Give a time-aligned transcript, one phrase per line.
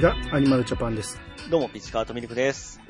[0.00, 1.20] がアニマルジャパンです。
[1.50, 2.80] どうも、ピチカートミルクです。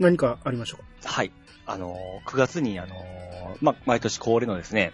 [0.00, 1.30] 何かありましょうはい。
[1.64, 2.98] あのー、9月に、あのー、
[3.60, 4.92] ま、毎年恒例のですね、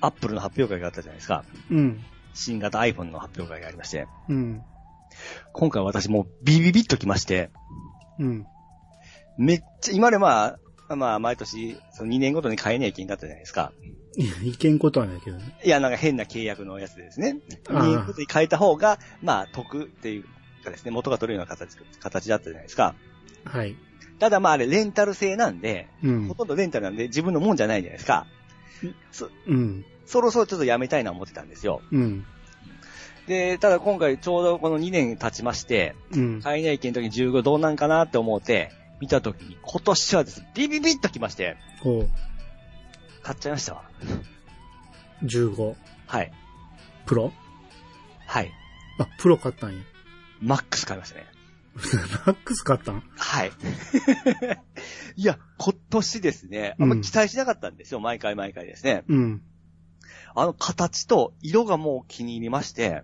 [0.00, 1.44] アップルの発表会があったじゃないですか。
[1.70, 2.02] うん。
[2.32, 4.62] 新型 iPhone の発表会がありまして、うん。
[5.52, 7.50] 今回私もうビビビッときまして、
[8.18, 8.46] うん。
[9.36, 10.56] めっちゃ、今までま
[10.88, 13.72] あ、まあ、毎年、その2年ごとに買えない金だったじゃないですか。
[14.16, 15.54] いや、いけんことはないけどね。
[15.62, 17.36] いや、なんか変な契約のやつでですね。
[17.68, 20.24] あー2年ごとに変えた方が、まあ、得っていう
[20.68, 22.94] かですね、元が取れるような形、形だったじゃないですか。
[23.44, 23.76] はい。
[24.18, 26.34] ただまあ、あれ、レンタル制なんで、うんほ。
[26.34, 28.26] とんどレンタルなんで自分のもんじゃないじゃないですか。
[29.12, 29.84] そ、うん。
[30.06, 31.82] そろそろちょっとやめたいな思ってたんですよ。
[31.90, 32.26] うん。
[33.26, 36.42] で、ただ今回ちょうどこの2年経ちまして、うん。
[36.42, 42.08] 買いない券の時に15どうなんかなって思って、見た時に今年はですね、ビビビッときまして、おう
[43.22, 43.84] 買っちゃいましたわ。
[45.22, 45.74] 15。
[46.06, 46.32] はい。
[47.06, 47.32] プロ？
[48.26, 48.50] はい。
[48.98, 49.82] あ、プロ買ったんや。
[50.40, 51.26] マックス買いましたね。
[52.26, 53.02] マックス買ったん？
[53.16, 53.52] はい。
[55.16, 59.04] いや、今年ですね、あんま期待しなかったんですよ、毎回毎回ですね。
[59.08, 59.42] うん。
[60.34, 63.02] あの形と色がもう気に入りまして、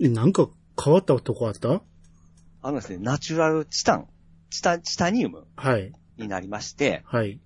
[0.00, 0.48] え、なんか
[0.82, 1.82] 変わったとこあった？
[2.62, 4.08] あのですね、ナチュラルチタン、
[4.50, 5.92] チタ、チタニウムはい。
[6.16, 7.40] になりまして、はい。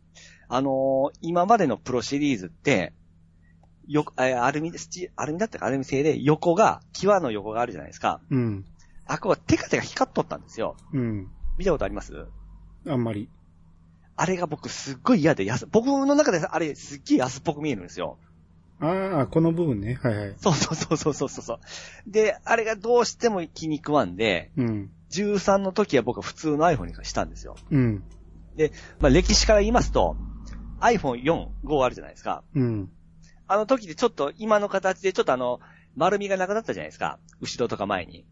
[0.48, 2.92] あのー今までのプロシリーズって、
[3.86, 5.66] よ、えーアルミ、スチアルミだったか？
[5.66, 8.20] アルミ製で横が、際の横があるじゃないですか。
[8.30, 8.64] うん。
[9.08, 10.76] あこはテカテカ光っとったんですよ。
[10.92, 11.28] うん。
[11.56, 12.26] 見たことあります？
[12.86, 13.28] あんまり。
[14.16, 18.18] あれが僕すっごい嫌で安、僕の中であれすっげえ安っぽく見えるんですよ。
[18.80, 19.98] ああ、この部分ね。
[20.02, 20.34] はいはい。
[20.38, 21.60] そうそうそうそうそうそう。
[22.06, 24.90] で、あれがどうしても気に食わんで、うん。
[25.10, 27.56] 13の時は僕は普通の iPhone にしたんですよ。
[27.70, 28.04] うん。
[29.00, 30.16] まあ歴史から言いますと、
[30.80, 32.44] iPhone4、5あるじゃないですか。
[32.54, 32.90] うん。
[33.46, 35.60] あの時でちょっと今の形でちょっとあの、
[35.96, 37.18] 丸みがなくなったじゃないですか。
[37.40, 38.26] 後ろとか前に。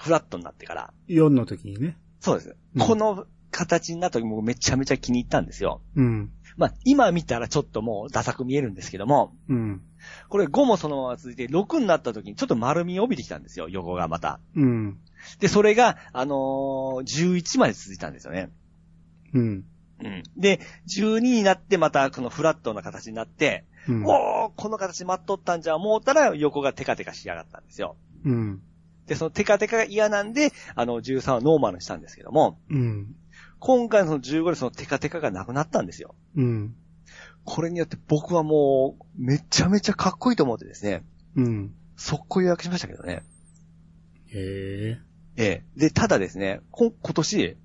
[0.00, 0.94] フラットになってから。
[1.08, 1.98] 4の時にね。
[2.20, 2.56] そうです。
[2.76, 5.82] うんこの形になった時もめちゃめちゃ気に入ったんですよ。
[5.96, 6.30] うん。
[6.56, 9.82] まあ、今見たらちょっともうダサく見えるんですけども、うん。
[10.28, 14.40] これ5もそのまま続いて6になった時にちょっと丸みを帯びてきたんですよ、横がまた。
[14.54, 14.98] うん。
[15.40, 18.50] で、それが、あのー11まで続いたんですよね。
[19.34, 19.64] うん。
[20.02, 20.22] うん。
[20.36, 24.04] で、12になってまたこのフラットな形になって、うん。
[24.04, 27.96] おー、この形待っとったんじゃ思ったら横がテカテカしやがったんですよ。
[28.24, 28.62] うん。
[29.10, 33.16] で、そのテカテカが嫌なんで、あの、13はノーマルにしたんですけども、うん。
[33.58, 36.14] 今回のその15でそのテカテカがなくなったんですよ。
[36.36, 36.76] うん。
[37.44, 41.02] これによって僕はもう、めちゃめちゃかっこいいと思ってですね、
[41.34, 41.74] うん。
[41.96, 43.24] 速攻予約しましたけどね。
[44.28, 45.00] へえ。
[45.36, 45.64] ええ。
[45.76, 47.56] で、ただですね、こ今年、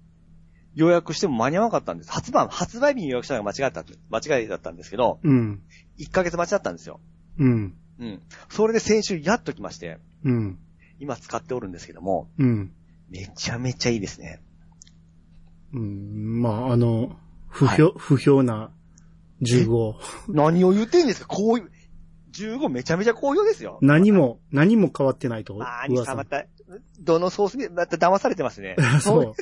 [0.74, 2.12] 予約しても間に合わなかったんです。
[2.12, 5.62] 発売、発売日に予約したのが間違った、間違いだったんですけど、うん。
[6.00, 7.00] 1ヶ月待ちだったんですよ。
[7.38, 7.76] うん。
[8.00, 8.22] うん。
[8.50, 10.60] それで先週やっと来まして、うん。
[11.00, 12.72] 今使っておるんですけども、うん。
[13.10, 14.42] めちゃめちゃいいですね。
[15.74, 16.42] うん。
[16.42, 17.18] まあ、あの、
[17.50, 18.72] 不評、不評な
[19.42, 19.94] 15。
[20.30, 21.28] 何を言ってんですか？
[21.28, 21.72] こういう、
[22.34, 23.80] 15めちゃめちゃ好評ですよ。
[23.82, 25.58] 何も、何も変わってないと。
[25.62, 26.46] あー、にさまた、
[27.00, 28.76] どのソースに、また騙されてますね。
[29.00, 29.34] そう。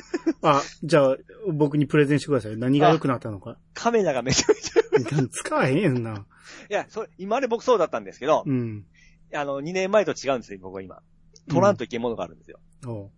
[0.42, 1.16] あ、じゃあ、
[1.52, 2.56] 僕にプレゼンしてください。
[2.56, 3.58] 何が良くなったのか。
[3.74, 6.26] カメラがめちゃめちゃ、い 使わへんな。
[6.68, 8.84] や、それ、今まで僕そうだったんですけど、うん。
[9.32, 11.00] あの、2年前と違うんですよ、僕は今。
[11.48, 12.58] 取らんといけんものがあるんですよ。
[12.86, 13.10] おう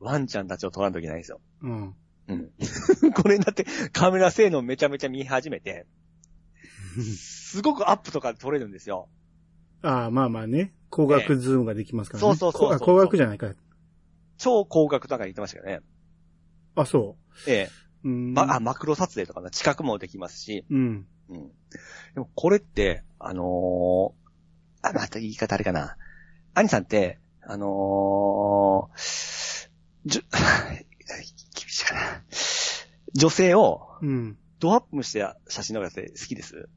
[0.00, 1.40] ワンちゃんたちを取らんといけないんですよ。
[1.62, 1.94] うん。
[2.28, 2.50] うん。
[3.14, 5.86] これになってカメラ性能めちゃめちゃ見始めて、
[7.00, 9.08] すごくアップとかで撮れるんですよ。
[9.82, 10.74] ああ、まあまあね。
[10.90, 12.34] 光学ズームができますからね。
[12.36, 13.52] そうそうそうそうこあ光学じゃないか。
[14.38, 15.80] 超広角とか言ってましたけどね。
[16.74, 17.16] あ、そ
[17.46, 17.70] ええ。
[18.04, 18.08] う。
[18.08, 18.34] うん。
[18.34, 21.06] ま、あ、マクロ撮影とかの近くもできますし、うん。
[21.28, 21.48] うん。
[22.14, 25.96] でもこれって、あのー、あ、また言い方あれかな。
[26.54, 29.68] アニさんって、あのー、
[30.06, 30.24] じゅ、
[31.54, 32.00] 厳しいかな。
[33.14, 34.38] 女性をうん。
[34.58, 36.68] ドアップして写真の方が好きです？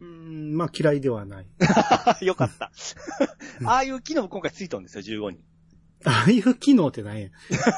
[0.00, 1.46] うん、まあ嫌いではない。
[2.26, 2.72] よかった
[3.60, 3.64] う。
[3.64, 5.44] んああいう機能も今回ついたんですよ、15に。
[6.04, 7.28] ああいう機能って何や。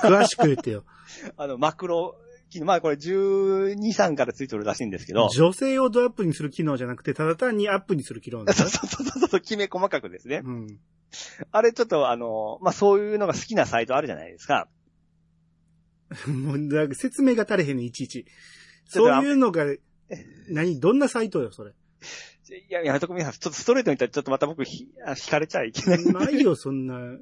[0.03, 0.85] 詳しく言ってよ。
[1.37, 2.17] あの、マクロ
[2.51, 10.43] 機能、まあこれ12、3からついてるらしいんですけど、女性をドアップにする機能じゃなくて、ただ単にアップにする機能なんだ そうそうそうそう、きめ細かくですね。
[10.45, 10.79] うん。
[11.53, 14.69] あれちょっとあの、まあそういうのが好きなサイトあるじゃないですか。
[16.27, 18.27] もう、だから説明が足れへんねん、いちいち。
[18.87, 19.65] そういうのが、
[20.49, 21.73] 何どんなサイトよ、それ。
[21.73, 26.05] いや、やめとく皆さん、ちょっとストレートに言ったらちょっとまた僕ひ、あ惹かれちゃいけない。
[26.05, 27.21] ないよ、そんな、い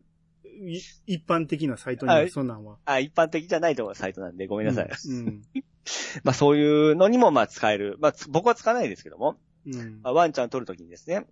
[1.07, 2.79] 一般的なサイトに、はいそんなんは。
[2.85, 4.89] あ、一般的じゃないと思うサイトなんでごめんなさい。
[5.09, 5.43] うん。
[6.25, 7.97] まあそういうのにもまあ使える。
[8.01, 10.01] まあつ僕は使わないですけども、うん。
[10.03, 11.27] まあ、ワンちゃん撮るときにですね、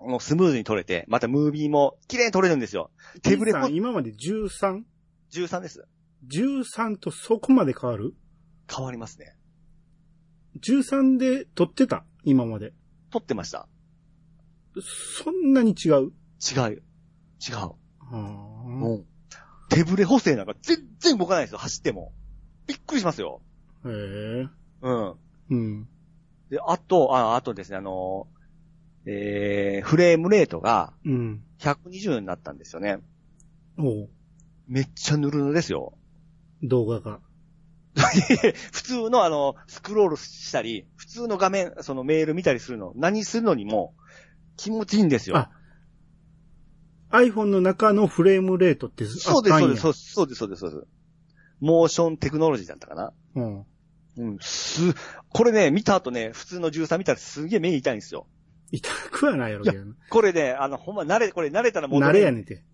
[0.00, 2.90] もうスムーズに撮れて、またムービーも綺麗に撮れるんですよ。
[3.22, 4.82] 手ぶれ兄さん今まで 13?13
[5.32, 5.86] 13です。
[7.00, 8.14] とそこまで変わる？
[8.72, 9.36] 変わりますね。
[10.60, 12.04] ?13 で撮ってた？
[12.24, 12.72] 今まで。
[13.10, 13.68] 撮ってました。
[15.22, 16.12] そんなに違う？
[16.40, 16.82] 違う。
[17.40, 17.85] 違う。
[18.10, 19.06] はあもう、
[19.68, 22.12] 手ぶれ補正なんか全然動かないですよ、走っても。
[22.66, 23.40] びっくりしますよ。
[23.84, 24.48] へえ。
[24.82, 25.14] うん。
[25.50, 25.88] うん。
[26.50, 28.28] で、あと、あ、あとですね、あの、
[29.06, 31.42] えー、フレームレートがうん。
[31.60, 32.98] 120になったんですよね。
[33.78, 34.08] おう
[34.66, 35.96] めっちゃぬるぬるですよ。
[36.62, 37.20] 動画が。
[37.96, 43.94] 普通のあの、スクロールしたり、普通の画面、そのメール見たりするの、何するのにも
[44.56, 45.36] 気持ちいいんですよ。
[45.36, 45.50] あ
[47.18, 50.86] iPhone の中のフレームレートってそうです、そうです、そそうです、そうです、そうです。
[51.60, 53.12] モーションテクノロジーだったかな。
[53.34, 53.40] う。
[53.40, 53.66] うん。
[54.18, 54.94] うん、す、
[55.28, 58.26] これね、見た後ね、普通の13見たらすげえ目痛いんですよ。
[58.72, 59.94] 痛くはないやろうけどな。
[60.10, 62.64] これね、あの、ほんま慣れ、これ慣れたら戻れ慣れやねんて。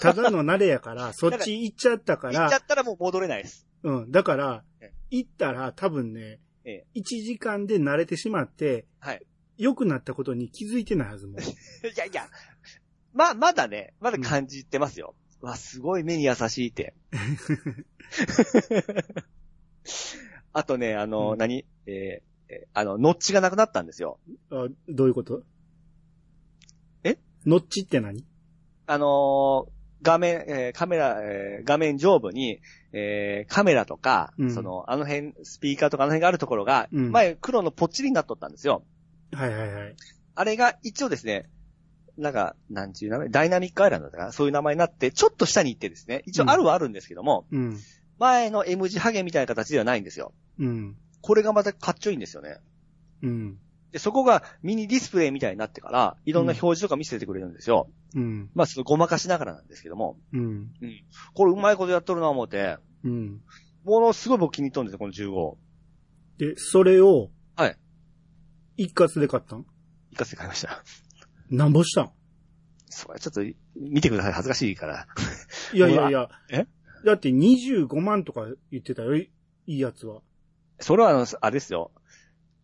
[0.00, 3.66] ただの慣れやから、 そっち行っちゃったか行っちゃら、ったらもう戻れないです。
[3.82, 4.10] うん。
[4.10, 9.24] だからえ、行ったら多分ねええ、1時間で慣れてしまって、はい。
[9.56, 11.40] 良くなったことに気づいてないはずもう。
[11.86, 12.28] いやいや、
[13.16, 15.14] ま、まだね、まだ感じてますよ。
[15.40, 16.94] わ、すごい目に優しいって。
[20.52, 21.64] あとね、あの、うん何？
[21.86, 24.18] えーえーあの、ノッチがなくなったんですよ。
[24.50, 25.42] あどういうこと？
[27.04, 27.18] え？
[27.44, 28.24] ノッチって何？
[28.86, 29.70] あのー
[30.02, 32.60] 画面、えーカメラ、えー画面上部に、
[32.92, 38.84] えーカメラとか、うんその、あの辺、スピーカーとかあの辺があるところが、うん前黒のポッチリになっとったんですよ。
[39.32, 39.96] はいはいはい。
[40.34, 41.48] あれが一応ですね、
[42.18, 43.28] なんか、なんちゅう名前？
[43.28, 44.32] ダイナミックアイランドだかな？
[44.32, 47.78] そういう名前になって、ちょっと下に行ってですね、一応あるはあるんですけども、うん。
[48.18, 50.32] 前の M 字ハゲみたいな形ではないんですよ。
[50.58, 50.96] うん。
[51.20, 52.58] これがまたかっちょいいんですよね。
[53.22, 53.58] うん。
[53.92, 57.90] で、そこがミニディスプレイみたいになってから、いろんな表示とか見せてくれるんですよ。
[58.14, 58.50] うん。
[58.54, 60.70] まあ、そのごまかしながらなんですけども、うん。
[61.34, 63.42] これうまいことやっとるな思って、うん。
[63.84, 66.52] ものすごい僕気に入っとるんですよ、この15。
[66.52, 67.76] で、それを、はい。
[68.76, 69.64] 一括で買ったん
[70.10, 70.82] 一括で買いました。
[71.50, 72.10] なんぼしたん？
[72.88, 73.42] それちょっと
[73.76, 75.06] 見てください、恥ずかしいから。
[75.72, 76.28] いやいやいや。
[76.50, 76.66] え？
[77.04, 79.30] だって25万とか言ってたよ、い
[79.66, 80.22] いいやつは。
[80.80, 81.92] それはあの、あれですよ。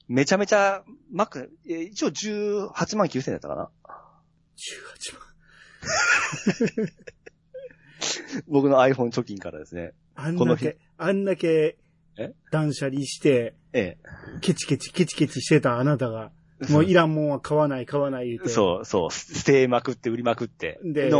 [0.08, 3.70] めちゃめちゃ、マック、えー一応18万9000円だったかな
[4.56, 6.88] 18万。
[8.48, 9.94] 僕の iPhone 貯金からですね。
[10.14, 11.78] あんだけ、あんだけ
[12.18, 13.96] え、断捨離して、え
[14.40, 16.41] ケチケチケチケチしてたあなたが、え。
[16.68, 20.78] もういらんもんは買わない買わない言うて、そう、そう、捨てまくって売りまくって。
[20.84, 21.10] で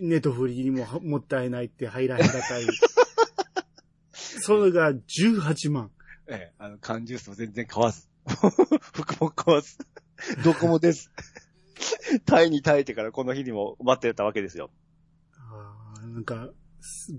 [0.00, 2.66] ネットフリにもはもったいないって入らへんかったり。
[4.12, 5.90] それが18万。
[6.28, 8.08] えええあの、缶ジュースも全然買わず。
[8.26, 9.78] 服も買わず。
[10.42, 11.10] どこもです。
[12.24, 14.70] タイに耐えてからこの日にも待ってたわけですよ。
[15.36, 16.50] あーなんか、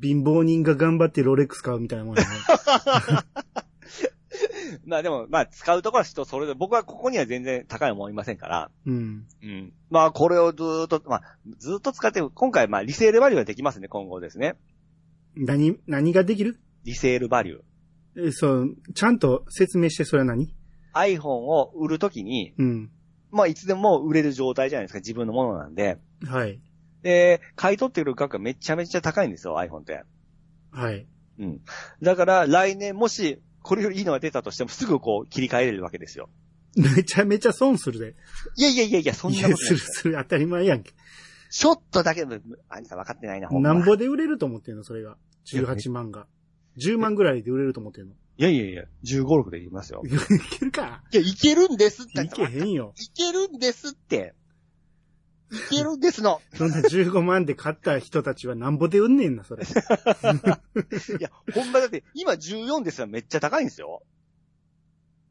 [0.01, 2.27] 貧乏人が頑張ってロレックス買うみたいなもんやね。
[4.85, 8.71] まあでも、まあ使うところは人それで、僕はここには全然高いもんいませんから。
[8.85, 9.27] うん。
[9.41, 9.73] うん。
[9.89, 11.21] まあこれをずーっと、まあ
[11.57, 14.55] ずーっと使って、今回まあリセールバリューができますね、今後ですね。
[15.35, 16.59] 何、何ができる？
[16.83, 18.27] リセールバリュー。
[18.27, 20.55] えそう、ちゃんと説明してそれは何
[20.93, 22.91] ？iPhone を売るときに、うん。
[23.31, 25.97] まあいつでも売れる状態じゃないですか、自分のものなんで。
[26.25, 26.61] はい。
[27.01, 30.03] で、買い取ってくる額がめちゃめちゃ高いんですよ、iPhone って。
[30.71, 31.07] はい。
[31.39, 31.61] うん。
[32.01, 36.29] だから来年もし、これよりいいのが出たとしてもすぐこう切り替えれるわけですよ。
[36.75, 38.15] めちゃめちゃ損するで。
[38.57, 39.79] いやいやいやいや、そんなことないする。
[39.79, 40.93] する、当たり前やんけ。
[41.49, 43.73] ちょっとだけでも、あんた分かってないな、ほんま。
[43.73, 45.17] なんぼで売れると思ってんの、それが。
[45.47, 46.27] 18万が。
[46.77, 48.13] 10万ぐらいで売れると思ってんの。
[48.37, 50.03] いやいやいや、15、6でいきますよ。
[50.05, 50.09] い
[50.59, 52.23] けるかいや、いけるんですって。
[52.23, 52.93] いけへんよ。
[52.97, 54.35] いけるんですって。
[55.71, 56.41] いけるんですの。
[56.55, 59.63] そんな15万で買った人たちはなんぼで売んねんな、それ。
[59.65, 59.67] い
[61.21, 64.03] や、ほんまだって、今14ですらめっちゃ高いんですよ。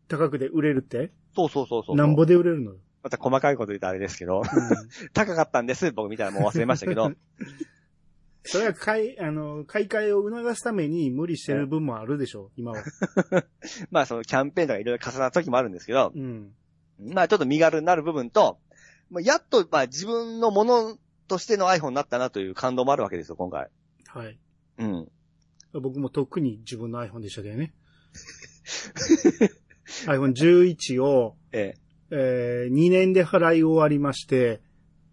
[0.09, 1.13] 高くで売れるって？
[1.35, 1.97] そうそうそうそう。
[1.97, 2.77] なんぼで売れるのよ。
[3.03, 4.45] また細かいこと言うとあれですけど、うん
[5.13, 7.13] 高かったんです、僕みたいなもう忘れましたけど。
[8.47, 12.85] それは買い、あの、買い替えを促すために無理してる分もあるでしょ、今は。
[13.91, 16.53] まあそのキャンペーンとかいろいろ重なった時もあるんですけど、うん。
[17.01, 18.59] まあちょっと身軽になる部分と、
[19.11, 20.97] まあやっとまあ自分のもの
[21.29, 23.69] としての iPhone になったなという感動もあるわけですよ、今回。
[24.07, 24.39] はい。
[24.79, 25.09] うん。
[25.73, 27.75] 僕も特に自分の iPhone でしたけどね。
[30.07, 31.75] iPhone11 を、え
[32.11, 34.61] えー2年で払い終わりまして、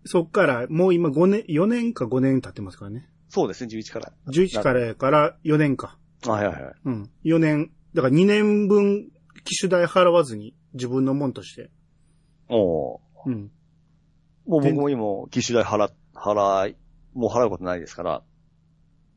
[0.06, 3.10] そっからもう今5年、4年か5年経ってますからね。
[3.30, 4.14] そうですね、11から。
[4.28, 5.98] 11からやから4年か。
[6.28, 6.74] はいはいはい。
[6.86, 7.10] うん。
[7.24, 7.72] 4年。
[7.94, 9.10] だから2年分
[9.44, 11.72] 機種代払わずに自分のもんとして。
[12.50, 13.52] おーうん。
[14.46, 16.76] もう僕も今、機種代払、払い、
[17.14, 18.24] もう払うことないですから。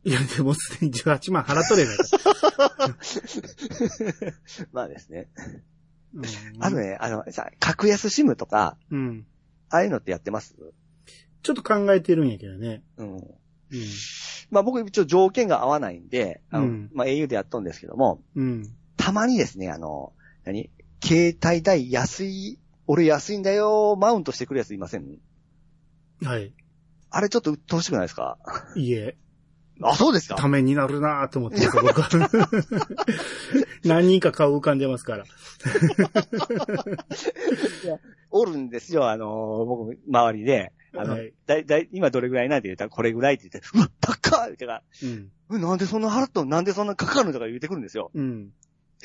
[0.04, 2.04] いや、でもすでに18万払っとれないか。
[4.72, 5.28] まあですね。
[6.14, 6.24] うん
[6.60, 9.26] あとね、あの、さ、格安シムとか、うん。
[9.68, 10.54] ああいうのってやってます？
[11.42, 12.84] ちょっと考えてるんやけどね。
[12.96, 13.16] うん。
[13.16, 13.24] うん。
[14.50, 18.76] まあ僕一応条件が合わないんで、あの、うんまあ au でやっとんですけども、うん。
[18.96, 20.12] たまにですね、あの、
[20.44, 20.70] 何？
[21.02, 25.18] 携帯代安い、俺安いんだよ、マウントしてくるやついません？
[26.22, 26.52] はい。
[27.10, 28.38] あれちょっと鬱陶しくないですか？
[28.76, 29.16] いえ、
[29.82, 30.34] あ、そうですか？
[30.34, 32.08] ためになるなと思ってます、僕は。
[33.84, 35.24] 何人か顔浮かんでますから。
[38.30, 40.72] おるんですよ、あの、僕、周りで。
[40.96, 45.30] あの、はいだい、だい、今どれぐらいなんて言ったら、これぐらいって言って、うわ、高いとか、うん。
[45.52, 47.32] えなんでそんな払ったのなんでそんなかかるの？
[47.32, 48.10] とか言ってくるんですよ。
[48.14, 48.50] うん。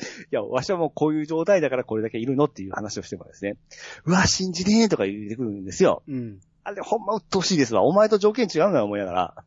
[0.00, 3.56] いや、わしはもうこういう状態だからこれだけいるのっていう話をしてもですね、
[4.04, 6.02] うわ、信じねえとか言ってくるんですよ。
[6.08, 6.40] うん。
[6.64, 7.82] あれほんま鬱陶しいですわ。
[7.82, 9.44] お前と条件違うな思いながら。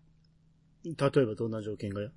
[0.83, 2.07] 例えばどんな条件がよ？
[2.07, 2.12] い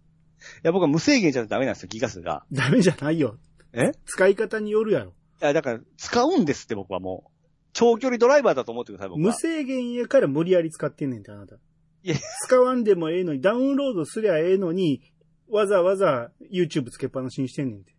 [0.62, 2.44] や、僕は無制限じゃダメなんですよ、ギガ数が。
[2.52, 3.38] ダメじゃないよ。
[3.72, 3.92] え？
[4.04, 5.12] 使い方によるやろ。
[5.40, 7.30] いや、だから、使うんですって僕はもう。
[7.72, 9.26] 長距離ドライバーだと思ってください、僕は。
[9.26, 11.56] 無制限やから無理やり使ってんねんて、あなた。
[12.02, 15.02] いや使わんでもええのに、ダウンロードすりゃええのに、
[15.48, 17.95] わざわざ YouTube つけっぱなしにしてんねんて。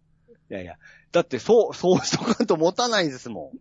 [0.50, 0.76] いやいや。
[1.12, 3.52] だって、そう、そうしとかんと持たないですも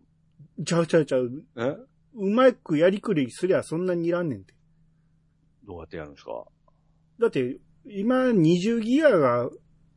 [0.65, 1.25] ちゃうちゃうちゃう。
[1.25, 1.43] ん。
[1.57, 1.75] え？
[2.15, 4.53] うまくやりくりすりゃそんなにいらんねんて。
[5.65, 6.45] どうやってやるんですか？
[7.19, 9.49] だって、今20ギガが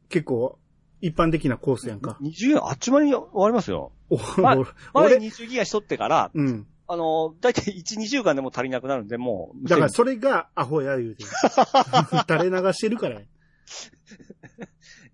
[0.09, 0.59] 結構
[1.01, 2.19] 一般的なコースやんか。
[2.21, 3.93] 20円あっちまに終わりますよ。
[4.11, 4.57] おま
[4.93, 6.67] 俺前20ギガしとってから、うん。
[6.89, 9.69] あの、だいたい1、2週間でも足りなくなるんで、もう。
[9.69, 11.31] だからそれがアホや言うてる。
[12.29, 13.27] 垂れ流してるからや。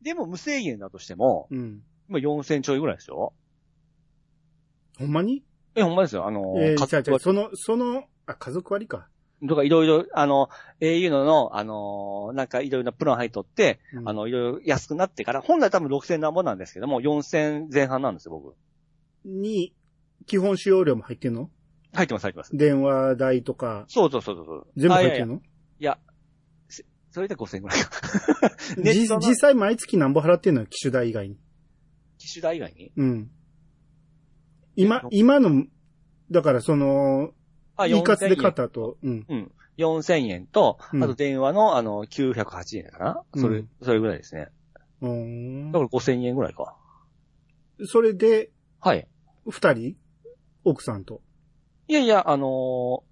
[0.06, 1.82] でも無制限だとしても、うん。
[2.08, 3.34] 今4000ちょいぐらいですよ。
[5.00, 5.42] ほんまに？
[5.74, 6.28] え、ほんまですよ。
[6.28, 9.08] あの、えー、かじゃあじゃあその、その、あ、家族割か。
[9.48, 10.48] とかいろいろ、あの、
[10.80, 18.54] au のの、あの、なんかいろいろなプラン入っとって、うんあの、いろいろ安くなってから、本来多分6000なんぼなんですけども、4000前半なんですよ、僕。
[19.24, 19.74] に、
[20.26, 21.50] 基本使用料も入ってんの？
[21.92, 22.56] 入ってます、入ってます。
[22.56, 24.66] 電話代とか、そうそうそうそう。
[24.76, 25.34] 全部入ってんの？
[25.80, 26.15] いや、せ
[27.16, 27.90] それで5000ぐらいか。
[28.76, 30.60] ネじットの実際毎月何ぼ払ってんの？
[30.60, 31.38] よ、機種代以外に。
[32.18, 32.92] 機種代以外に？
[32.94, 33.30] うん。
[34.76, 35.64] 今え、今の、
[36.30, 37.30] だからその、
[37.74, 39.24] あ、いいかつで4000買ったと、うん。
[39.30, 39.38] 円。
[39.38, 39.52] うん。
[39.78, 44.48] 4000円と、うんあと電話の、あの、908円かな、それうん、それぐらいですね。
[45.00, 46.76] うーんだから5000円ぐらいか。
[47.86, 49.08] それで、はい。
[49.46, 49.96] 二人？
[50.64, 51.22] 奥さんと？
[51.88, 53.04] いやいや、あの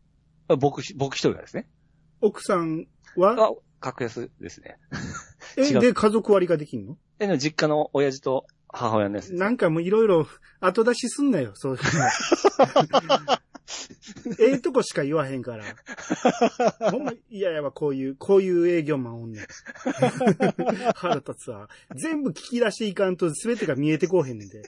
[0.50, 1.70] ー僕し、僕一人がですね。
[2.20, 3.52] 奥さんは、あ、
[3.84, 4.78] 格安ですね。
[5.58, 6.96] え、違うで、家族割ができんの？
[7.18, 9.38] え、でも実家の親父と母親のやつです。
[9.38, 10.26] なんかもういろいろ
[10.60, 11.90] 後出しすんなよ、そういうの。
[14.38, 15.64] ええとこしか言わへんから。
[16.90, 19.46] ほんま、いやいやわ、こういう、こういう営業マンおんねん。
[20.96, 21.68] 腹立つわ。
[21.94, 24.62] 全部聞き出していかんと全てが見えてこうへんねんで。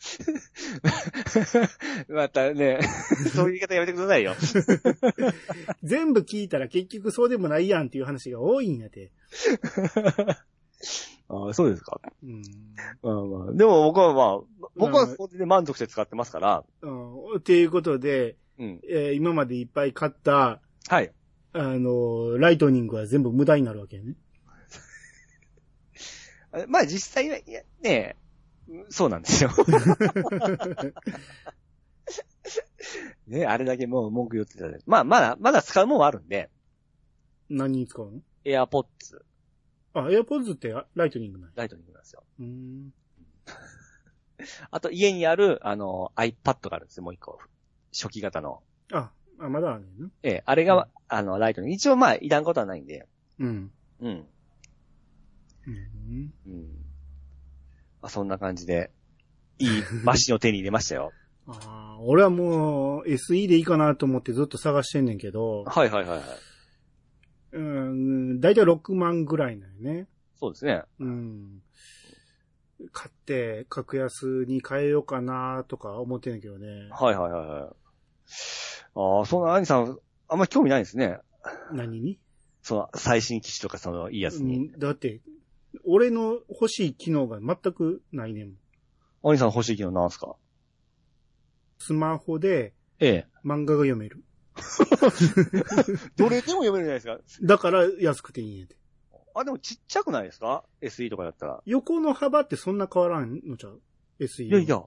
[2.08, 2.80] またね、
[3.34, 4.34] そういう言い方やめてくださいよ。
[5.82, 9.10] 全部聞いたら結局そうでもないやんっていう話が多いんやて。
[11.28, 12.00] ああ、そうですか。
[12.24, 12.42] うん。
[13.02, 13.52] まあまあ。
[13.52, 16.64] でも僕はまあ、僕はそれで満足して使ってますから。
[16.82, 17.36] うん。
[17.36, 18.80] っていうことで、うん。
[18.88, 21.12] えー今までいっぱい買った、はい。
[21.52, 24.14] あの、ライトニングは全部無駄になるわけよね。
[26.52, 27.38] あまあ実際は、
[27.82, 28.16] ね
[28.88, 29.50] そうなんですよ。
[33.26, 34.76] ねあれだけもう文句言ってたら。
[34.86, 36.50] まあ、まだ、まだ使うもんはあるんで、
[37.48, 39.22] 何に使うの？AirPods、
[39.94, 42.24] あ、AirPods ってライトニングなんやライトニングなんですよ。
[42.38, 42.94] うーん。
[44.70, 47.38] あと家にある、あの、iPad があるんですよ、もう一個。
[47.92, 48.62] 初期型の。
[48.92, 50.08] あ、あまだあるね。
[50.22, 51.74] ええ、あれが、うんあの、ライトニング。
[51.74, 53.08] 一応まあ、いらんことはないんで。
[53.40, 53.72] うん。
[54.00, 54.28] うん。
[55.66, 56.32] うん。
[56.46, 56.89] うん。
[58.02, 58.90] まあ、そんな感じで、
[59.58, 61.12] いいマシンを手に入れましたよ。
[61.46, 66.28] ああ、俺はもう SE でいいかなと思ってずっと探してんねんけど、はいはいはいはい。
[67.52, 70.08] うん、だいたい6万ぐらいなんよね。
[70.38, 70.82] そうですね。
[70.98, 71.62] うん。
[72.92, 76.88] 買って、格安に変えようかなとか思ってんねんけどね。
[76.90, 77.62] はいはいはいはい。
[78.94, 81.18] ああ、そんな、兄さん、あんまり興味ないですね。
[81.72, 82.18] 何に？
[82.62, 84.56] その、最新機種とか、その、いいやつに。
[84.56, 85.20] うんだって、
[85.84, 88.52] 俺の欲しい機能が全くないねん。
[89.22, 90.36] 兄さん欲しい機能なんすか？
[91.78, 93.26] スマホでええ。
[93.44, 94.22] 漫画が読める。
[96.16, 97.46] どれでも読めるじゃないですか。
[97.46, 98.76] だから安くていいんやて。
[99.34, 101.62] あ、でもちっちゃくないですか ?SE とかだったら。
[101.64, 103.80] 横の幅ってそんな変わらんのちゃう
[104.20, 104.44] ?SE。
[104.44, 104.68] いやい。
[104.68, 104.82] や、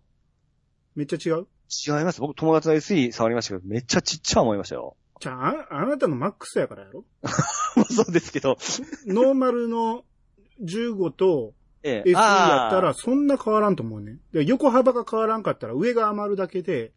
[0.95, 1.47] めっちゃ違う？
[1.87, 2.19] 違います。
[2.21, 4.95] 僕友達の SE 触りましたけど、めっちゃちっちゃい思いましたよ。
[5.19, 7.05] じゃあ、ああなたのマックスやからやろ
[7.75, 8.57] まあそうですけど。
[9.07, 10.03] ノーマルの
[10.61, 14.17] 15とえ SE やったあらそんな変わらんと思うね。
[14.31, 16.93] で横幅が変わらんかったら上が余るだけで、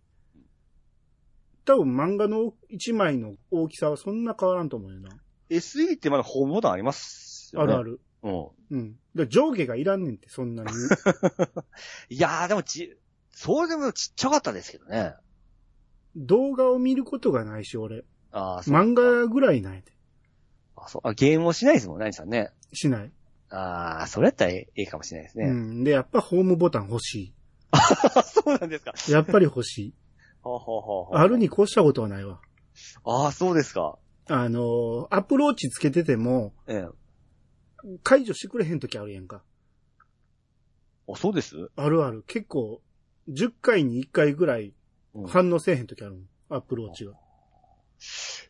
[1.64, 5.10] 多分漫画の1枚の大きさはそんな変わらんと思うよな。
[5.50, 7.72] ー SE ってまだホームボタンありますよね。
[7.74, 8.00] あるある。
[8.22, 8.48] うん。
[8.70, 8.96] うん。
[9.14, 10.70] で上下がいらんねんって、そんなに。
[12.08, 12.96] いやーでもち、
[13.30, 15.14] そうでもちっちゃかったですけどね。
[16.14, 18.04] 動画を見ることがないし、俺。
[18.30, 18.74] ああ、そう。
[18.74, 19.92] 漫画ぐらいないで。
[20.76, 22.50] あそうあゲームをしないですもん、何さんね。
[22.72, 23.12] しない。
[23.50, 25.46] ああ、それやったらいいかもしれないですね。
[25.48, 25.84] うん。
[25.84, 27.34] で、やっぱホームボタン欲し
[28.24, 28.92] そうなんですか。
[29.08, 29.10] い。
[29.12, 29.94] やっぱり欲しい。
[30.42, 32.40] ほうほうほうほうあるに越したことはないわ。
[33.04, 33.98] ああ、そうですか。
[34.28, 37.98] あの、アプローチつけてても、ええ。
[38.02, 39.44] 解除してくれへん時あるやんか。
[41.08, 41.70] あ、そうです？
[41.76, 42.24] あるある。
[42.26, 42.82] 結構、
[43.28, 44.74] 10回に1回ぐらい
[45.14, 46.28] うんい反応せえへん時あるもん。
[46.48, 47.12] アプローチが。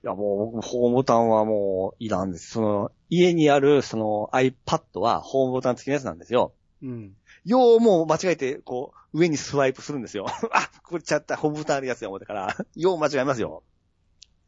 [0.02, 2.50] や、もう、僕ホームボタンはもう、いらんです。
[2.50, 6.52] その、家にある、その iPad は、ホームボタン付きのやつなんですよ。
[6.82, 7.16] うん。
[7.44, 10.26] よう、もう間違えて、こう、上にスワイプするんですよ。
[10.52, 13.62] あ、これちゃった、ホームボタンあるやつや思ってから、よう間違えますよ。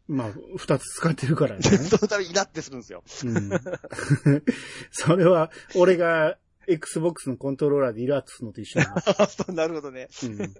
[0.07, 1.63] まあ、2つ使ってるからね。
[1.63, 3.05] そのためにイラってするんですよ。
[3.25, 3.51] うん。
[4.91, 9.55] それは、俺が Xbox のコントローラーでイラッとするのと一緒やな。
[9.55, 10.09] なるほどね。
[10.23, 10.55] うん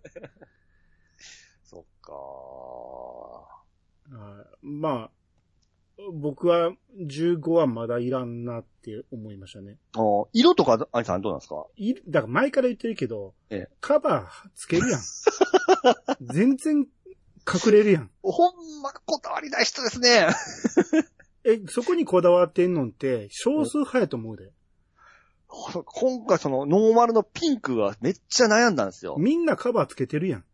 [1.71, 3.58] そっかあ
[4.63, 5.11] まあ、
[6.13, 9.79] 僕は15はまだいらんなって思いましたね。
[9.95, 10.25] ー。
[10.25, 11.67] あ色とか、アニさんどうなんですか？
[11.77, 15.01] いだから前から言ってるけど、ええカバーつけるやん。
[16.33, 16.87] 全然
[17.47, 18.11] 隠れるやん。
[18.23, 20.29] ほんまこだわりない人ですね。
[21.45, 24.53] え、そこにこだわってんのって少数派やと思うで。
[25.49, 29.17] 今回その、ノーマルのピンクがめっちゃ悩んだんですよ。
[29.19, 30.45] みんなカバーつけてるやん。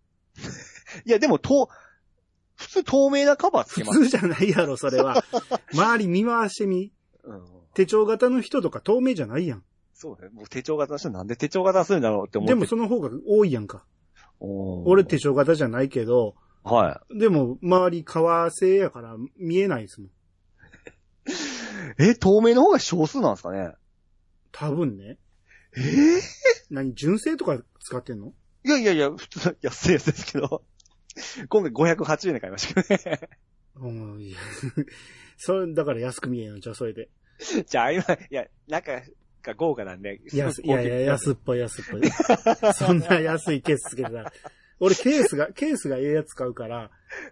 [1.05, 1.69] いや、でも、と、
[2.65, 4.01] 普通透明なカバーつ普けます。
[4.01, 5.23] 通じゃないやろ、それは。
[5.73, 6.93] 周り見回してみ。
[7.25, 7.45] うん。
[7.75, 9.65] 手帳型の人とか透明じゃないやん。
[9.93, 10.29] そうね。
[10.33, 12.55] 僕手帳型の人なんで手帳型するんだろうって思って。
[12.55, 13.85] でもその方が多いやんか。
[14.41, 20.09] おー俺手帳型じゃないけど、はでも周り革製やから見えないですもん。
[20.09, 20.13] い。
[22.11, 23.75] え、透明の方が少数なんですかね？
[24.53, 25.19] 多分ね。
[25.77, 26.21] えー？
[26.71, 28.33] 何純正とか使ってんの？
[28.65, 30.63] いやいやいや、普通、安いやつですけど。
[31.49, 33.21] 今回580円で買いましたけどね。
[33.77, 34.39] うん、いや。
[35.37, 37.09] それ、だから安く見えんのじゃあそれで。
[37.67, 38.93] じゃあ、今、いや、中
[39.43, 40.21] が豪華なんで。
[40.33, 42.03] 安、いやいや、安っぽい安っぽい。
[42.75, 44.33] そんな安いケースつけてたら。
[44.81, 46.91] 俺ケースが、ケースがええやつ買うから、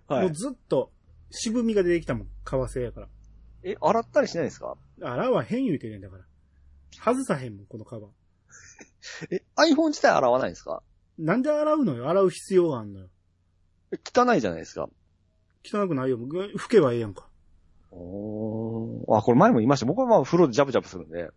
[0.08, 0.32] はいもう。
[0.32, 0.90] ずっと
[1.30, 2.28] 渋みが出てきたもん。
[2.44, 3.08] 革製やから。
[3.64, 4.76] え、洗ったりしないですか？
[5.00, 6.24] 洗わへん言うてねんだから。
[7.04, 8.10] 外さへんもん、このカバー。
[9.36, 10.82] え、iPhone 自体洗わないんですか？
[11.18, 12.08] なんで洗うのよ？
[12.08, 13.08] 洗う必要があんのよ。
[13.92, 14.88] え汚いじゃないですか。
[15.64, 16.16] 汚くないよ。
[16.16, 17.26] ぐ拭けばええやんか。
[17.90, 19.16] おー。
[19.16, 19.86] あ、これ前も言いました。
[19.86, 21.30] 僕はまあ風呂でジャブジャブするんで。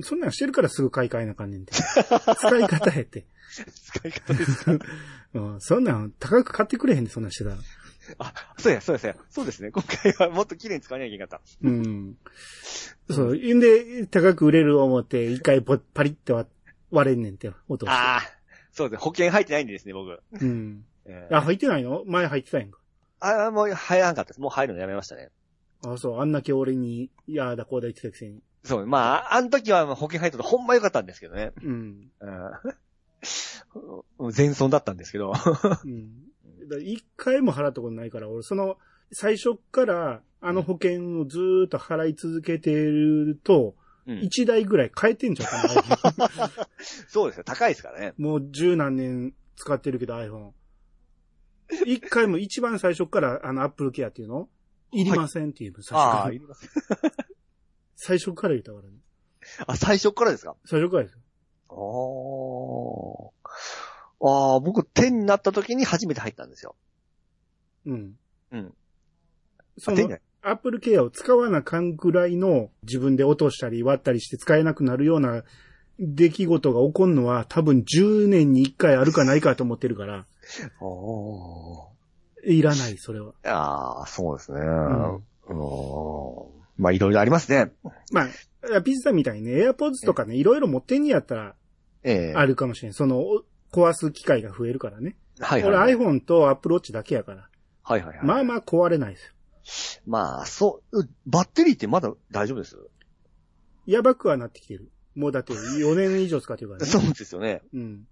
[0.00, 1.72] そんなんしてるからすぐ買い替えなあかんねんて。
[2.38, 3.26] 使い方やって。
[3.84, 4.72] 使い方ですか？
[5.34, 7.56] うん、そんなん高く買ってくれへんで、そんなんしてたら。
[8.18, 9.16] あ、そうや、そうや、そうや。
[9.28, 9.70] そうですね。
[9.70, 12.16] 今回はもっと綺麗に使わなきゃいけなかっうん。
[13.10, 13.34] そう。
[13.36, 16.48] んで、高く売れる思って、一回ポパリって割
[16.90, 17.86] 割れんねんて、落とた。
[17.86, 17.90] して。
[17.92, 18.37] ああ。
[18.78, 19.04] そうですね。
[19.04, 20.20] 保険入ってないんでですね、僕。
[20.40, 20.84] うん。
[21.04, 22.04] えーあ、入ってないの？
[22.06, 22.78] 前入ってたやんか。
[23.20, 24.40] あ、もう入らなかったです。
[24.40, 25.30] もう入るのやめましたね。
[25.84, 26.20] あ、そう。
[26.20, 28.40] あんだけ俺に、いやだこうだ言ってたくせに。
[28.64, 31.52] そう、まあ、あの時は保険入ったとほんま良かったんですけどね。
[31.62, 32.10] うん。
[34.18, 34.32] うん。
[34.36, 35.32] 前損だったんですけど。
[35.84, 36.12] うん。
[36.82, 38.76] 一回も払ったことないから、俺、その、
[39.12, 43.74] 最初っから、あの保険をずーっと払い続けてると、
[44.08, 45.48] うん一台ぐらい変えてんじゃん
[47.08, 47.44] そうですよ。
[47.44, 48.14] 高いですからね。
[48.16, 50.52] もう十何年使ってるけど iPhone。
[51.84, 54.48] 一回も一番最初っから、あの、Apple Care っていうの？
[54.92, 56.40] いりませんっていうの、最初ああ、からい。
[57.96, 58.94] 最初から言ったからね。
[59.66, 60.56] あ、最初からですか？
[60.64, 61.20] 最初からですよ。
[61.70, 61.74] あ
[63.44, 63.48] あ。
[64.20, 66.74] ああ、僕10になった時に初めて入ったんですよ。
[67.84, 68.18] うん。
[68.52, 68.74] うん。
[69.76, 69.94] そあ
[70.48, 75.42] 10になの、Apple Care を使わなかんぐらいの自分で落としたり割ったりして使えなくなるような
[75.98, 80.26] 出来事が起こるのは多分10年に1回あるかないかと思ってるから、あ
[82.44, 83.32] いらない、それは。
[83.44, 83.50] あ。
[83.50, 84.60] ああ、そうですね。
[84.60, 85.22] んうん。
[86.78, 87.72] まあ、いろいろありますね。
[88.12, 91.54] まあ、ピッツァみたいにね、AirPods とかね、いろいろ持ってんにやったら
[92.04, 92.92] ええあるかもしれん。
[92.92, 95.16] その、お壊す機会が増えるからね。
[95.40, 95.94] はいはいはい。
[95.94, 97.48] 俺 iPhone と Apple Watch だけやから。
[97.82, 98.26] はいはいはい。
[98.26, 99.32] まあまあ壊れないですよ。
[100.06, 102.76] まあ、そう、バッテリーってまだ大丈夫です？
[103.86, 104.90] やばくはなってきてる。
[105.14, 106.86] もうだって4年以上使ってるからね。
[106.86, 107.62] そうですよね。
[107.74, 108.06] うん。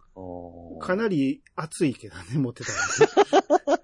[0.80, 3.82] かなり熱いけどね、持ってたら、ね。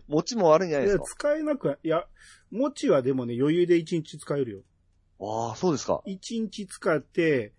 [0.08, 1.04] 持ちも悪いんじゃないですか？
[1.04, 2.06] 使えなくは、いや、
[2.50, 4.62] 持ちはでもね、余裕で1日使えるよ。
[5.20, 6.02] ああ、そうですか。
[6.06, 7.52] 1日使って、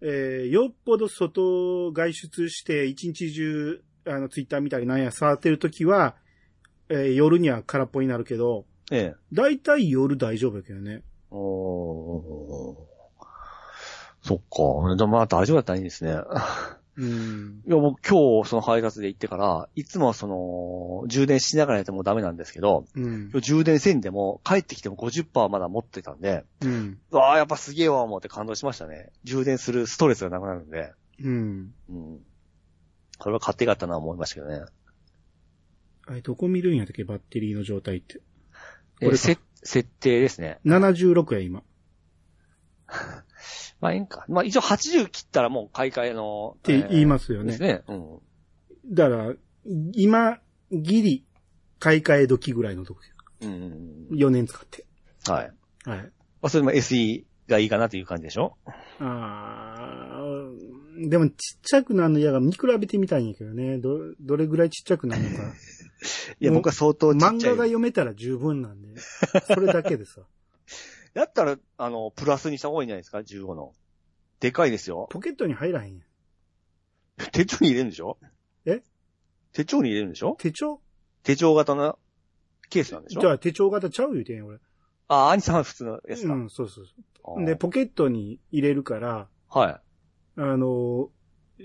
[0.00, 6.16] えー、よっぽど外外出して一日中、あの、ツイッター見たりなんや触ってるときは、
[6.88, 9.34] えー夜には空っぽになるけど、ええ。
[9.34, 11.02] だいたい夜大丈夫やけどね。
[11.30, 12.76] おー
[14.22, 14.96] そっか。
[14.96, 16.16] じゃあまあ大丈夫だったらいいんですね。
[16.96, 17.62] うん。
[17.66, 23.40] いや、僕今日その配達で行ってから、いつもその、充電しながらやってもダメなんですけど、うん今。
[23.40, 26.98] 日充電せんでも、帰ってきても50%まだ持ってたんで、うん。
[27.10, 29.10] うわあ、やっぱすげえわ、思って感動しましたね。
[29.24, 31.74] 充電するストレスがなくなるんで、うん。
[31.90, 32.20] うん。
[33.18, 34.64] これは買ってよかったな思いましたけどね。
[36.06, 38.20] あれ、どこ見るんやったっけ、バッテリーの状態って。
[39.00, 39.38] これ設
[40.00, 40.58] 定ですね。
[40.64, 41.60] 76や、今。
[41.60, 41.62] っ
[43.80, 44.24] まあ、ええんか。
[44.28, 46.56] まあ、一応80切ったらもう買い替えの。
[46.62, 47.62] て言いますよねです。
[47.62, 47.82] ね。
[47.88, 48.18] うん。
[48.94, 49.34] だから、
[49.92, 50.38] 今、
[50.70, 51.24] ギリ、
[51.78, 53.00] 買い替え時ぐらいのとこ
[53.42, 53.62] うんうん
[54.10, 54.16] うん。
[54.16, 54.86] 4年使って。
[55.26, 55.52] はい。
[55.84, 56.12] まはい。
[56.42, 58.56] あ、それも SE がいいかなという感じでしょ？
[59.00, 63.78] あーでもちっちゃくなるの嫌が見比べてみたいんやけどね。
[63.78, 65.52] ど、どれぐらいちっちゃくなるのか。
[66.40, 67.30] いや、僕は相当ちっちゃい。
[67.30, 68.88] 漫画が読めたら十分なんで。
[69.46, 70.22] それだけでさ。
[71.14, 73.72] だったら、あの、プラスにした方がいいんじゃないですか ?15 の。
[74.40, 75.08] でかいですよ。
[75.10, 76.06] ポケットに入らへんやん。
[77.32, 78.18] 手帳に入れるんでしょ？
[78.66, 78.82] え？
[79.52, 80.36] 手帳に入れるんでしょ？
[80.38, 80.80] 手帳？
[81.22, 81.98] 手帳型の
[82.68, 83.20] ケースなんでしょ？
[83.22, 84.58] じゃあ手帳型ちゃう言うてんやん、俺。
[85.08, 86.34] あ、兄さんは普通のやつか。
[86.34, 86.84] うん、そうそう
[87.24, 87.44] そう。
[87.46, 89.80] で、ポケットに入れるから、は
[90.36, 91.10] あの、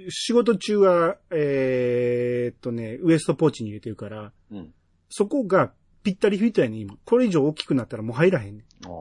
[0.10, 4.56] 仕事中は、えーっとね、ウエストポーチに入れてるから、い。
[4.56, 4.74] うん。
[5.10, 5.74] そこが
[6.04, 6.96] ぴったりフィットやねん、今。
[7.06, 8.66] これ以上大きくなったらもう入らへんねん。
[8.86, 8.92] あー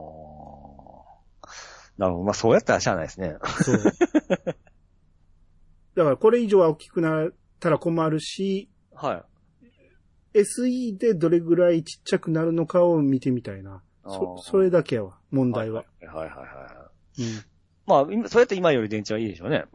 [1.97, 2.23] なるほど。
[2.25, 3.35] まあ、そうやったらしゃあないですね。
[3.63, 3.77] そう。
[5.95, 9.25] だからこれ以上は大きくなったら困るし、は
[10.33, 10.39] い。
[10.39, 13.83] SE でどれぐらいちっちゃくなるのかを見てみたいな。
[14.03, 15.85] そそれだけやわ、問題は。
[16.01, 17.23] はいはいはいはい。
[17.23, 17.43] うん。
[17.85, 19.65] まあ、今そうやって今より電池はいいでしょうね。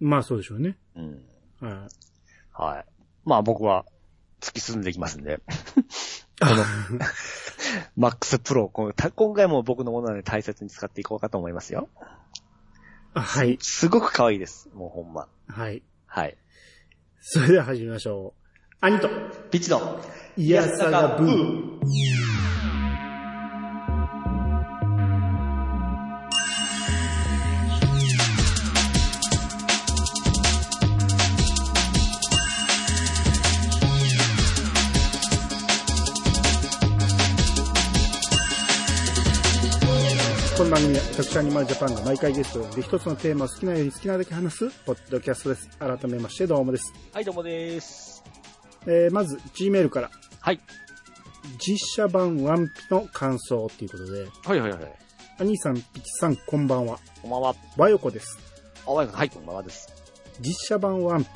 [0.00, 0.76] まあそうでしょうね。
[0.96, 1.22] うん。
[1.60, 1.72] はい。
[2.52, 2.84] はい。
[3.24, 3.84] まあ僕は
[4.40, 5.40] 突き進んでいきますんで。
[7.96, 11.88] マックスプロ、このた今回も僕のものなので大切に使っていこうかと思いますよ。
[13.14, 13.58] あはい。
[13.60, 14.68] すごく可愛いです。
[14.74, 15.28] もうほんま。
[15.48, 15.82] はい。
[16.06, 16.36] はい。
[17.20, 18.40] それでは始めましょう。
[18.80, 19.08] 兄と、
[19.50, 20.00] ピッチの、
[20.36, 22.33] イヤサガブー。
[41.14, 45.68] の番組は私アニマルジャパンが毎回ゲストで一つのテーマを好きなように好きなだけ話すポッドキャストです。
[45.78, 46.92] 改めましてどうもです。
[47.12, 48.24] はい、どうもです。
[48.86, 50.60] えー、まず Gmail からはい。
[51.58, 54.80] 実写版ワンピの感想ということで、はいはいはい。
[55.38, 56.98] 兄さん、ピチさん、こんばんは。
[57.22, 57.54] こんばんは。
[57.76, 58.38] 和横です。
[58.86, 59.88] あわよはい、こんばんはです。
[60.40, 61.30] 実写版ワンピ。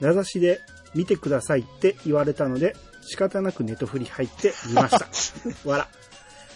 [0.00, 0.60] 名指しで
[0.94, 5.08] 見てくださいって言われたので、仕方なくネトフリ入って見ました。
[5.68, 5.88] わら。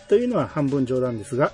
[0.08, 1.52] というのは半分冗談ですが、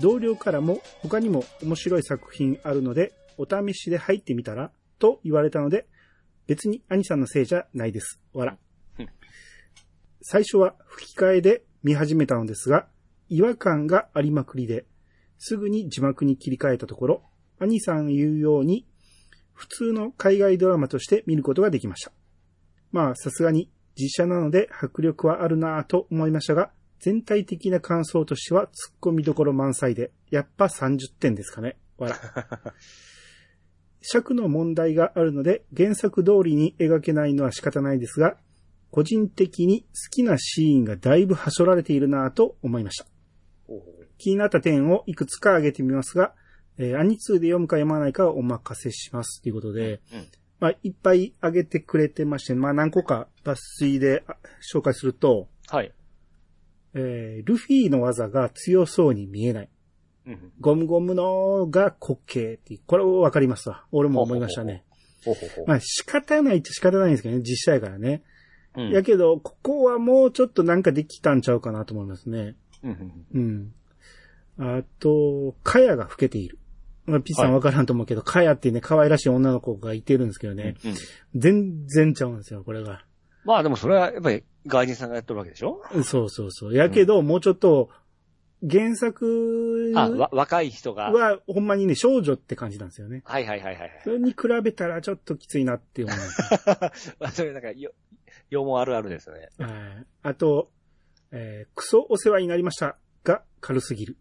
[0.00, 5.86] 同僚からも他にも面白い作品あるので、お試しで入ってみたらと言われたので、
[6.46, 8.20] 別に兄さんのせいじゃないです。
[8.32, 8.58] わら。
[10.22, 12.86] 最初は吹き替えで見始めたのですが、
[13.28, 14.86] 違和感がありまくりで、
[15.38, 17.22] すぐに字幕に切り替えたところ、
[17.58, 18.86] 兄さん言うように、
[19.52, 22.12] 普通の海外ドラマとして見ることができました。
[22.92, 26.70] まあ、さすがに実写なので迫力はあるなぁと思いましたが、
[27.02, 31.76] 全体的な感想としては突っ込みどころ満載で、やっぱ30点ですかね。
[31.98, 32.16] わら。
[34.00, 38.38] 尺の問題があるので原作通りに描けないのは仕方ないですが、
[38.90, 43.06] 個人的に好きなシーンがだいぶはしょられているなぁと思いました。
[44.18, 46.34] 気になった点をいくつか挙げてみますが、
[46.78, 49.42] えー、アニツーで読むか読まないかはお任せします。
[49.42, 50.26] ということで、うん
[50.60, 54.36] まあ、いっぱい挙げてくれてまして、まあ、何個か抜粋であ
[54.72, 55.92] 紹介すると、はい。
[56.94, 59.68] えー、ルフィの技が強そうに見えない。
[60.26, 60.52] うん。
[60.60, 63.84] ゴムゴムのが滑稽っていう、これわかりますわ。
[63.92, 64.84] 俺も思いましたね。
[65.66, 68.22] まあ仕方ないっちゃ仕方ないんですけどね、実写やからね。
[68.76, 72.56] うんやけど、ここはもうちょっとなんかできたんちゃうかなと思いますね。
[72.82, 73.72] うんうん。
[74.58, 76.58] あと、カヤが老けている。
[77.04, 80.76] まあ、ピッチさんはいわからんと思うけど、カヤってね、可愛らしい女の子がいてるんですけどね。
[80.84, 80.94] うん。
[81.34, 83.04] 全然ちゃうんですよ、これが。
[83.44, 85.82] まあでもそれはやっぱり外人さんがやってるわけでしょ？
[86.04, 86.74] そうそうそう。
[86.74, 87.90] やけど、もうちょっと、
[88.68, 91.10] 原作あ、わ、若い人が。
[91.10, 93.22] は、ほんまにね、少女って感じなんですよね。
[93.24, 94.00] はいはいはいはい。
[94.04, 96.16] それに比べたらちょっときついなって思う。
[97.18, 97.92] まあそれなんか、よ、
[98.50, 99.48] よもあるあるですよね。
[99.58, 100.70] はいあと、
[101.32, 104.16] えークソお世話になりましたが軽すぎる。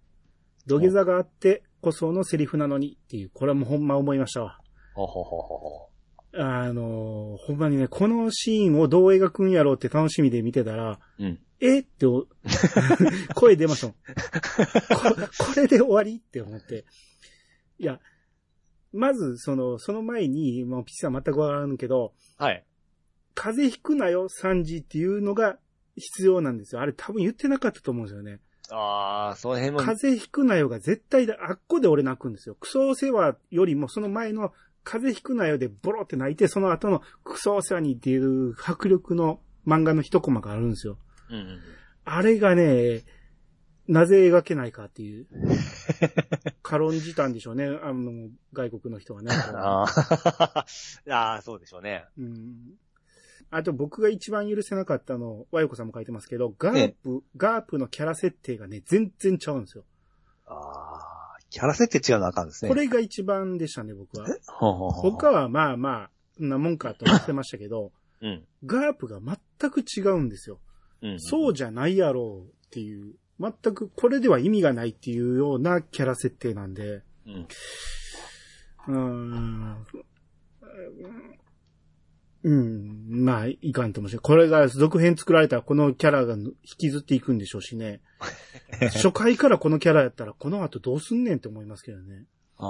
[0.65, 4.59] 土下座があってこそのセリフなのにっていう、これはもうほんま思いましたわ。
[4.95, 5.90] ほほほほほ。
[6.33, 11.39] あのーほんまにね、このシーンをどう描くんやろうって楽しみで見てたら、うん。
[11.59, 12.27] えってお
[13.35, 15.27] 声出ましたもんこ。
[15.39, 16.85] これで終わりって思って。
[17.77, 17.99] いや、
[18.93, 22.63] まず、その、その前に、もうピッチさん全くわからんけど、はい。
[23.35, 25.57] 風邪ひくなよ、3時っていうのが
[25.95, 26.81] 必要なんですよ。
[26.81, 28.39] あれ多分言ってなかったと思うんですよね。
[28.71, 29.79] ああ、その辺も。
[29.79, 32.55] 風邪ひくなよが絶対だ、あっこで俺泣くんですよ。
[32.55, 40.97] クソお世話よりもその前の風邪ひくなよでボロって泣いて、その後のクソお世話にっていう迫力の漫画の一コマがあるんですよ。
[41.29, 41.59] うんうん。
[42.05, 43.03] あれがね、
[43.87, 45.27] なぜ描けないかっていう。
[46.63, 49.31] 軽んじたんでしょうね、あの、外国の人はね。
[49.31, 49.85] あ
[51.09, 51.41] あ。
[51.41, 52.05] そうでしょうね。
[52.17, 52.73] うん
[53.53, 59.83] あと僕が一番許せなかったの、和洋子さんも書いてますけど、ガープ、ガープのキャラ設定がね、全然ちゃうんですよ。
[60.45, 61.30] ああ。
[61.51, 62.69] キャラ設定違うのあかんですね。
[62.69, 64.25] これが一番でしたね、僕は。
[64.47, 68.43] ほうほうほう他はまあまあ、そんなもんかと思ってましたけど、うん。
[68.65, 70.59] ガープが全く違うんですよ。
[71.01, 71.19] うん。
[71.19, 77.47] そうじゃないやろうっていう、全くこれでは意味がないっていうようなキャラ設定なんで、うん。
[78.87, 79.85] うーん。
[82.43, 88.01] うん、まあ、いかんと思うし、これが続編作られたらこのキャラが引きずっていくんでしょうしね。
[88.93, 92.25] 初回からこのキャラやったらこの後どうすんねんって思いますけどね。
[92.57, 92.69] ああ。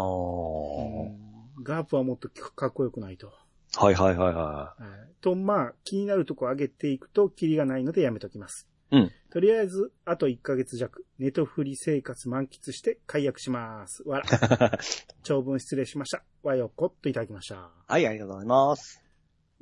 [1.64, 3.32] ガープはもっとかっこよくないと。
[3.76, 8.68] はいはいはいははいと、まあ、気になるとこ上げていくと、キリがないのでやめときます。
[8.92, 9.12] うん。
[9.32, 14.04] とりあえず、あと1ヶ月弱、ネトフリ生活満喫して解約します。
[14.06, 14.68] わら。
[14.68, 14.72] い。
[15.24, 16.24] 長文失礼しました。
[16.44, 17.72] わよこっといただきました。
[17.88, 19.01] はい、ありがとうございます。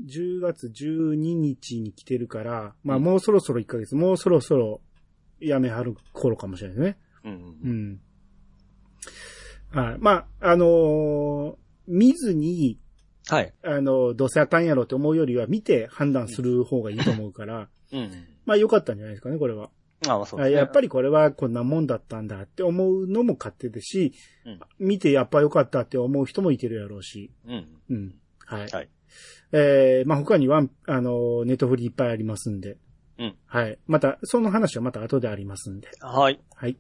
[0.06, 4.82] 10月12日に来てるから、まあもうそろそろ1ヶ月、もうそろそろ
[5.40, 6.98] やめはる頃かもしれないね。
[7.24, 7.32] うん。
[7.64, 8.02] うん。
[9.72, 9.98] はい。
[10.00, 11.56] まあ、あのー
[11.92, 12.78] 見ずに、
[13.28, 13.54] はい。
[13.64, 18.12] あの、どうせあかんやろって思うよりは見て判断する方がいいと思うから、 うん。
[18.46, 19.72] まあ良かったんじゃないですかね、これは。
[20.08, 20.56] あまあそうですね。
[20.56, 24.14] やっぱりこれはこんなもんだったんだって思うのも勝手ですし、
[24.46, 27.66] うん見てやっぱ良かったって思う人もいてるやろうし、うん。
[27.90, 28.16] うん。
[28.46, 28.68] はい。
[28.70, 28.90] はい
[29.52, 32.78] えー、まあ他には、あの、ネットフリいっぱいありますんで、
[33.18, 33.36] うん。
[33.46, 33.78] はい。
[33.86, 36.40] また、その話はまた後でありますんで、はい。
[36.56, 36.78] はい。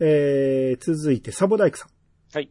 [0.00, 1.88] えー、続いて、サボダイクさん。
[2.32, 2.50] はい。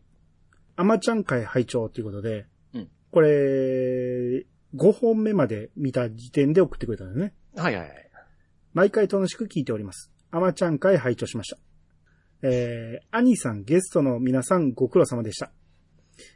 [0.75, 7.33] アマちゃん会拝聴ということで、うんこれ、5本目まで見た時点で送ってくれたんですね。
[7.55, 8.11] はいはいはい。
[8.73, 10.11] 毎回楽しく聞いております。
[10.29, 11.57] アマちゃん会拝聴しました。
[12.43, 15.51] えー、アニさんゲストの皆さんご苦労様でした。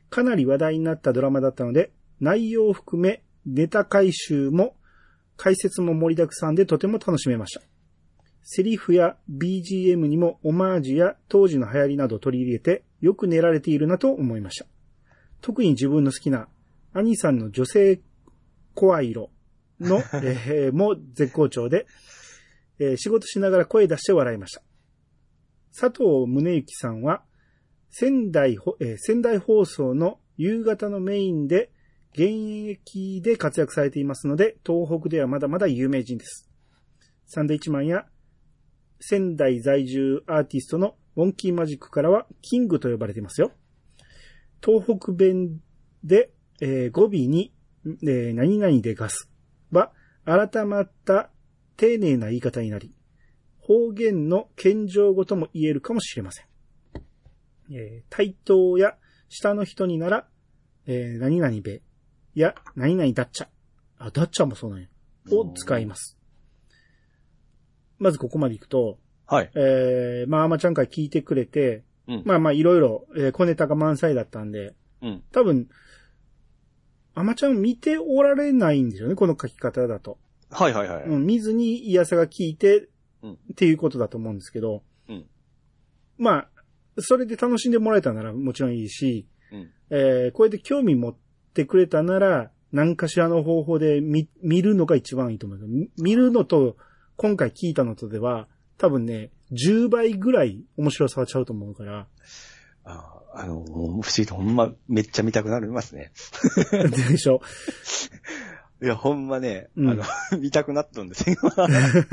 [0.09, 4.75] かなり話題になったドラマだったので、内容を含めネタ回収も
[5.35, 7.61] 解説も盛りだくさんでとても楽しめました。
[8.43, 14.65] セリフや BGM にもオマージュや当時の流行りなどを取り入れてよく練られているなと思いました。
[15.41, 16.47] 特に自分の好きな
[16.93, 18.01] アニさんの女性
[18.75, 19.31] 声色
[19.79, 21.87] の、 えーも絶好調で、
[22.79, 24.61] えー仕事しながら声出して笑いました。
[25.75, 27.23] 佐藤宗之さんは、
[27.89, 31.71] 仙台ほ、えー仙台放送の夕方のメインで、
[32.13, 36.49] 現役で活躍されていますので、東北ではまだまだ有名人です。
[37.25, 38.05] サンドイッチマンや、
[38.99, 43.51] 仙台在住アーティストのモンキーマジックからは、キングと呼ばれていますよ。
[44.63, 45.61] 東北弁
[46.03, 47.53] で、えー語尾に、
[47.85, 49.29] えー何々でガス
[49.71, 49.93] は、
[50.25, 51.31] 改まった
[51.77, 52.93] 丁寧な言い方になり、
[53.59, 56.45] 方言の謙譲語とも言えるかもしれません。
[57.71, 58.97] えー対等や
[59.29, 60.27] 下の人になら、
[60.87, 61.81] えー何々べ
[62.39, 63.49] や何々だっちゃ。
[63.97, 64.87] あ、だっちゃもそうなんや。
[65.31, 66.17] を使います。
[67.99, 69.51] まずここまで行くと、はい。
[69.55, 72.23] えー、まあ、アマちゃん会聞いてくれて、うん。
[72.25, 75.23] まあまあいろいろ、えー小ネタが満載だったんで、うん。
[75.31, 75.69] 多分、
[77.13, 80.17] アマちゃん見ておられないんですよね、この書き方だと。
[80.49, 81.03] はいはいはい。
[81.03, 82.89] うん、見ずにイヤサが聞いて、
[83.23, 85.25] うんっていうことだと思うんですけど、うん
[86.17, 86.49] まあ、
[86.97, 89.69] それで楽しんでもらえたならもちろんいいし、うん。
[89.91, 91.15] えーこれで興味持っ
[91.53, 95.69] てくれたなら、何かしらの方法で見、見るのが一番いいと思います。
[95.69, 96.77] み見るのと、
[97.17, 102.07] 今回聞いたのとでは、多分ね、10倍ぐらい面白さはちゃうと思うから、
[102.83, 106.11] ああの、不思議とほんまめっちゃ見たくなりますね。
[107.09, 107.41] でしょ？
[108.81, 110.03] いや、ほんまね、うんあの、
[110.39, 111.35] 見たくなったんですよ。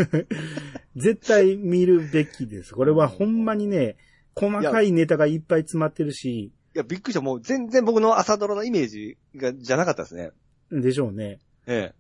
[0.96, 2.74] 絶対見るべきです。
[2.74, 3.96] これはほんまにね、
[4.34, 7.20] 細かいネタがいっぱい詰まってるし、いや、びっくりした。
[7.20, 10.30] もう全然僕の朝ドラのイメージが、じゃなかったですね。
[10.70, 11.38] でしょうね。
[11.66, 11.92] え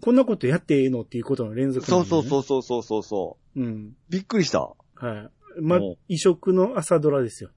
[0.00, 1.00] こんなことやってええの？
[1.00, 1.72] っていうことの連え。
[1.72, 1.86] 続、。
[1.86, 3.96] そうそうそううそうそうそうそううん。
[4.08, 4.60] びっくりした。
[4.60, 4.74] は
[5.56, 5.60] い。
[5.60, 7.50] ま異色の朝ドラですよ。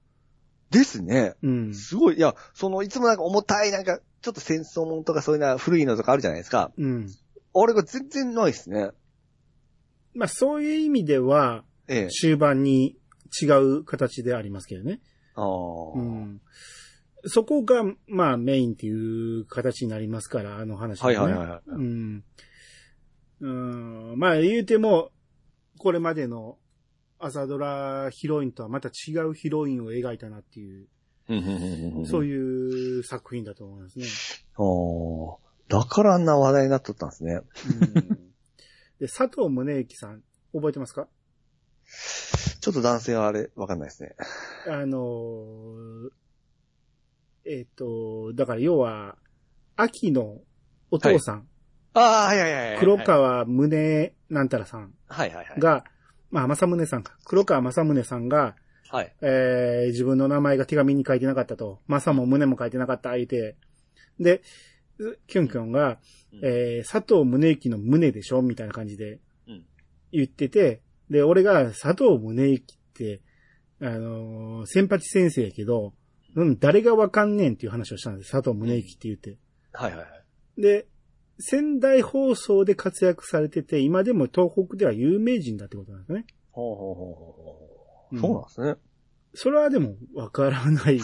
[0.70, 1.34] ですね。
[1.42, 1.74] うん。
[1.74, 2.16] すごい。
[2.16, 6.72] いや、その、いつもなんか重たい、なんか、ちょっと戦争もんとかそういうな古いのとかあるじゃないですか。
[6.78, 7.06] うん。
[7.52, 8.90] 俺が全然ないですね。
[10.14, 12.08] まあそういう意味では、ええ。
[12.08, 12.96] 終盤に
[13.42, 15.00] 違う形でありますけどね。
[15.34, 15.44] ああ、
[15.98, 16.40] うん。
[17.26, 18.92] そこが、まあメインってい
[19.40, 21.16] う形になりますから、あの話はね。
[21.18, 21.60] はいはいはいはい。
[21.66, 22.24] うん。
[23.40, 23.48] う
[24.14, 24.18] ん。
[24.18, 25.10] まあ言うても、
[25.78, 26.58] これまでの
[27.18, 30.86] 朝ドラヒロインとはまた違うヒロインを描いたなっていう、
[32.06, 32.42] そういう。
[32.96, 34.06] いう作品だと思いますね。
[34.56, 35.38] ああ。
[35.68, 37.34] だからあんな話題になっとったんですね。
[37.34, 37.42] うん、
[38.98, 41.08] で、佐藤宗之さん、覚えてますか？
[42.60, 44.14] ちょっと男性はあれ、わかんないですね。
[44.68, 46.10] あのー
[47.44, 49.16] えっ、と、だから要は、
[49.76, 50.38] 秋の
[50.90, 51.48] お父さん、
[51.94, 52.78] ああ、はいはいはいはい。
[52.78, 52.98] 黒。
[52.98, 55.60] 川宗なんたらさんはいはいはい。
[55.60, 55.84] が、
[56.30, 57.18] まあ、正宗さんか。
[57.24, 58.54] 黒川正宗さんが、
[58.88, 59.12] はい。
[59.22, 61.80] えー自分の名前が手紙に書いてなかったと。
[61.88, 63.56] 正も宗も書いてなかった相手。
[64.20, 64.42] で、
[65.26, 65.98] キュンキュンが、
[66.32, 68.40] うんえー佐藤宗之の宗でしょ？
[68.42, 69.64] みたいな感じでうん
[70.12, 73.20] 言ってて、で、俺が佐藤宗之って、
[73.80, 75.92] あのー先八先生やけど、
[76.34, 78.30] うん、誰がわかんねんっていう話をしたんです。
[78.30, 79.38] 佐藤宗之って言って。
[79.72, 80.60] はいはいはい。
[80.60, 80.86] で、
[81.38, 86.26] 仙台放送で活躍されてて、今でも東北では有名人だってことなんですね。
[86.52, 87.58] ほうほうほうほ
[88.12, 88.92] うそうなんですね。
[89.34, 91.00] それはでもわからないで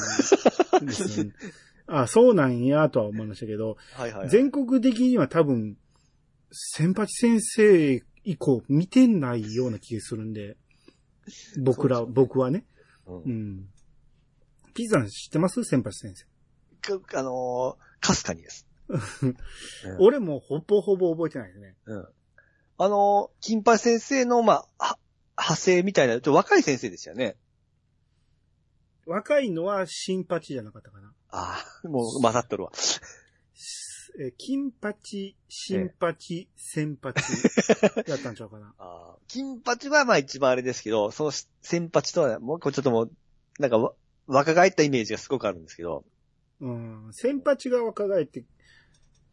[0.92, 1.32] すね。
[1.88, 4.28] あ、そうなんやとは思いましたけど、はいはいはい。
[4.28, 5.76] 全国的には多分、
[6.50, 10.58] 先八先生以降見てないような気がするんで、
[11.62, 12.66] 僕ら、僕はね。
[13.06, 13.68] うんうん。
[14.74, 15.64] ピザン知ってます？
[15.64, 16.98] 先八先生。
[17.00, 18.66] かあのー、かすかにです。
[19.22, 19.36] うん
[19.98, 21.74] 俺もほぼほぼ覚えてないですね。
[21.86, 22.08] うん。
[22.76, 24.98] あのー、金八先生の、まあ、は
[25.38, 27.36] 派生みたいな、ちょっと若い先生でしたよね。
[29.06, 31.14] 若いのは新八じゃなかったかな。
[31.30, 32.72] ああ、もう混ざっとるわ。
[34.20, 37.14] えー金八、新八、先八
[38.08, 38.74] やったんちゃうかな。
[38.78, 43.12] あー金八はまあ一番あれですけど、その先八とはもう一個ちょっともう、
[43.60, 43.94] なんかわ
[44.26, 46.04] 若返ったイメージがすごくあるんですけど。
[46.60, 47.10] うん。
[47.12, 48.44] 先八が若返って、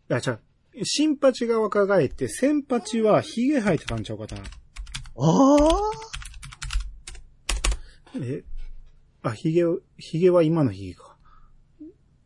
[0.10, 0.39] あ、じゃ
[0.84, 4.43] 新八が若返って、先八は髭生えてたんちゃうかな。
[5.17, 5.91] ああ
[8.21, 8.43] え、
[9.24, 11.17] あ、髭を、髭は今の髭か。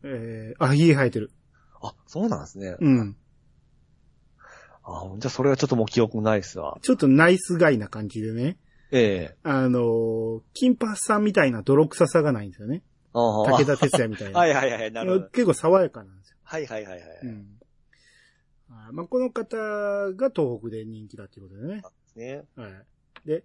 [0.02, 1.30] えー、あ、髭生えてる。
[1.80, 2.76] あ、そうなんですね。
[2.80, 3.16] うん。
[4.82, 6.78] あじゃあそれはちょっともう記憶ないですわ。
[6.82, 8.58] ちょっとナイスガイな感じでね。
[8.92, 12.82] ええあのー金八さんみたいな泥臭さがないんですよね。
[13.12, 14.38] ああ武田鉄矢みたいな。
[14.40, 15.28] はいはいはい、なるほど。
[15.28, 16.36] 結構爽やかなんですよ。
[16.42, 17.00] はいはいはいはい。
[17.22, 17.46] うん。
[18.70, 21.82] あまあ、この方が東北で人気だっていうことでね。
[22.16, 22.44] ね。
[22.56, 23.26] はい。
[23.26, 23.44] で、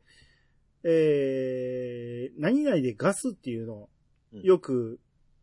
[0.84, 3.90] えー、何々でガスっていうのを
[4.34, 5.00] うんよく、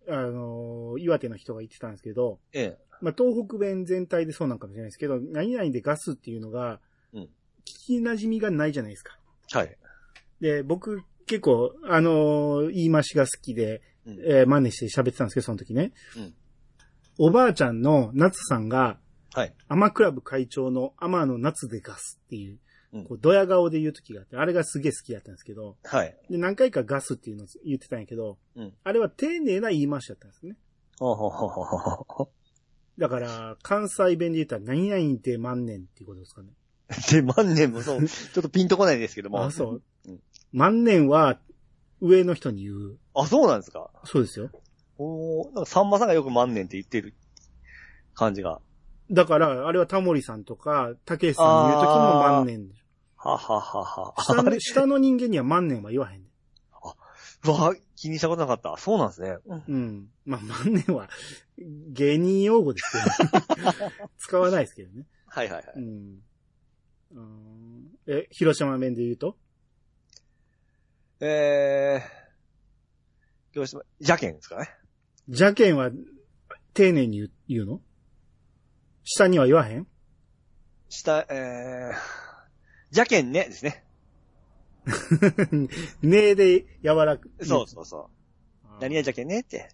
[0.09, 2.79] あのー岩手の人が言ってたんですけど、ええ。
[3.01, 6.81] まあ、東北弁全体でそうなんかもしれないですけど、何々でガスっていうのが、
[7.12, 7.29] うん聞
[7.65, 9.17] き馴染みがないじゃないですか。
[9.53, 9.77] はい。
[10.41, 15.93] で、僕結構、あのー言い回しが好きで、うんえー真似して喋ってたんですけど、その時ね。
[16.17, 16.35] うん
[17.19, 18.99] おばあちゃんの夏さんが、
[19.35, 19.55] はい。
[19.69, 22.59] アマクラブ会長のアマの夏でガスっていう、うん
[22.93, 26.15] こう、ドヤ顔で言う時があって、あれがすげえ好きだったんですけど、はい。
[26.29, 30.57] で、何回かガスっていうのを言ってたんやけど、うんあれは丁寧な言い回しだったんですね。
[30.99, 31.65] ほうほうほうほう
[32.07, 33.01] ほう。
[33.01, 36.51] だから、関西弁で言ったら何々で万年っていうことですかね。
[37.11, 39.43] で、万年もそう、ちょっとピンとこないですけども。
[39.43, 40.21] あ、そううん。
[40.53, 41.39] 万年は
[42.03, 42.99] 上の人に言う。
[43.15, 43.91] あ、そうなんですか？
[44.05, 44.51] そうですよ。
[44.99, 47.15] おーなんかさんまさんがよく万年って言ってる
[48.13, 48.61] 感じが。
[49.11, 52.82] だから、あれはタモリさんとか、たけしさんに言う時も万年でし
[53.25, 54.14] はははは。
[54.18, 54.23] ょ。
[54.23, 56.27] 下の下の人間には万年は言わへんね
[57.44, 58.77] うわ、気にしたことなかった。
[58.81, 59.37] そうなんですね。
[59.68, 60.08] うん。
[60.25, 61.08] まあ、万年は
[61.58, 62.92] 芸人用語です
[63.56, 63.73] けど、
[64.18, 65.06] 使わないですけどね。
[65.27, 65.73] はいはいはい。
[65.77, 66.23] うん。
[67.14, 69.37] うんえ、広島弁で言うと？
[71.20, 74.70] えー、広島、邪剣ですかね。
[75.29, 75.90] 邪剣は
[76.75, 77.81] 丁寧に言う言うの？
[79.04, 79.87] 下には言わへん？
[80.88, 82.21] 下、えー、
[82.95, 83.85] 邪剣ねですね。
[86.03, 87.31] ねえで柔らく。
[87.40, 88.67] そうそうそう。
[88.67, 89.71] あー何や邪剣ねって。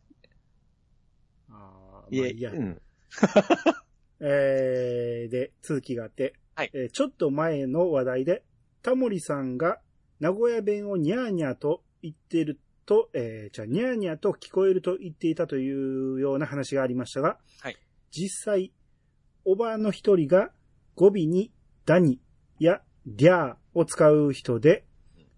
[1.51, 2.55] あーいえ、まあいいやう。
[2.57, 2.81] ん。
[4.21, 8.45] えー、で、続きがあって、はいえーちょっと前の話題で、
[8.83, 9.81] タモリさんが
[10.21, 17.77] 名古屋弁をニャーニャーと言っていると、えー、じゃあ、ニャーニャーと聞こえると言っていたというような話がありましたが、はい
[18.11, 18.73] 実際、
[19.45, 20.51] おばの一人が
[20.95, 21.53] 語尾に
[21.85, 22.21] ダニ
[22.59, 22.83] や
[23.17, 24.85] デャーを使う人で、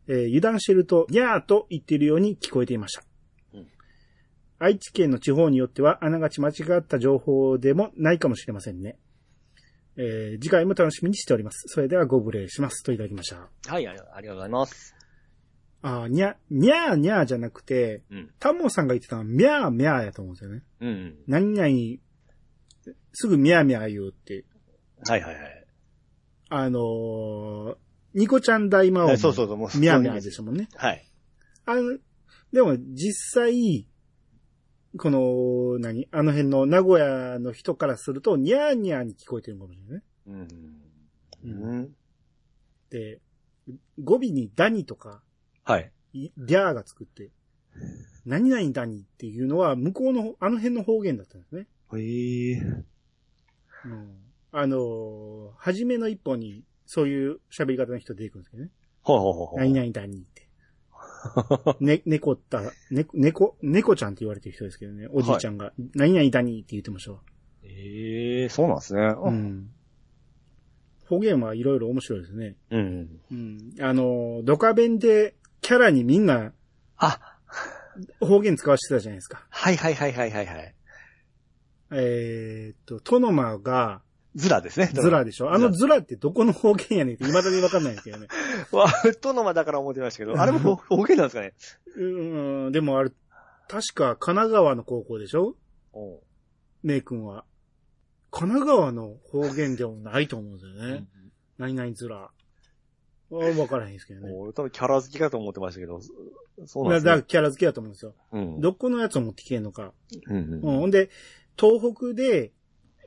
[0.06, 3.02] えー油断してるとニャーと言っているように聞こえていました。
[3.54, 3.66] うん
[4.58, 8.98] 愛知県の地方によってはあながち間違った情報でもないかもしれませんね。
[9.96, 11.64] えー次回も楽しみにしております。
[11.66, 12.82] それではご無礼します。
[12.84, 13.48] といただきました。
[13.72, 14.94] はい、ありがとうございます。
[15.82, 18.30] あーにゃ、にゃーにゃーじゃなくて、うん。
[18.38, 20.62] タモさんが言ってたのは、みゃーみゃーやと思うんですよね。
[20.80, 21.18] うん。
[21.26, 24.44] 何々、すぐみゃーみゃー言うって。
[25.08, 25.59] はいはいはい。
[26.50, 27.76] あのー、
[28.14, 29.16] ニコちゃん大魔王も。
[29.16, 29.78] そうそうそう、もう。
[29.78, 30.68] みゃーみゃーでしたもんね。
[30.74, 31.06] はい。
[31.64, 31.96] あの、
[32.52, 33.86] でも実際、
[34.98, 40.02] この、何あの辺の名古屋の人からすると、にゃーにゃーに聞こえてるかもしれないね。
[40.26, 41.70] うん。
[41.70, 41.94] うん。
[42.90, 43.20] で、
[44.02, 45.22] 語尾にダニとか、
[45.62, 45.92] はい。
[46.12, 47.30] いリャーが作って、
[48.26, 51.68] 何々ダニっていうのは向こうの、あの辺の方言だったんですね。
[51.94, 52.54] へえ。
[53.84, 54.19] うん。
[54.52, 58.70] あのー初めの一本に、そういう喋り方の人出てくるんですけどね。
[59.02, 59.58] ほうほうほうほう。
[59.58, 60.48] 何々ダニって。
[61.80, 65.06] ね、猫った、ね、猫、猫ちゃんって言われてる人ですけどね。
[65.12, 67.18] おじいちゃんが、何々ダニって言ってましたわ。
[67.62, 69.02] ええそうなんですね。
[69.02, 69.30] う。
[69.30, 69.70] ん。
[71.06, 72.56] 方言はいろいろ面白いですね。
[72.70, 73.20] うん。
[73.30, 73.74] うん。
[73.80, 76.52] あの、ドカ弁でキャラにみんな
[76.96, 77.38] あ、
[78.20, 79.44] 方言使わせてたじゃないですか。
[79.50, 80.74] はいはいはいはいはいはい。
[81.92, 84.02] えーっと、トノマが
[84.36, 84.86] ズラですね。
[84.92, 85.52] ズラでしょ？
[85.52, 88.28] あのズラってどこの方言やねんって未だにわかんないんですけどね。
[88.72, 88.88] わ、
[89.20, 91.54] トノマだから思ってましたけど、あれも方言なんですかね？
[91.96, 93.10] うん、でもあれ、
[93.68, 95.56] 確か神奈川の高校でしょ？
[95.92, 96.20] おう
[96.82, 97.44] メイ君は。
[98.30, 101.06] 神奈川の方言でもないと思うんですよね。
[101.58, 102.30] 何々ズラ。
[103.32, 104.32] あわからへんですけどね。
[104.32, 106.08] 俺多分キャラ好きかと思ってましたけど、そ
[106.66, 107.26] そうなんだからですね。
[107.28, 108.14] キャラ付けだと思うんですよ。
[108.32, 108.60] うん。
[108.60, 109.92] どこのやつを持ってきてんのか。
[110.28, 110.52] うんうん。
[110.54, 110.60] うん。
[110.60, 111.10] ほんで、
[111.56, 112.52] 東北で、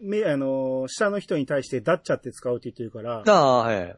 [0.03, 3.97] め、あのー下の人に対してダッチャって使うって言ってるから、ああ、はい。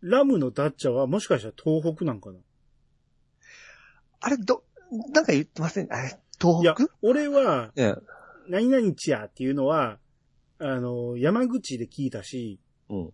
[0.00, 2.38] ラムのダッチャはもしかしたら東北なんかな？
[4.20, 4.64] あれ、ど、
[5.12, 5.92] なんか言ってません？
[5.92, 7.94] あれ、東いや北、俺は、ええ。
[8.48, 9.98] 何々地やっていうのは、
[10.58, 13.10] あのー山口で聞いたし、うん。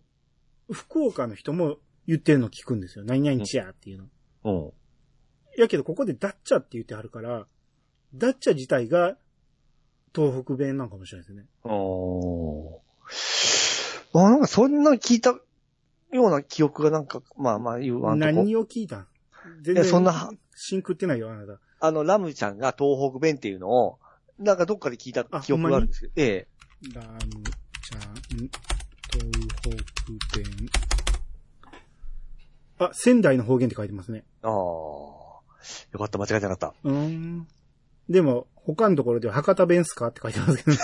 [0.71, 3.05] 福岡の人も言ってるの聞くんですよ。
[3.05, 4.05] 何々地やっていうの。
[4.45, 4.71] うん。
[5.59, 7.47] やけど、ここでダッチャって言ってあるから、
[8.13, 9.17] ダッチャ自体が
[10.15, 11.45] 東北弁なんかもしれないですね。
[11.63, 14.19] おー。
[14.19, 15.39] あ、なんかそんな聞いたよ
[16.11, 18.31] うな記憶がなんか、まあまあ言わんとこ。
[18.31, 19.07] 何を聞いたん？
[19.63, 21.59] 全いやそんなシンクってないよ、あなた。
[21.79, 23.99] あの、ラムちゃんが東北弁っていうのを、
[24.39, 26.47] なんかどっかで聞いたあ記憶があるんですけど、ええ。
[26.93, 29.31] ラムちゃん、東
[30.29, 30.69] 北弁。
[32.79, 34.23] あ、仙台の方言って書いてますね。
[34.43, 34.51] ああ。
[34.51, 35.43] よ
[35.97, 36.73] かった、間違えてなかった。
[36.83, 37.47] うーん。
[38.09, 40.79] でも、他のところでは博多弁っすかって書いてますけどね。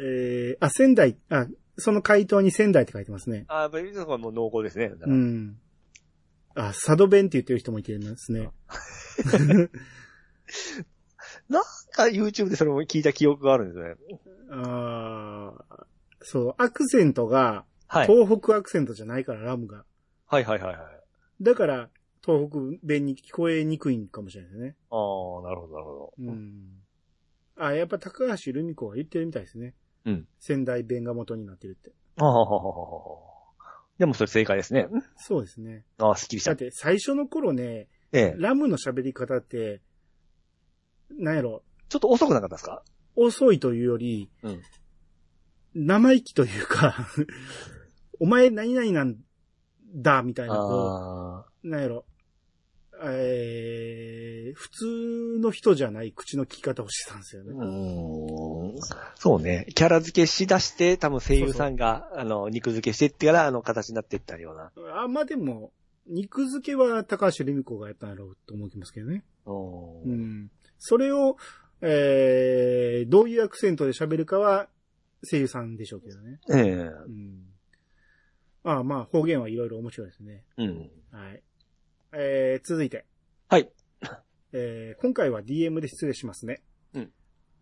[0.02, 1.46] えー、あ、仙台、あ、
[1.76, 3.44] その回答に仙台って書いてますね。
[3.48, 4.92] ああ、やっぱりそこはもう濃厚ですね。
[5.00, 5.58] うん。
[6.54, 8.50] あ、佐渡弁って言ってる人もいてますね。
[11.48, 11.62] なん
[11.92, 13.94] か YouTube でそれも聞いた記憶があるんですね。
[14.50, 15.84] あー
[16.22, 18.06] そう、アクセントが、はい。
[18.06, 19.84] 東北アクセントじゃないから、ラムが。
[20.26, 21.42] はいはいはいはい。
[21.42, 21.88] だから、
[22.38, 24.76] 東北弁に聞こえにくいんかもしれないですね。
[24.90, 26.12] ああ、なるほどなるほど。
[26.18, 26.82] うん。
[27.56, 29.74] あ、やっぱ高橋留美子が言ってるみたいですね。
[30.04, 30.28] うん。
[30.38, 31.92] 仙台弁が元になってるって。
[32.16, 32.46] ああ、
[33.98, 34.88] でもそれ正解ですね。
[35.16, 35.84] そうですね。
[35.98, 36.50] ああ、すっきりした。
[36.52, 38.34] だって最初の頃ね、ええ。
[38.38, 39.80] ラムの喋り方って、
[41.10, 42.82] なんやろ、ちょっと遅くなかったですか？
[43.16, 44.60] 遅いというより、うん
[45.72, 47.06] 生意気というか、
[48.18, 49.16] お前何々なん
[49.94, 50.88] だ、みたいな、こ
[51.46, 52.04] あう、なんやろ、
[53.02, 57.44] えー、普通の人じゃない口の聞き方をしてたんですよあ。
[57.46, 57.50] ね。
[57.52, 58.80] うーん。
[59.14, 59.66] そうね。
[59.74, 64.72] キャラ付けしだして、多分声優さんが、あの、肉付けしてってから、あの、形になっていったような。
[65.02, 65.72] あ、まあでも、
[66.06, 69.24] 肉付けは高橋留美子がやったんやろうと思いますけどね。
[69.46, 69.50] う。
[69.50, 70.50] うんん。
[70.78, 71.36] それを、
[71.82, 74.68] えー、どういうアクセントで喋るかは、
[75.28, 76.40] 声優さんでしょうけどね。
[76.50, 77.44] ええうん。
[78.62, 80.44] ああまあ、方言はいろいろ面白いですね。
[80.58, 80.90] うん。
[81.12, 81.42] はい。
[82.12, 83.06] えー、続いて。
[83.48, 83.70] はい。
[84.52, 86.62] えー、今回は DM で失礼しますね。
[86.94, 87.10] うん。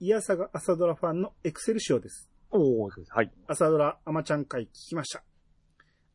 [0.01, 2.31] イヤサが朝ドラファンのエクセル仕様です。
[2.51, 3.31] おおはい。
[3.47, 5.23] 朝ドラアマちゃん会聞きました。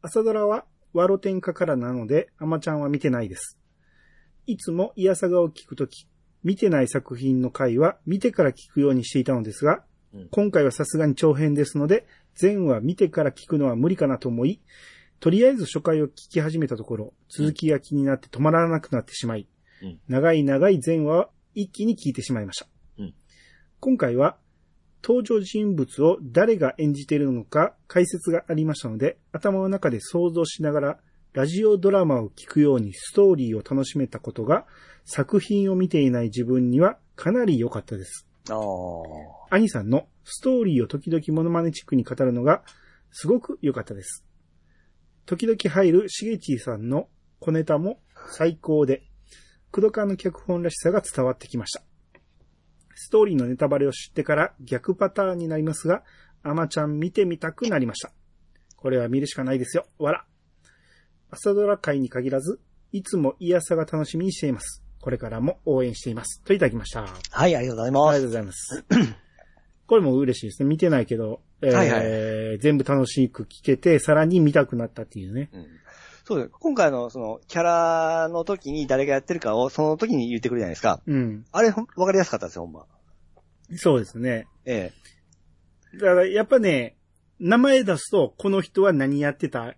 [0.01, 3.59] 朝ドラはワロ天下からなので、アマちゃんは見てないです。
[4.47, 6.07] いつもイヤサガを聞くとき、
[6.43, 12.05] 見てない作品の回は見てから聞くようにしていたのですが、うん今回はさすがに長編ですので、
[12.39, 14.61] 前話見てから聞くのは無理かなと思い、
[15.23, 19.47] とりあえず初回を聞き始めたところ、続きが気になって止まらなくなってしまい、
[19.81, 22.67] うん長い長い前話を一気に聞いてしまいました。
[22.99, 23.13] うん
[23.79, 24.35] 今回は、
[25.01, 30.99] 登場人物を誰が演じているのか解説がありましたので、頭の中で想像しながら、
[31.31, 34.65] ラジオドラマを聞くようにストーリーを楽しめたことが、
[35.05, 38.27] 作品を見ていない自分にはかなり良かったです。
[39.51, 42.61] 兄さんのストーリーを時々モノマネチックに語るのが
[43.11, 44.25] すごく良かったです。
[45.25, 47.07] 時々入るしげちーさんの
[47.39, 47.99] 小ネタも
[48.31, 49.03] 最高で、
[49.71, 51.83] クドカンの脚本らしさが伝わってきました。
[52.95, 56.03] ストーリーのネタバレを知ってから逆パターンになりますが、
[56.43, 58.11] アマちゃん見てみたくなりました。
[58.77, 59.85] これは見るしかないですよ。
[59.97, 60.25] わら。
[61.31, 62.59] 朝ドラ界に限らず、
[62.91, 64.83] いつも癒さが楽しみにしています。
[64.99, 66.41] これからも応援しています。
[66.43, 67.05] といただきました。
[67.31, 68.19] はい、ありがとうございあます。
[68.19, 69.22] りがとうございます。
[69.93, 70.67] これも嬉しいですね。
[70.67, 71.89] 見てないけど、えーはい
[72.53, 75.51] は全部楽しく聞けて、さらに見たくなったっていうね。
[75.53, 75.67] うん
[76.25, 76.49] そうです。
[76.51, 81.01] 今回の、その、キャラの時に誰がやってるかを、その時に言ってくるじゃないですか。
[81.05, 81.45] うん。
[81.51, 82.85] あれ、わかりやすかったですよ、ほんま。
[83.75, 84.47] そうですね。
[84.65, 84.93] え
[85.95, 86.95] だから、やっぱね、
[87.39, 89.77] 名前出すと、この人は何やってた、え。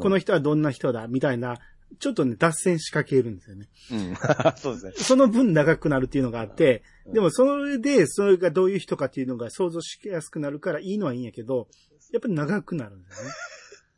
[0.00, 1.56] この人はどんな人だ、みたいな、
[1.98, 3.68] ちょっとね、脱線しかけるんですよね。
[3.90, 4.16] うん。
[4.56, 4.92] そうですね。
[4.96, 11.68] その分長くなるっていうのがあって、うんでもそれで、それがどういう人かっていうのが想像しやすくなるからいいのはいいんやけど、
[12.12, 13.34] やっぱり長くなるんですよね。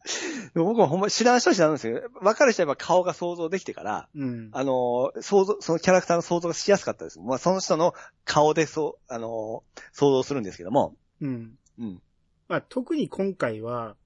[0.54, 4.50] 僕もほんま知らん人は知らんんですけど、分かる人はやっぱ顔が想像できてから、うん。
[4.52, 7.20] あのー想像、そのキャラクターの想像がしやすかったです。
[7.20, 10.96] まあ、その人の顔でそう、あのー想像するんですけども。
[11.20, 11.58] うん。
[11.78, 12.02] うん。
[12.48, 13.96] まあ、特に今回は、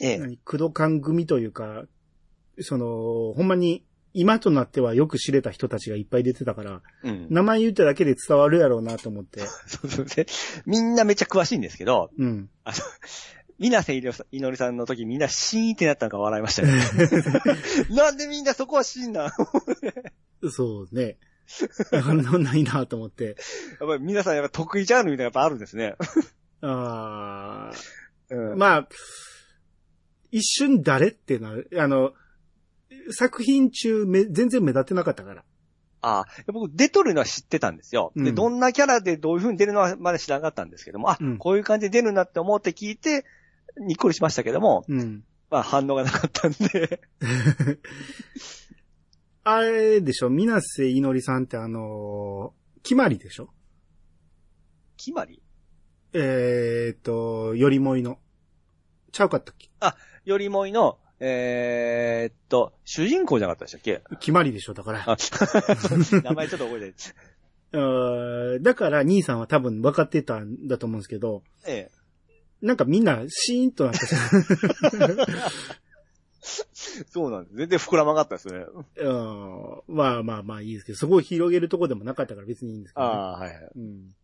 [0.00, 0.18] ええ。
[0.18, 1.84] 何、工藤館組というか、
[2.60, 3.84] その、ほんまに、
[4.16, 7.26] 今となってはよく知れた人たちがいっぱい出てたから、うん。
[7.30, 9.40] 名前言っただけで伝わるやろうなと思って。
[9.66, 10.26] そうそうで
[10.66, 12.48] みんなめっちゃ詳しいんですけど、うん。
[12.62, 12.76] あの、
[13.58, 16.72] みなせいのりさんの時みんなシーンってなったのか笑いましたね。
[17.90, 19.28] なんでみんなそこはシーンなの？
[19.28, 21.18] やそうね。
[21.90, 23.32] 反応ないなと思って。
[23.32, 23.34] っ
[23.78, 25.96] ぱり皆さんやっぱ得意ジャンルみたいなのやっぱあるんですね。
[26.62, 27.72] あ
[28.30, 28.88] うんーまあ、
[30.30, 31.68] 一瞬誰ってなる。
[31.76, 32.14] あの、
[33.10, 35.44] 作品中め、全然目立ってなかったから。
[36.00, 38.12] ああ、僕出とるのは知ってたんですよ。
[38.16, 43.24] で、うんどんなキャラでどういう風に出るのはまだ知らなかったんですけども、あ、うんこういう感じで出るなって思って聞いて、
[43.78, 45.24] にっこりしましたけども、うん。
[45.50, 47.00] まあ反応がなかったんで。
[49.44, 53.48] あれでしょ、水瀬いのりさんってあのー決まりでしょ？
[54.98, 55.42] 決まり？
[56.12, 58.18] えーっと、よりもいの。
[59.10, 59.70] ちゃうかったっけ？
[60.26, 64.02] よりもいの、えー、っと、主人公じゃなかったでしたっけ？
[64.20, 65.04] 決まりでしょだから。
[65.06, 65.16] あ
[66.24, 66.94] 名前ちょっと覚えて
[67.76, 68.60] ない。
[68.62, 71.94] だから、兄さんは多分分かってたんだと思うんですけど、ええ。
[72.62, 74.16] なんかみんなシーンとなってさ、
[77.10, 77.56] そうなんです。
[77.56, 78.64] 全然膨らまなかったですね。
[78.96, 83.12] うんまあまあまあいいですけど、そこを広げるとこでもなかったから別にいいんですけど、ね。
[83.12, 83.70] ああ、はいはい。
[83.76, 84.14] うん。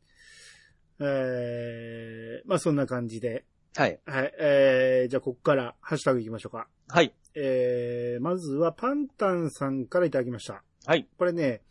[1.01, 3.45] えー、まあそんな感じで。
[3.77, 4.01] はい。
[4.05, 4.35] はい。
[4.39, 6.67] えー、じゃあここからハッシュタグいきましょうか。
[6.89, 7.15] はい。
[7.35, 10.63] えー、まずはパンタンさんからいただきました。
[10.87, 11.07] はい。
[11.19, 11.63] これね、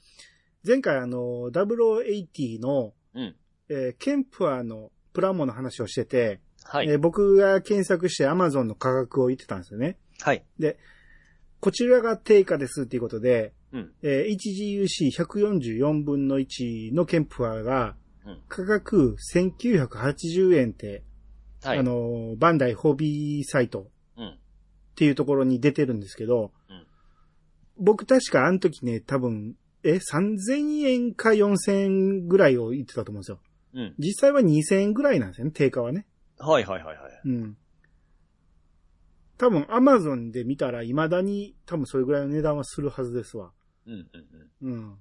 [0.66, 3.36] 前回あの、0080の、うん。
[3.70, 6.90] えーケンプアのプラモの話をしてて、はい。
[6.90, 9.98] えー僕が検索して Amazon の価格を言ってたんですよね。
[10.22, 10.44] はい。
[11.60, 13.92] こちらが定価ですっていうことで、うん。
[14.02, 14.38] えー
[15.12, 17.96] HGUC144 分の1のケンプアが
[18.26, 21.04] うん、価格1980円って、
[21.64, 21.80] はい。
[21.80, 23.88] あの、バンダイホビーサイト
[24.18, 24.28] うん。
[24.30, 24.38] っ
[24.96, 26.86] ていうところに出てるんですけど、うん
[27.82, 33.40] 僕確かあの時ね、多分、え、3000円か4000円ぐらいを言ってたと思うんですよ。
[33.74, 33.96] うん。
[33.98, 36.06] 実際は2000円ぐらいなんですよね、定価はね。
[36.38, 37.22] はいはいはいはい。
[37.24, 37.58] うん。
[39.38, 43.52] 多分、アマゾンで見たら未だに多分それぐらいの値段はするはずですわ。
[43.88, 44.10] うんうん
[44.62, 44.74] うん。
[44.74, 44.98] うん。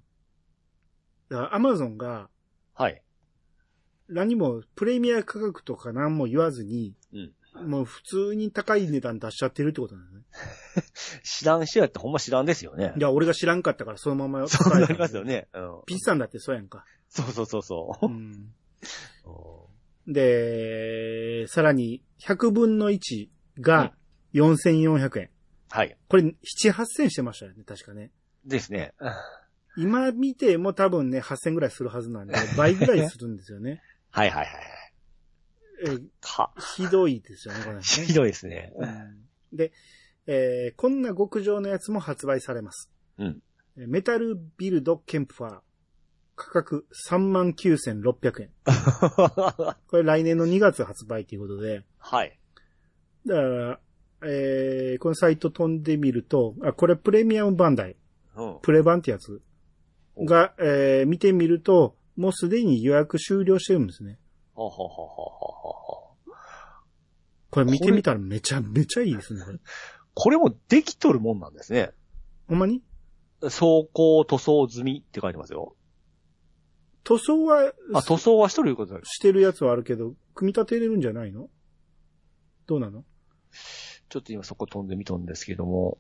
[1.29, 2.31] だからアマゾンが
[2.75, 3.03] はい。
[4.09, 7.33] 何もプレミア価格とか何も言わずに、うん。
[7.67, 10.25] もう普通に高い値段出しちゃってるってことなんだね。
[11.25, 13.01] 知らん人やってほんま知らんですよねい。
[13.01, 15.49] や、俺が知らんかったからそのまま そうなりますよね。
[15.53, 15.83] うん。
[15.87, 16.85] ピッサンだってそうやんか。
[17.09, 18.11] そうそうそうそうう。
[18.11, 18.53] ん。
[20.07, 23.29] で、さらに、100分の1
[23.61, 23.93] が
[24.35, 25.31] 4400円。
[25.71, 25.97] はい。
[26.09, 26.35] これ、7、
[26.73, 28.11] 8000してましたよね、確かね。
[28.45, 28.95] ですね。
[29.77, 33.83] 今見ても多分ね、8000ぐらいするはずなんで、倍ぐらいするんですよね。
[34.19, 34.55] はいはいはい
[35.87, 35.99] はい。
[36.01, 36.53] えか。
[36.77, 37.83] ひどいですよね、これね。
[37.87, 38.73] ひどいですね。
[38.77, 39.73] うんで、
[40.27, 42.91] えーこんな極上のやつも発売されます。
[43.19, 43.43] うん。
[43.77, 45.61] メタルビルドケンプファー。
[46.35, 48.51] 価格39,600円。
[49.89, 52.39] これ来年の2月発売ということで、はい。
[53.27, 53.81] だから、
[54.23, 57.97] えー、このサイト飛んでみると、あ、これプレミアムバンダイ、
[58.37, 58.59] うん。
[58.63, 59.41] プレ版ってやつ
[60.19, 64.19] が、えー、見てみると、もうすでに予約終了してるんですね。
[64.55, 66.33] ほうほうほうほうほうほう
[67.51, 69.59] これ見てみたらめちゃめちゃいいですね、これ。
[70.15, 71.93] これもできとるもんなんですね。
[72.49, 72.83] ほんまに？
[73.41, 75.77] 走行塗装済みって書いてますよ。
[77.05, 79.15] 塗装は、あ、塗装はしとるいうことです。
[79.15, 81.49] してるやつはあるけど、組み立てれるんじゃないの？
[82.67, 83.05] どうなの？
[84.09, 85.99] ちょっと今そこ飛んでみとんですけども。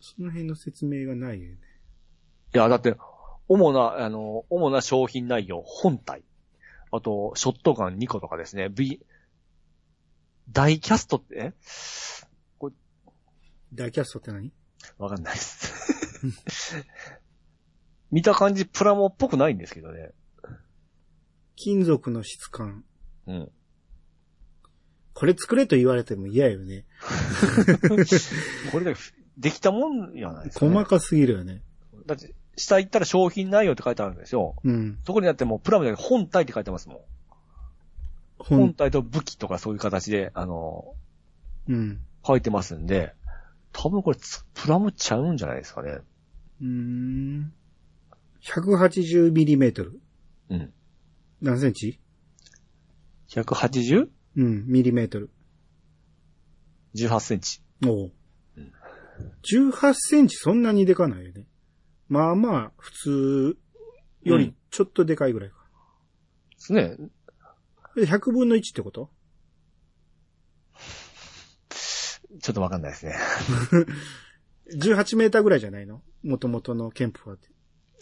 [0.00, 1.58] その辺の説明がないよね。
[2.54, 2.96] いや、だって、
[3.52, 6.22] 主な、あの、主な商品内容、本体。
[6.92, 8.68] あと、ショットガン2個とかですね。
[8.68, 9.04] V、
[10.52, 11.52] ダイキャストって、え？
[13.74, 14.52] ダイキャストって何？
[14.98, 16.86] わかんないです。
[18.12, 20.12] 見た感じ、プラモっぽくないんですけどね。
[21.56, 22.84] 金属の質感。
[23.26, 23.52] うん。
[25.12, 26.84] これ作れと言われても嫌よね。
[28.70, 29.00] これだけ、
[29.38, 30.72] できたもんやないですか、ね。
[30.72, 31.64] 細かすぎるよね。
[32.06, 34.56] だって、下行ったら商品内容って書いてあるんですよ。
[34.64, 34.98] うん。
[35.04, 36.98] そこになってもうプラモじゃなくて本体って書いてますもん。
[38.38, 40.94] ほん、本体と武器とかそういう形で、あの、
[41.68, 42.00] うん。
[42.26, 43.14] 書いてますんで、
[43.72, 46.00] 多分これつ、プラモちゃうんじゃないですかね。
[46.60, 47.52] うーん。
[48.42, 49.90] 180mm。
[50.50, 50.72] うん。
[51.40, 52.00] 何センチ
[53.30, 55.30] ？180?18 うん、ミリメートル。
[57.20, 57.62] センチ。
[57.86, 58.12] おう
[58.56, 58.72] うん。
[59.44, 61.44] 18センチそんなにでかないよね。
[62.10, 63.56] まあまあ、普通
[64.24, 65.56] よりちょっとでかいぐらいか。
[66.50, 66.96] ですね。
[67.94, 69.10] で100分の1ってこと？
[72.40, 73.14] ちょっとわかんないですね。
[74.74, 76.02] ?18 メーターぐらいじゃないの？
[76.24, 77.48] 元々のケンプはって。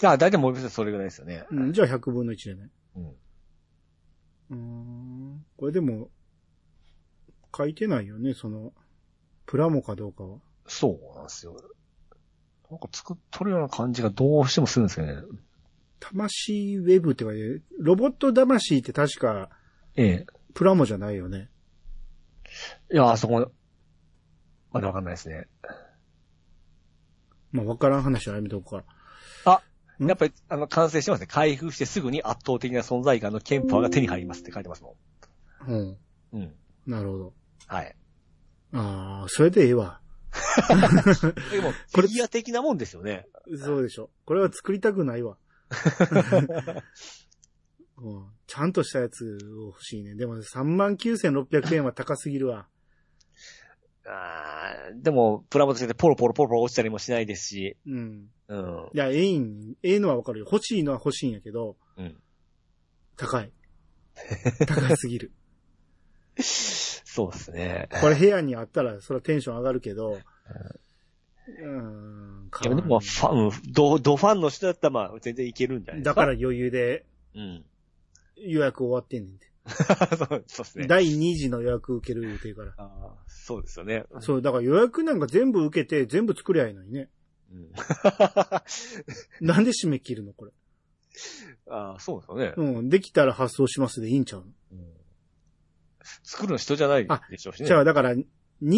[0.07, 1.45] あ、だいたいもう別にそれぐらいですよね。
[1.51, 2.71] うん、じゃあ100分の1じゃない？
[2.97, 3.09] うん。
[3.11, 5.45] うーん。
[5.59, 6.09] これでも、
[7.55, 8.73] 書いてないよね、その、
[9.45, 10.39] プラモかどうかは。
[10.67, 11.57] そうなんですよ。
[12.71, 15.23] なんか作っとるような感じがどうしてもするんですよね。
[16.01, 19.49] 魂ウェブって書いてる、ロボット魂って確か、
[19.97, 20.27] ええ。
[20.55, 21.51] プラモじゃないよね。
[22.93, 23.51] いや、あそこ、
[24.71, 25.47] まだわかんないですね。
[27.53, 28.85] まあ、わからん話はやめとこうか。
[29.45, 29.62] あ、
[30.05, 30.07] ん？
[30.07, 31.27] やっぱり、あの、完成してますね。
[31.27, 34.97] 開封してすぐに圧倒的な存在感のケンパーが手に入りますって書いてますも
[35.66, 35.79] うん。
[35.79, 35.99] ん。
[36.35, 36.55] うん。
[36.87, 37.35] なるほど。
[37.66, 37.97] はい。
[38.73, 39.98] ああ、それでええわ。
[41.51, 43.27] でも、 これフィギュア的なもんですよね。
[43.57, 44.11] そうでしょ。
[44.25, 45.39] これは作りたくないわ。
[48.01, 50.15] うん、ちゃんとしたやつを欲しいね。
[50.15, 52.69] でも39,600円は高すぎるわ。
[54.07, 58.29] あーでも、プラモとしてポロポロポロポロ落ちたりもしないですし、うん。
[58.49, 58.89] うん。
[58.95, 60.47] いや、ええん、ええのはわかるよ。
[60.51, 62.17] 欲しいのは欲しいんやけど、うん。
[63.17, 63.53] 高い。
[64.67, 65.33] 高すぎる。
[66.41, 67.89] そうですね。
[68.01, 70.19] これ部屋にあったら、それはテンション上がるけど、
[71.63, 76.21] うん、いや、でも、ファン、ド、ドファンの人だったら、まあ、全然いけるんじゃないですか。
[76.21, 77.65] だから余裕でうん。
[78.37, 79.49] 予約終わってんねんて。
[80.17, 80.87] そうそうですね。
[80.87, 82.75] 第2次の予約受ける予定から。
[82.77, 84.05] あーそうですよね。
[84.21, 87.11] そう、だから予約なんか全部受けて全部作りゃいいのにね。
[87.51, 87.73] うん。
[89.41, 90.53] なんで締め切るのこれ？
[91.69, 92.55] あーそうですよね。
[92.57, 92.89] うん。
[92.89, 94.89] できたら発送しますでいいんちゃうの、うん
[96.23, 97.67] 作るの人じゃないでしょうしね。
[97.67, 98.25] じゃあだから、2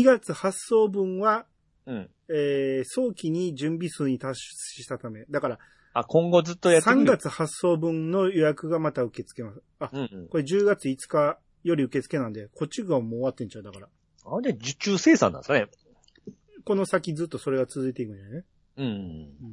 [0.05, 1.47] 月発送分は、
[1.91, 2.11] うん。
[2.29, 4.41] えー、早期に準備数に達
[4.83, 5.25] したため。
[5.29, 5.59] だから、
[5.93, 7.05] あ、今後ずっとやってく3る。
[7.05, 9.61] 月発送分の予約がまた受け付けます。
[9.81, 10.29] あ、うんうん。
[10.29, 13.89] これ10月5日より受付なんで、こっちがもう終わってんちゃうだから。
[14.25, 15.67] あれ、受注生産なんですかね。
[16.65, 18.33] この先ずっとそれが続いていくんじゃない？
[18.35, 18.45] ね。
[18.77, 18.87] うん。
[18.87, 19.47] うー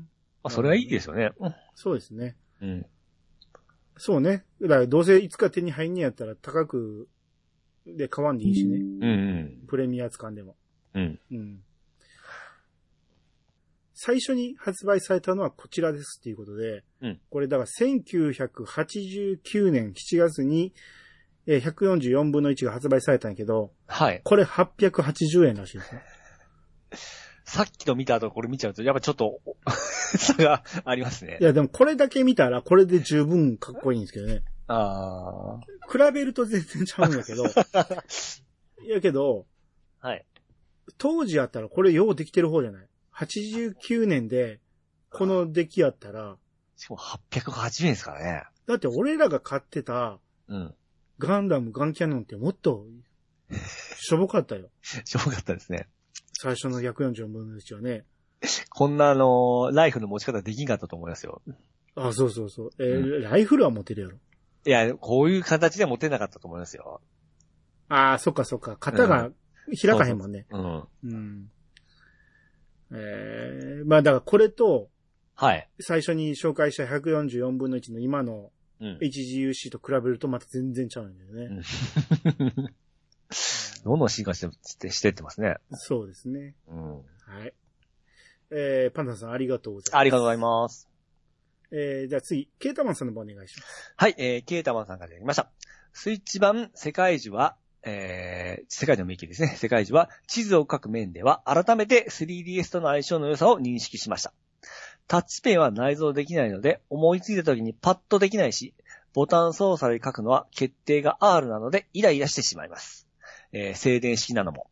[0.00, 0.08] ん。
[0.42, 1.30] あ、それはいいですよね。
[1.74, 2.36] そうですね。
[2.60, 2.86] うん。
[3.96, 4.44] そうね。
[4.60, 7.08] だからどうせいつか手に入んねやったら高く
[7.86, 8.76] で買わんでいいしね。
[8.76, 9.66] うんうん。
[9.66, 10.56] プレミア使んでも。
[10.94, 11.20] うん。
[11.30, 11.62] うん。
[14.02, 20.72] 最初に発売されたのはこちらですっていうことで、うんこれだから1989年7月に
[21.46, 24.22] えー144分の1が発売されたんやけど、はい。
[24.24, 26.02] これ880円らしいですね。
[27.44, 29.38] さっきの見た後これ見ちゃうと、やっぱちょっと、
[30.16, 31.44] 差がありますねい。
[31.44, 34.42] やでもこれだけ見たらこれで十分かっこいいんですけどね。
[34.66, 35.60] あ
[35.92, 37.44] 比べると全然ちゃうんやけど、
[38.88, 39.44] やけど、
[40.00, 40.08] あ。
[40.08, 40.24] はい。
[40.96, 42.89] 当時やったらこれようできてる方じゃない
[43.20, 44.60] ?89 年で、
[45.10, 46.36] この出来やったら、
[46.76, 48.44] しかも880円ですからね。
[48.66, 50.18] だって俺らが買ってた
[50.48, 50.74] うん。
[51.18, 52.86] ガンダム、ガンキャノンってもっと、
[53.98, 54.70] しょぼかったよ。
[54.82, 55.88] しょぼかったですね。
[56.32, 58.06] 最初の144分の1はね。
[58.70, 61.42] こんなあの、ライフの持ち方できんかったと思いますよ。
[61.94, 62.70] あ、そうそうそう。
[62.78, 64.18] えーライフルは持てるやろ。
[64.66, 67.02] いや、こういう形では持てなかったと思いますよ。
[67.88, 68.76] ああ、そっかそっか。
[68.80, 69.30] 型が
[69.82, 70.46] 開かへんもんね。
[70.50, 70.88] うん。
[71.04, 71.50] うん。
[72.92, 74.88] えー、まあだからこれと、
[75.34, 75.68] はい。
[75.80, 78.98] 最初に紹介した144分の1の今のうん。
[78.98, 81.62] HGUC と比べるとまた全然ちゃうんだよね。
[83.84, 85.56] どんどん進化して、してしてってますね。
[85.72, 86.54] そうですね。
[86.66, 86.96] うん。
[86.96, 87.02] は
[87.46, 87.54] い。
[88.50, 89.96] えー、パンダさんありがとうございます。
[89.98, 90.88] ありがとうございます。
[91.70, 93.94] えー、じゃあ次、ケータマンさんの方お願いします。
[93.96, 95.50] はい、えー、ケータマンさんからいただきました。
[95.92, 99.48] スイッチ版世界樹は、えー、世界の迷宮ですね。
[99.58, 104.32] 世界樹は地図を描く面では改めて 3DS との相性の良さを認識しました。
[105.06, 108.74] タッチペンは内蔵できないので、思いついた時にパッとできないし、
[109.12, 113.08] ボタン操作で書くのは決定が R なのでイライラしてしまいます。
[113.52, 114.70] えー、静電式なのも。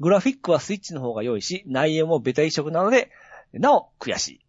[0.00, 3.10] グラフィックはスイッチの方が良いし、内容もベタ移植なので、
[3.52, 4.40] なお悔しい。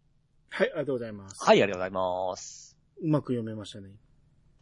[0.50, 1.44] はい、ありがとうございます。
[1.44, 2.76] はい、ありがとうございます。
[3.00, 3.90] うまく読めましたね。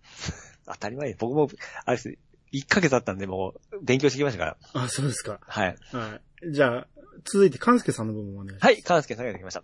[0.66, 1.14] 当たり前。
[1.14, 1.48] 僕も、
[1.84, 2.18] あれです。
[2.52, 4.82] 1ヶ月あったんで、もう、勉強してきましたから。
[4.82, 5.40] あ、そうですか。
[5.40, 5.76] はい。
[5.92, 6.52] はい。
[6.52, 6.86] じゃあ、
[7.24, 8.64] 続いて、カンスケさんの部分お願いします。
[8.64, 9.62] はい、カンスケさんがいただきました。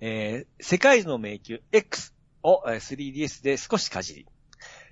[0.00, 4.26] えー、世界中の迷宮 X をえー 3DS で少しかじり、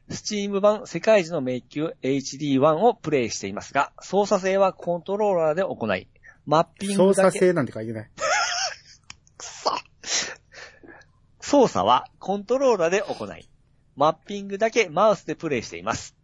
[0.09, 6.09] スチーム版世界中の迷宮 HD1 をプレイしていますが、操作性はコントローラーで行い、
[6.47, 8.11] マッピン操グだけ、作性なんて書いてない。
[11.41, 13.49] 操作はコントローラーで行い、
[13.95, 16.16] マッピングだけマウスでプレイしています。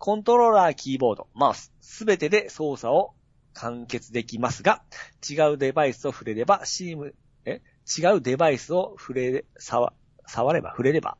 [0.00, 3.12] コントローラー、キーボード、マウス、すべてで操作を
[3.52, 4.82] 完結できますが、
[5.28, 7.60] 違うデバイスを触れれば、シーム、え？
[7.98, 9.92] 違うデバイスを触れ、触、
[10.26, 11.18] 触れば、触れれば、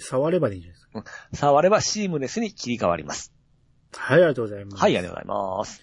[0.00, 1.04] 触ればでいいじゃないですか。
[1.32, 3.32] 触ればシームレスに切り替わります。
[3.94, 4.80] はい、ありがとうございます。
[4.80, 5.82] はい、ありがとうございます。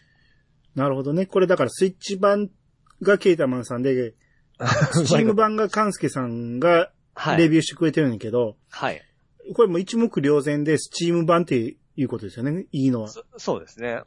[0.76, 1.26] なるほどね。
[1.26, 2.49] これだからスイッチ版
[3.01, 4.15] がケータマンさんで、
[4.91, 7.38] スチーム版がカンスケさんがはい。
[7.38, 9.01] レビューしてくれてるんだけど、はい。
[9.53, 12.65] これも一目瞭然でスチーム版っていうことですよね。
[12.71, 13.07] いいのは。
[13.09, 14.01] そそうですね。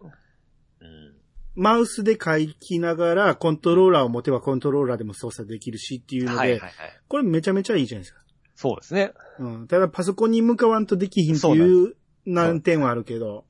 [0.81, 1.15] うん。
[1.55, 6.73] マウスで書きながらコントローラーを持てばコントローラーでも操作できるしっていうので、はい、はい、はい。
[7.09, 8.23] これめちゃめちゃいいじゃないですか。
[8.55, 9.13] そうですね。
[9.39, 9.67] うん。
[9.67, 13.45] ただパソコンに向かわんとできひんっていう難点はあるけど、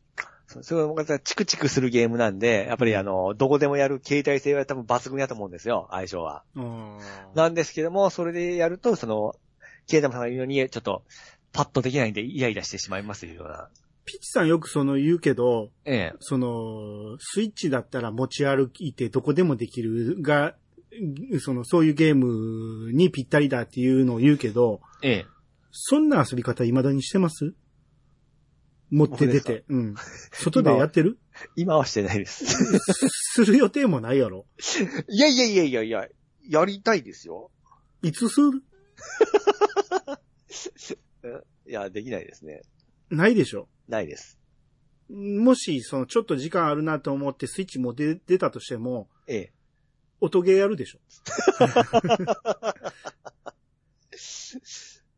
[0.46, 6.44] そそれがまたチクチクするゲームなんで、やっぱりあの、どこでもやる携帯性は多分抜群やと思うんですよ、相性は。
[6.54, 6.98] うん
[7.34, 9.34] なんですけども、それでやると、その、
[9.86, 11.04] ケイタマさんが言うように、ちょっと、
[11.52, 13.68] パッとできないんで、イライラしてしまいますというような。
[14.04, 16.14] ピッチさんよくその言うけど、ええ。
[16.20, 20.56] その、スイッチだったら持ち歩いてどこでもできるが、
[21.40, 25.26] その、そういうゲームにぴったりだっていうのを言うけど、ええ。
[25.70, 27.54] そんな遊び方未だにしてます？
[28.90, 29.64] 持って出て。
[29.68, 29.94] うん。
[30.32, 31.18] 外でやってる？
[31.56, 32.44] 今はしてないです。
[33.34, 34.46] する予定もないやろ？
[35.08, 36.08] いやいやいやいやいや、
[36.46, 37.50] やりたいですよ。
[38.02, 38.62] いつする？
[41.66, 42.62] いや、できないですね。
[43.12, 43.68] ないでしょ？
[43.88, 44.38] ないです。
[45.10, 49.52] もし、その、ちょっと時間あるなと思ってスイッチも出出たとしても、ええ。
[50.20, 51.00] 音ゲーやるでしょ？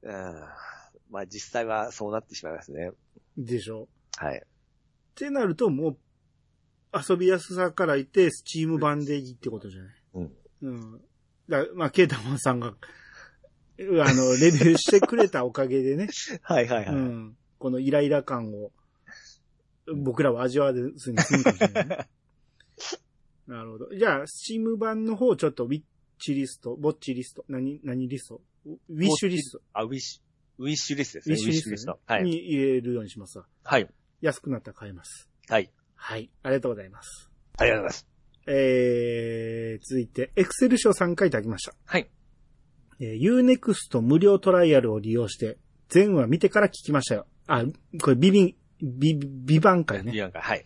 [0.02, 0.12] うん
[1.10, 2.90] まあ実際はそうなってしまいますね。
[3.36, 3.88] でしょ？
[4.16, 4.36] はい。
[4.38, 4.40] っ
[5.14, 5.98] てなると、もう、
[7.08, 9.92] 遊びやすさから言って、スチーム版でいいってことじゃない？
[10.14, 10.32] うん。
[10.62, 11.00] うん。
[11.48, 12.72] だまあ、ケータマンさんが、あ
[13.78, 13.92] の、
[14.36, 16.08] レビューしてくれたおかげでね、
[16.42, 16.94] はいはいはい。
[16.94, 17.36] うん。
[17.64, 18.72] このイライラ感を、
[19.96, 22.08] 僕らは味わわずに済むかもしれないね。
[23.48, 23.88] なるほど。
[23.96, 25.82] じゃあ、スチーム版の方、ちょっと、ウィッ
[26.18, 28.42] チリスト、ボッチリスト、何、何リスト？
[28.66, 29.62] ウィッシュリスト。
[29.72, 31.34] あ、ウィッシュ、ウィッシュリストですね。
[31.36, 32.24] ウィッシュリスト、ねはい。
[32.24, 33.46] に入れるようにしますわ。
[33.62, 33.88] はい。
[34.20, 35.30] 安くなったら買えます。
[35.48, 35.72] はい。
[35.94, 36.30] はい。
[36.42, 37.30] ありがとうございます。
[37.56, 38.08] ありがとうございます。
[38.46, 41.74] えー、続いて、エクセル賞3回いただきました。
[41.86, 42.10] はい。
[43.00, 45.56] えー、Unext 無料トライアルを利用して、
[45.88, 47.26] 全話見てから聞きましたよ。
[47.46, 47.64] あ、
[48.00, 50.12] これビビン、ビ、ビバン会ね。
[50.12, 50.64] ビアンカ、はい。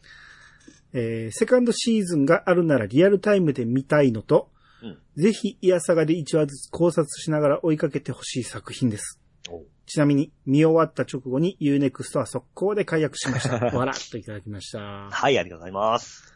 [0.93, 4.51] えー、セカンドシーズンがあるならリアルタイムで見たいのと、
[4.83, 9.21] うんぜひ、イヤサガで1話ずつ考察しながら追いかけてほしい作品です。
[9.51, 13.57] おちなみに、見終わった直後に Unext は速攻で解約しました。
[13.77, 14.79] わらっといただきました。
[15.11, 16.33] はい、ありがとうございます。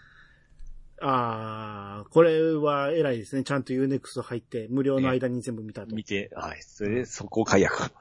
[1.01, 3.45] あー、これは偉いですね。
[3.45, 5.95] ちゃんと Unext 入って、無料の間に全部見たと。
[5.95, 6.59] 見て、はい。
[6.63, 7.93] それで、そこを解約。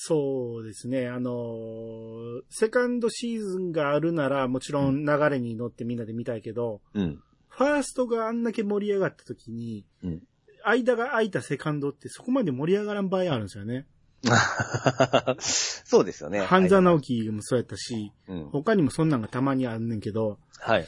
[0.00, 1.08] そうですね。
[1.08, 7.20] あのーセカンドシーズンがあるなら、もちろん流れに乗ってみんなで見たいけど、うん。
[7.48, 10.22] ファーストがあんだけ盛り上がった時に、うん
[10.64, 13.86] 間が空いたセカンドってそこまで盛り上がらん場合あるんですよね。
[15.40, 16.40] そうですよね。
[16.40, 18.44] 半沢はい直樹もそうやったし、うん。
[18.50, 20.86] 他にもそんなんがたまにあんねんけど、はい。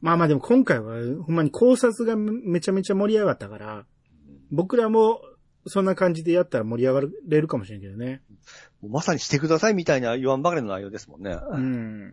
[0.00, 3.84] まあまあでも今回はほんまに考察がめめちゃめちゃ盛り上がったから、
[4.52, 5.20] 僕らも
[5.68, 8.22] そんな感じでやったら盛り上がれるかもしれんけどね。
[8.86, 11.36] まさにしてくださいみたいな言わんばかりの内容ですもんね。
[11.50, 12.12] うん。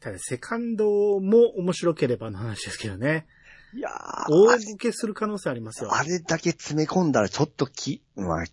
[0.00, 3.26] ただ、セカンドも面白ければの話ですけどね。
[3.74, 3.90] いや
[4.28, 5.94] 大ー、ボケする可能性ありますよ。
[5.94, 8.44] あれだけ詰め込んだらちょっとき、まあ、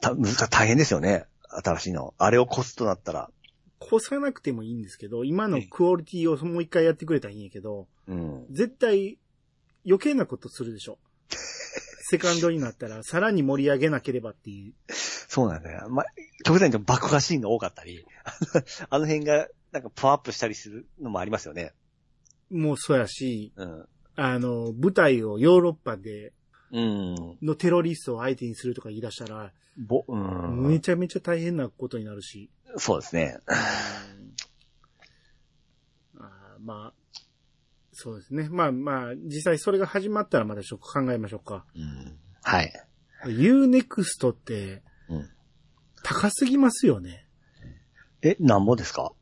[0.00, 1.24] た、難しい大変ですよね。
[1.64, 2.14] 新しいの。
[2.18, 3.30] あれをコストなったら。
[3.80, 8.46] 越さなくてもいいんですけど、今のクオリティをもう一回やってくれたらいいんやけど、うん。
[8.50, 9.18] 絶対
[9.86, 10.98] 余計なことするでしょ。
[12.08, 14.74] セカンドになったら、さらに盛り上げなければっていう。
[14.92, 15.88] そうなんだよ。
[15.90, 16.06] まあ、
[16.44, 18.06] 極端に爆破シーンが多かったり、
[18.88, 21.72] あの辺がなんかパワーアップしたりするのもありますよね。
[22.48, 23.88] もうそうやし、うん。
[24.14, 26.32] あの、舞台をヨーロッパで、
[26.70, 27.38] うん。
[27.42, 30.68] のテロリストを相手にするとか言い出したら、ぼ、うん。
[30.68, 32.50] めちゃめちゃ大変なことになるし。
[32.76, 33.38] そうですね。
[36.18, 37.20] あーまあ、
[37.98, 38.46] そうですね。
[38.50, 41.64] まあまあ、実際それが始まったらまたちょっと考えましょうか。
[41.74, 42.18] うん。
[42.42, 42.70] はい。
[43.24, 45.30] Unext ってうん。
[46.02, 47.26] 高すぎますよね。
[48.20, 49.12] え、なんぼですか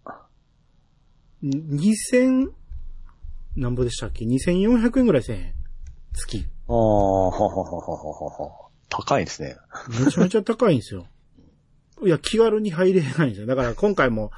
[1.44, 2.50] ？2000、
[3.54, 5.54] なんぼでしたっけ ?2400 円ぐらいせん。
[6.12, 6.44] 月。
[6.66, 8.68] ああ、はははははは。
[8.88, 9.56] 高いですね。
[10.04, 11.06] めちゃめちゃ高いんですよ。
[12.04, 13.46] いや、気軽に入れないんですよ。
[13.46, 14.32] だから今回も、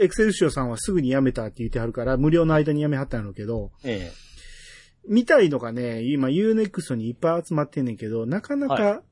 [0.00, 4.10] エクセルシオさんはすぐに辞めたって言ってはるから、無料の間に辞めはったんやろうけど、え
[5.06, 9.02] 見たいのがね、今 Unext にいっぱい集まってんねんけど、なかなはか、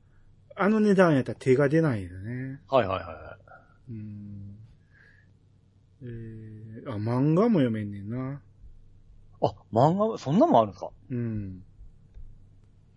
[0.55, 2.59] あの値段やったら手が出ないよね。
[2.71, 2.75] え。
[2.75, 3.37] はいはいはいは
[3.89, 4.55] うん。
[6.03, 8.41] えー、あ、漫画も読めんねんな。
[9.41, 9.45] い。
[9.45, 10.89] あ、漫画、そんなもんあるんですか？
[11.11, 11.63] うん。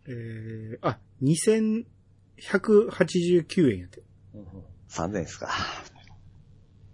[0.08, 4.02] えー、あ、2189円やって。
[4.34, 4.46] うんうん。
[4.88, 5.48] 3000円ですか。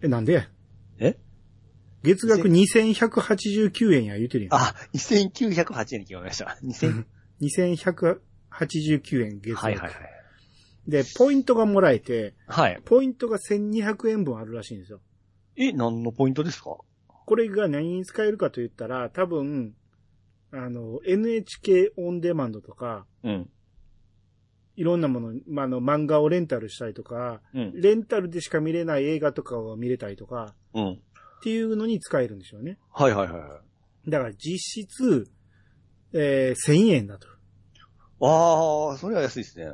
[0.01, 0.49] え、なんでえ
[2.03, 4.55] 月額2189円や言うてるやん。
[4.55, 6.59] あ、2908円に決まりました。
[6.65, 7.05] 2000、
[8.51, 9.65] 2189円月額。
[9.65, 9.95] はいはいはい。
[10.89, 12.81] で、ポイントがもらえて、はい。
[12.85, 15.01] ポイントが1200円分あるらしいんですよ。
[15.57, 16.77] え、何のポイントですか？
[17.25, 19.75] これが何に使えるかと言ったら、多分、
[20.51, 23.51] あの、NHK オンデマンドとか、うん。
[24.75, 27.73] いろんなもの、まあ、あの、漫画をレンタルしたりとか、うん。
[27.81, 31.01] レンタルでしか見れない映画とかを見れたりとか、うん。
[31.43, 32.79] っていうのに使えるんでしょうね。
[32.93, 33.61] はいはいはいは
[34.07, 34.11] い。
[34.11, 35.29] だから実質、
[36.13, 37.27] えー、1000円だと。
[38.25, 39.73] ああ、それは安いですね。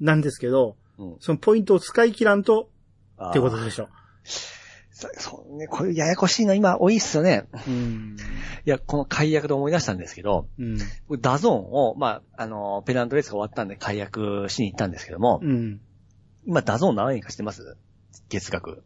[0.00, 1.16] なんですけど、うん。
[1.20, 2.70] そのポイントを使い切らんと、
[3.22, 3.90] ってことでしょ。
[4.90, 7.44] そそうね、こういうややこしいの今多いっすよね。
[7.68, 8.16] うん。
[8.64, 10.78] いや、この解約で思い出したんですけど、うん。
[11.06, 15.80] 僕 DAZN を、まあ、あの、ペナントレースが終わったんで解約しに行ったんですけども、うん。
[16.46, 17.76] 今 DAZN 何円かしてます？
[18.30, 18.82] 月額。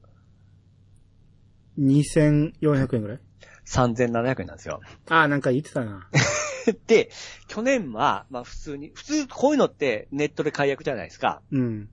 [1.78, 3.20] 2400円ぐらい
[3.66, 4.80] ？3700円なんですよ。
[5.08, 6.08] ああ、なんか言ってたな。
[6.86, 7.10] で、
[7.48, 11.42] 去年は、まあ普通に、普通こういうのってネットで解約じゃないですか。
[11.50, 11.88] うん。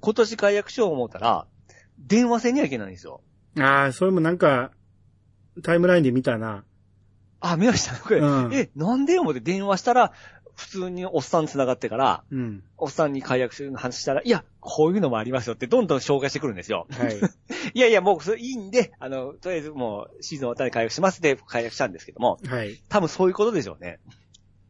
[0.00, 1.46] 今年解約しよう思ったら、
[1.98, 3.22] 電話線にはいけないんですよ。
[3.58, 4.72] ああ、それもなんか、
[5.62, 6.64] タイムラインで見たな。
[7.40, 7.96] あ、見ました？
[7.96, 10.12] これ、うんえ、なんで思って電話したら、
[10.56, 12.62] 普通におっさん繋がってから、うん。
[12.76, 16.86] おっさんに解約する話したら、いや、こういうのもありますよってどんどん紹介してくるんですよ。
[16.90, 17.16] はい。
[17.74, 22.80] いやいや、もうそれいいんで、あの、とりあえずもうシーズン終わったら解約しますで解約したんですけども、はい。
[22.88, 24.00] 多分そういうことでしょうね。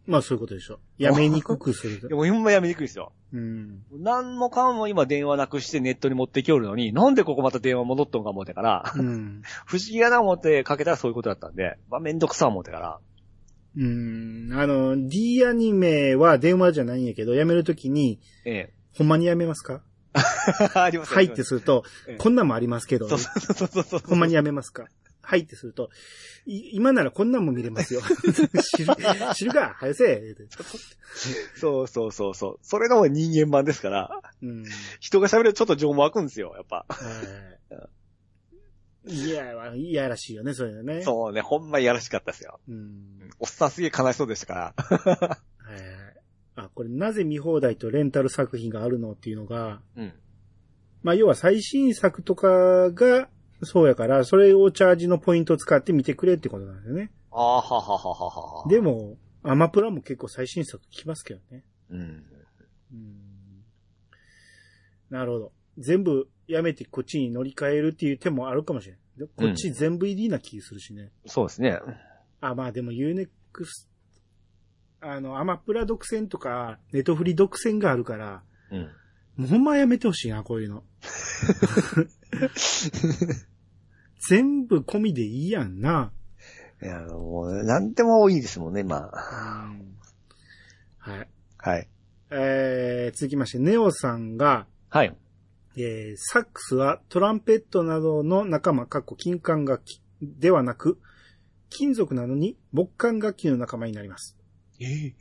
[0.06, 0.80] まあそういうことでしょ。
[0.98, 2.14] やめにくくすると で。
[2.14, 3.12] も今やめにくいですよ。
[3.32, 3.82] うん。
[3.92, 9.42] 何もかも今電話なくしてネットに持ってきおるのに、なんでここまた電話戻っとんか思ってから、うん。
[9.64, 12.98] 不思議やな思ってかけたらそういうことだったんで、まあめんどくさ思ってから、
[13.76, 14.50] うん。
[14.52, 19.82] あの、D アニメは電話じゃないんやけど、やめるときに、えほんまにやめますか？
[20.14, 20.18] え。
[20.78, 24.00] ありますはいってするとええ、こんなんもありますけどそう、そうそうそうそう。
[24.06, 24.84] ほんまにやめますか？
[25.24, 25.88] はいってすると、
[26.46, 28.02] い今ならこんなんも見れますよ。
[28.76, 28.94] 知る、
[29.34, 29.76] 知るか？
[29.78, 30.20] 早せ
[31.58, 32.58] そうそうそうそう。
[32.60, 34.10] それがもう人間版ですから、
[34.42, 34.64] うん。
[34.98, 36.84] 人が喋るとちょっと情も湧くんですよ、やっぱ。
[36.88, 37.58] はい。
[39.06, 41.02] いや、いやらしいよね、そういうのね。
[41.02, 42.60] そうね、ほんまいやらしかったですよ。
[42.68, 42.72] う。
[42.72, 43.30] ん。
[43.38, 44.74] おっさんすげえ悲しそうでしたから。
[44.88, 45.38] はい。
[46.54, 50.12] あ、これなぜ見放題とレンタル作品があるのっていうのが、うん。
[51.02, 53.28] まあ要は最新作とかが
[53.64, 57.12] そうやから、それをチャージのポイントを使って見てくれってことなんですよね。
[57.30, 58.68] ああ、はははははは。
[58.68, 61.64] で、も、アマプラも結構最新作来ますけどね。
[61.90, 62.24] うん。
[62.92, 63.16] うん。
[65.10, 65.52] なるほど。
[65.78, 69.00] 全部やめてこっちに乗り換えるっていう手もあるかもしれない。
[69.18, 71.10] でこっち全部入りな気するしね。
[71.26, 71.78] そうですね。
[72.40, 73.28] あ、まあでも Unext、
[75.00, 78.80] あの、アマプラ独占とか、ネトフリ独占があるから、うん。
[79.36, 80.84] もうほんまやめてほしいな、こういうの。
[84.28, 86.12] 全部込みでいいやんな。
[86.82, 89.10] いや、もう、なんでもいいですもんね、今。
[90.98, 91.28] はい。
[91.58, 91.88] はい。
[92.30, 95.16] えー続きまして、ネオさんが、はい。
[95.76, 100.98] えーサックスはトランペットなどの仲間、かっこ金管楽器ではなく、
[101.70, 104.36] 金属なのに木管楽器の仲間になります。
[104.80, 105.14] ええ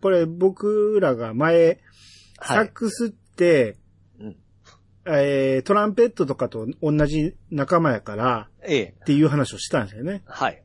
[0.00, 1.80] これ僕らが前、
[2.42, 2.66] サはい。
[2.66, 3.78] ックスって、
[4.20, 4.36] うん
[5.06, 8.94] えートランペットとかと同じ仲間やからええ。
[9.02, 10.22] っていう話をしたんですよね。
[10.26, 10.62] はい。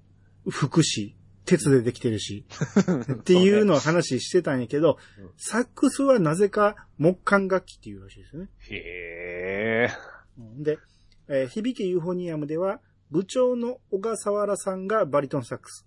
[0.49, 1.15] 服し、
[1.49, 2.45] 鉄でできてるし。
[3.11, 8.49] っていうのを話してたんやけど、うんサックスはなぜか木管楽器っていうらしいですよね。
[8.69, 9.91] へえ。
[10.37, 10.77] うんで、
[11.27, 12.81] えー響けユーフォニアムでは、
[13.11, 15.85] 部長の小笠原さんがバリトンサックス。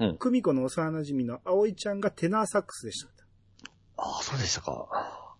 [0.00, 3.08] うん久美子の幼馴染の葵ちゃんがテナーサックスでした。
[3.96, 5.30] ああ、そうでしたか。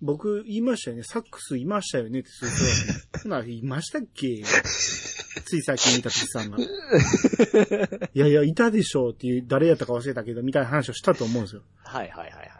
[0.00, 1.02] 僕言いましたよね。
[1.02, 2.50] サックスいましたよねってする
[3.12, 4.44] と、 ほな、いましたっけ？
[5.44, 6.58] つい最近見た時さんが。
[6.58, 11.62] いやいや、いたでしょうっていう、誰やったか忘れたけど、みたいな話をしたと思うんですよ。
[11.84, 12.54] はいはいはいはいはい。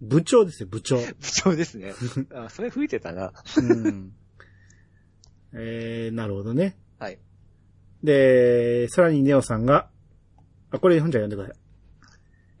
[0.00, 0.98] 部長ですよ、部長。
[0.98, 1.94] 部長ですね。
[2.34, 3.32] あそれ吹いてたな。
[3.56, 4.12] うん。
[5.54, 6.76] えー、なるほどね。
[6.98, 7.18] はい。
[8.04, 9.88] で、さらにネオさんが、
[10.70, 11.62] あ、これ本じゃ読んでください。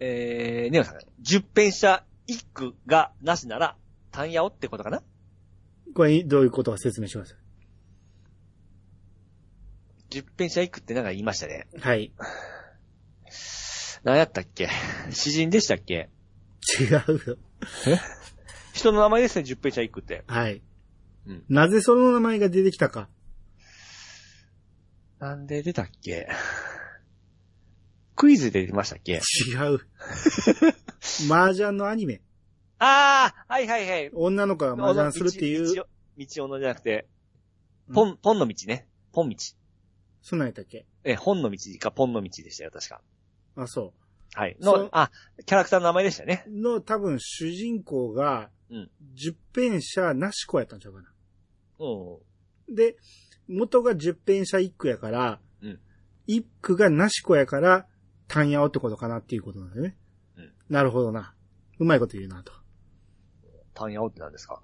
[0.00, 3.76] えー、ネオさんが、十編者一句がなしなら、
[4.10, 5.02] 単ヤオってことかな？
[5.94, 7.34] これどういうことか説明してくださ
[10.16, 11.66] 十編者一句ってなんか言いましたね。
[11.74, 11.78] い。
[11.78, 12.12] はい。
[14.02, 14.68] 何やったっけ？
[15.10, 16.08] 詩人でしたっけ？
[16.80, 17.36] 違うよ。
[18.72, 20.24] 人の名前ですね、十編者一句って。
[20.26, 20.62] はい。
[21.26, 23.08] うんなぜその名前が出てきたか。
[25.18, 26.28] なんで出たっけ？
[28.14, 29.14] クイズで出ましたっけ？
[29.14, 29.80] 違う。
[31.30, 32.22] 麻雀のアニメ。
[32.78, 34.10] ああはいはいはい。
[34.14, 35.86] 女の子が麻雀するっていう、道道
[36.16, 37.06] 道のじゃなくて、
[37.92, 38.86] ポン、ポンの道ね。
[39.12, 39.36] ポン道。
[40.28, 40.86] そんなんやったっけ？
[41.04, 43.00] え、本の道かポンの道でしたよ、確か。
[43.54, 43.94] あ、そ
[44.34, 44.56] はい。
[44.58, 45.12] の、あ、
[45.44, 46.44] キャラクターの名前でしたね。
[46.48, 46.50] う。
[46.50, 51.12] の多分主人公がうん、十編者なし子やったんちゃうかな。
[51.78, 52.74] うん。
[52.74, 52.96] で、
[53.46, 55.78] 元が十編者一句やから、うん
[56.26, 57.86] 一句がなし子やから、
[58.26, 59.96] 単ヤオってことかなっていうことなんだよね。
[60.38, 61.36] うんなるほどな。
[61.78, 62.52] うまいこと言うなと。
[63.74, 64.60] 単ヤオって何ですか？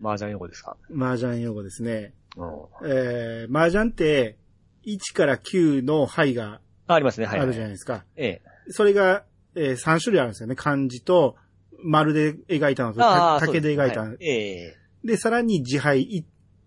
[0.00, 0.76] 麻雀用語ですか？
[0.96, 2.14] 麻雀用語ですね。
[2.36, 2.88] うん。
[2.88, 4.38] えー、麻雀って、
[4.84, 7.46] 1から9の牌があありますね、はい、はい。
[7.46, 8.04] あるじゃないですか。
[8.16, 8.42] ええ。
[8.68, 9.24] それが、
[9.54, 10.56] えー、3種類あるんですよね。
[10.56, 11.36] 漢字と、
[11.84, 13.00] 丸で描いたのと、
[13.40, 14.76] 竹で描いたのええ。
[15.04, 16.24] で、さらに自敗、い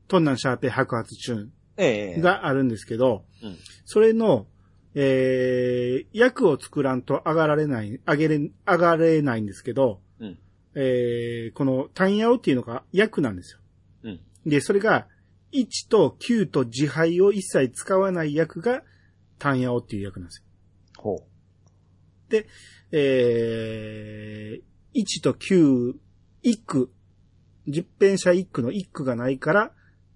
[0.07, 1.47] トンナンシャーペ白髪チュー
[1.77, 2.19] ええ。
[2.19, 4.47] ン、があるんですけど、うんそれの、
[4.95, 10.39] えー、役を作らんと上がられない、上げれ、上がれないんですけど、うん
[10.73, 13.59] えー、この単ヤオっていうのが役なんですよ。
[14.03, 15.07] うんで、それが、
[15.55, 18.83] 1と9と自敗を一切使わない役が
[19.39, 20.43] 単ヤオっていう役なんですよ。
[21.01, 21.27] ほ
[22.91, 25.93] えー、1と9、
[26.41, 26.91] 一句、
[27.67, 29.71] 十編者一句の一句がないから、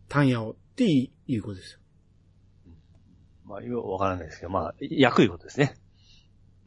[0.07, 1.79] 単ヤオっていうことですよ。
[3.45, 3.49] う。
[3.49, 5.75] まあ、よくわからないですけど、まあ、役いうことですね。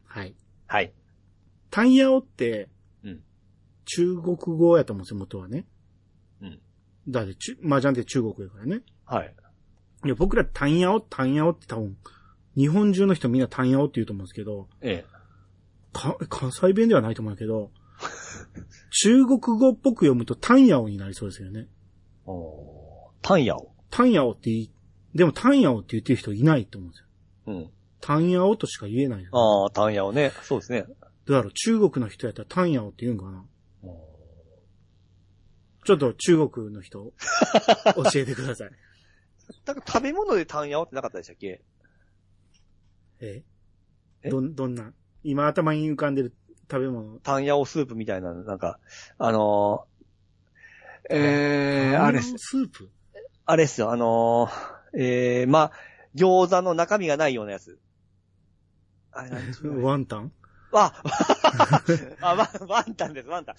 [0.05, 0.35] はい。
[0.67, 0.93] はい。
[1.69, 2.69] 単ヤオって、
[3.03, 3.23] うん
[3.85, 5.65] 中国語やと思うんですよ、元はね。
[7.07, 7.11] うん。
[7.11, 8.81] だって、ち麻雀って中国やからね。
[9.05, 9.33] はい。
[10.05, 11.97] いや、僕ら単ヤオ、単ヤオって多分、
[12.55, 15.13] 日本中の人みんな単ヤオって言うと思うんですけど、ええ。
[15.93, 17.71] か、関西弁ではないと思うけど、
[19.03, 21.67] 中国語っぽく読むと単ヤオになりそうですよね。
[22.25, 23.71] おー単ヤオ。
[23.89, 24.71] 単ヤオって言い、
[25.15, 27.07] でも単ヤオって言ってる人いないと思うんですよ。
[27.47, 27.69] うん。
[28.01, 29.23] 単ヤオとしか言えない。
[29.23, 30.31] だかああ、単ヤオね。
[30.41, 30.85] そうですね。
[31.27, 33.45] ら中国の人やったら単ヤオって言うんかな？
[35.83, 37.13] おちょっと中国の人、
[37.95, 38.71] 教えてください。
[39.65, 41.61] なんか食べ物で単ヤオってなかったでしたっけ？
[43.19, 43.43] え？
[44.23, 44.29] え？
[44.29, 44.93] どん、どんな？
[45.23, 46.33] 今頭に浮かんでる
[46.71, 47.19] 食べ物。
[47.19, 48.79] 単ヤオスープみたいな、なんか、
[49.17, 52.89] あのー、えー、あれっす、スープ？
[53.45, 55.71] あれっすよ、あのー、えー、まあ、
[56.15, 57.77] 餃子の中身がないようなやつ。
[59.11, 60.31] あれなんですよワンタン？
[60.71, 60.93] わ
[62.21, 63.55] あ、ワン、ワンタンです、ワンタン。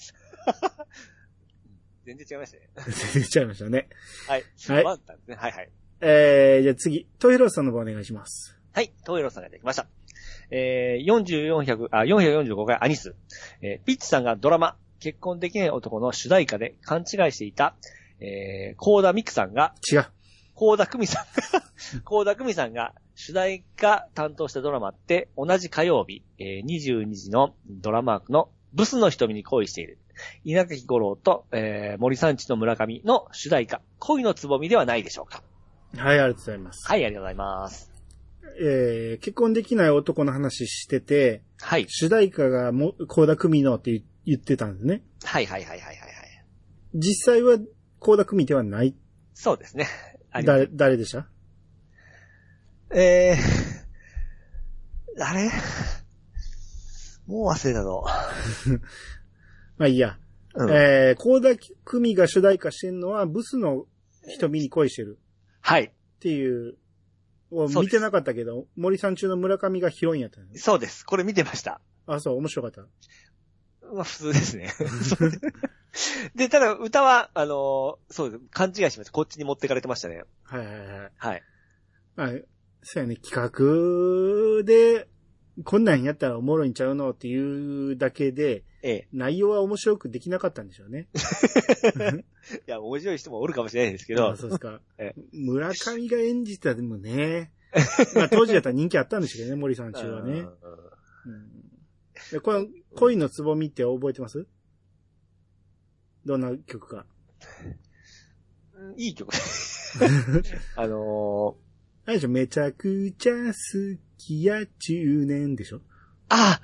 [2.05, 2.69] 全然違いましたね。
[3.15, 3.89] 出ちゃいましたね。
[4.29, 4.45] はい。
[4.69, 5.37] はいワンタンですね。
[5.37, 5.71] はいはい。
[6.01, 8.59] えー、じゃあ次、トヒロさんの方お願いします。
[8.73, 9.87] はい、トイロさんができました。
[10.51, 13.15] えー、4400、あ、445回アニス。
[13.63, 17.77] えー、ピッチさんがドラマ、結婚できない男の主題歌で勘違いしていた、
[18.21, 20.07] えー、コーダミクさんが、違う。
[20.55, 21.63] コーダクミさんが、
[22.05, 29.99] コーダクミさんが主題歌担当したドラマって同じ火曜日、えー、22時のドラマークのブスの瞳に恋している。
[30.45, 35.43] 稲垣吾郎と、えー、森三地の村上の主題歌、恋のつぼみではないでしょうか。
[35.97, 36.87] はい、ありがとうございます。
[36.87, 37.91] はい、ありがとうございます。
[38.61, 41.87] えー、結婚できない男の話してて、はい。
[41.89, 45.03] 主題歌がも、高田組のって言ってたんですね。
[45.25, 45.99] はいはいはいはいはいはい。
[46.95, 47.59] 実際は、
[48.01, 48.95] 高田組ではない。
[49.33, 49.89] そうですね。
[50.45, 51.27] 誰、誰でした？
[52.95, 55.51] えー、あれ？
[57.27, 58.05] もう忘れたぞ。
[59.79, 60.19] まあいいや。
[60.57, 63.87] うんえー、高田組が主題化してるのは、ブスの
[64.29, 65.19] 瞳に恋してる
[65.61, 65.85] はい。
[65.85, 66.77] っていう、
[67.51, 71.05] を見てなかったけど、森さん中の村上がヒロインやったのねそうです。
[71.05, 71.81] これ見てました。
[72.07, 72.83] あ、そう、面白かった。
[73.93, 74.73] まあ普通ですね。
[76.35, 78.43] で、ただ歌は、あのーそうです。
[78.51, 79.13] 勘違いしました。
[79.13, 80.25] こっちに持ってかれてましたね。
[80.43, 81.13] はいはいはい。
[81.19, 81.43] はい。
[82.17, 82.29] まあ、
[82.83, 85.09] そうやね、企画で、
[85.65, 87.11] こんなんやったらおもろいんちゃうの？
[87.11, 89.09] っていうだけで、ええ。
[89.15, 91.09] 内容は面白くできなかったんでしょうね。
[92.69, 95.15] いや、面白い人もおるかもしれないですけあど、そうですか え。
[95.33, 97.51] 村上が演じたでもね、
[98.15, 100.41] まあ当時だったら人気あったんでしょうけどね、森さん中はね。
[100.41, 104.47] うんこの恋のつぼみって覚えてます？
[106.25, 107.07] どんな曲か。
[108.75, 109.31] うんいい曲。
[110.77, 113.53] あのー、あれでしょめちゃくちゃ好
[114.19, 115.81] きや中年でしょ？
[116.29, 116.61] あ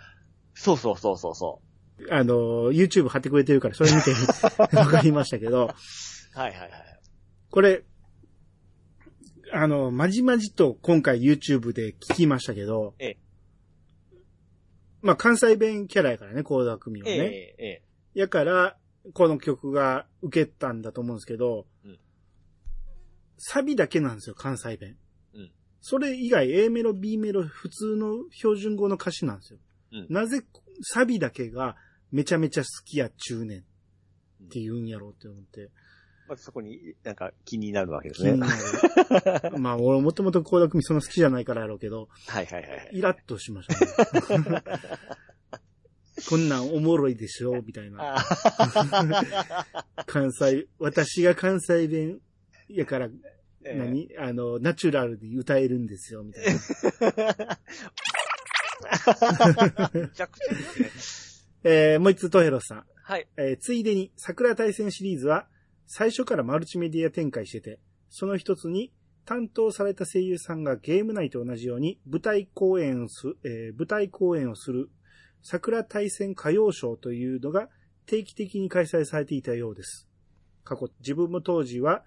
[0.54, 1.60] そうそうそうそうそ
[2.08, 4.12] あの、YouTube 貼ってくれてるから、それ見て
[4.76, 6.38] わかりましたけど、う。
[6.38, 7.00] はいはいはい。
[7.50, 7.84] これ、
[9.52, 13.18] あの、まじまじと今回 YouTube で聞きましたけど、ええ
[15.02, 17.24] まあ関西弁キャラやからね、高田組はええね。
[17.24, 17.82] ええ
[18.14, 18.76] やから、
[19.14, 21.98] この曲が受けたんだと思うんですけど、うん
[23.42, 24.96] サビだけなんですよ、関西弁。
[25.34, 29.58] うんそれ以外 A メロ、B メロ、普通の標準語の歌詞なんですよ。
[29.92, 30.42] うんなぜ
[30.82, 31.76] サビだけが
[32.12, 33.64] めちゃめちゃ好きや中年
[34.44, 35.70] って言うんやろうって思って。
[36.28, 38.46] まずそこになんか気になるわけです気にね。
[38.46, 39.58] なる。
[39.58, 42.88] まあ俺もともと高田組そんな好きじゃないからやろうけど、はいはいはい。
[42.92, 43.68] イラッとしまし
[44.28, 44.62] たね。
[46.28, 47.62] こんなんおもろいでしょ？
[47.62, 48.16] みたいな。
[48.16, 48.24] あ
[50.06, 52.20] 関西、私が関西弁
[52.68, 53.12] やから、ー
[53.64, 54.08] ええ何？
[54.18, 56.50] あの、ナチュラルに歌えるんですよ、みたいな。
[59.94, 61.29] めちゃくちゃですね。
[61.64, 62.84] えー、もう一つ、トヘロスさん。
[63.02, 63.28] はい。
[63.36, 65.46] えーついでに、桜大戦シリーズは、
[65.86, 68.92] 最初からマルチメディア展開してて、その一つに、
[69.24, 74.90] 担当された声優さんがゲーム内と同じように舞台公演をす、えー舞台公演をする
[75.42, 77.68] 桜大戦歌謡ショーというのが
[78.06, 80.08] 定期的に開催されていたようです。
[80.64, 82.02] 過去、自分も当時は、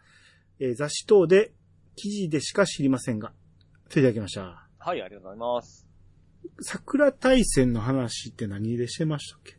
[0.60, 1.54] えー雑誌等で
[1.96, 3.32] 記事でしか知りませんが、
[3.90, 4.68] といただきました。
[4.80, 5.93] はい、ありがとうございます。
[6.62, 9.56] 桜大戦の話って何でしてましたっけ？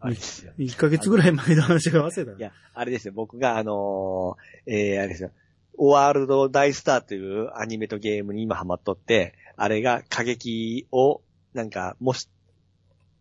[0.00, 0.52] あれですよ。
[0.58, 2.36] ?1 ヶ月ぐらい前の話が忘れたな。
[2.38, 3.14] いや、あれですよ。
[3.14, 5.30] 僕があのーえー、あれですよ。
[5.76, 12.28] ワールド大スターというアニメとゲームに今ハマっとって、あれが過激を、なんか、もし、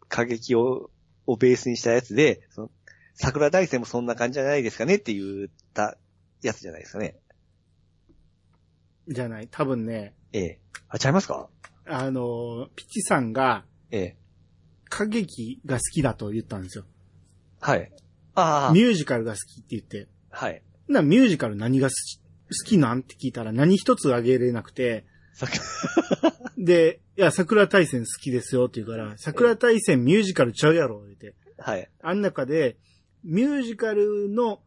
[0.07, 0.91] 過激を、
[1.25, 2.71] をベースにしたやつで、その、
[3.15, 5.97] 桜大戦もそんな感じじゃないですかねって言った
[6.41, 7.15] やつじゃないですかね。
[9.07, 9.47] じゃない。
[9.49, 10.59] 多分ね、ええ。
[10.89, 11.49] あ、ちゃいますか？
[11.86, 14.17] あの、ピチさんがええ。
[14.91, 16.86] 歌劇が好きだと言ったんですよ。
[17.59, 17.91] はい。
[18.36, 18.81] ああミ。
[18.81, 20.07] ュージカルが好きって言って。
[20.29, 20.61] はい。
[20.88, 22.23] な、ミュージカル何が好き
[22.53, 25.05] 好きなんって聞いたら何一つあげれなくて、
[26.57, 31.35] で、いや、桜大戦好きですよって言うから、桜大戦ミュージカルちゃうやろ、言って。
[31.57, 31.89] はい。
[32.01, 32.77] あん中で、
[33.23, 34.61] ミュージカルの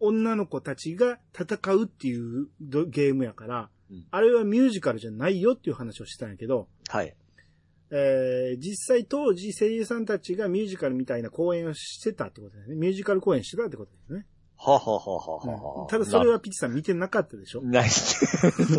[0.00, 7.14] 女の子たちが戦うっていうどゲームやから、うんあれはミュージカルじゃないよっていう話をしてたんやけど、はい。
[7.90, 12.74] えー実際当時声優さんたちがミュージカルみたいな公演をしてたってことだよね。
[12.74, 14.26] ミュージカル公演してたってことですね。
[14.56, 18.12] はあはあはあはあはただそれはピッチさん見てなかったでしょだない そ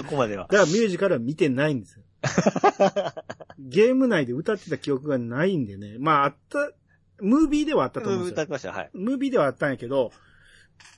[0.05, 0.47] こまでは。
[0.47, 2.03] からミュージカルは見てないんですよ。
[3.59, 5.97] ゲーム内で歌ってた記憶がないんでね。
[5.99, 6.71] まああった、
[7.19, 8.45] ムービーではあったと思うんですよ歌っ。
[8.45, 8.89] てました、はい。
[8.93, 10.11] ムービーではあったんやけど、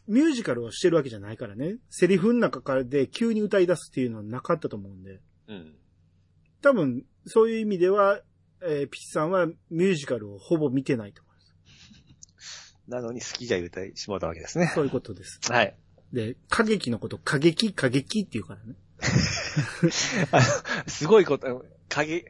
[0.07, 1.77] ミュージカルをしてるわけじゃないからね。
[1.89, 5.19] セリフの中からで急に歌い出すっていうのはなかったと思うんで。
[5.47, 5.75] うん。
[6.61, 8.21] 多分、そういう意味では、
[8.61, 11.41] えーピチさんはミュージカルをほぼ見てないと思いま
[12.39, 12.77] す。
[12.87, 14.71] なのに好きじゃ言うてしまったわけですね。
[14.73, 15.39] そういうことです。
[15.51, 15.75] はい。
[16.13, 18.75] で、歌劇のこと、歌劇、歌劇って言うからね。
[20.87, 22.25] すごいこと、過激、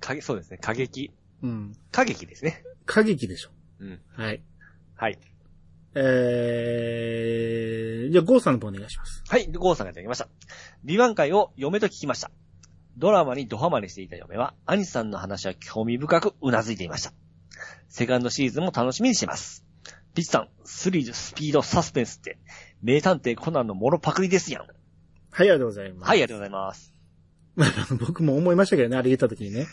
[0.00, 1.12] 過激、そうですね、過激。
[1.42, 1.76] うん。
[1.92, 2.64] 過激ですね。
[2.88, 3.50] 歌劇でしょ。
[3.80, 4.00] うん。
[4.08, 4.42] はい。
[4.94, 5.18] はい。
[5.94, 9.22] えー、じゃあ、ゴーさんの方お願いします。
[9.28, 10.28] はい、ゴーさんがいただきました。
[10.84, 12.30] 美版会を嫁と聞きました。
[12.96, 17.12] ドラマにドハマりしていた嫁は、アニさんの話は興味深くうなずいていました。
[17.88, 19.64] セカンドシーズンも楽しみにしています。
[20.14, 22.38] ピッチさん、スリル、スピード、サスペンスって、
[22.82, 24.62] 名探偵コナンのモロパクリですやん。
[24.62, 24.70] はい、
[25.38, 26.08] ありがとうございます。
[26.08, 26.92] はい、ありがとうございます。
[27.56, 29.66] ま あ僕も思いましたけどね、あれ言った時にね。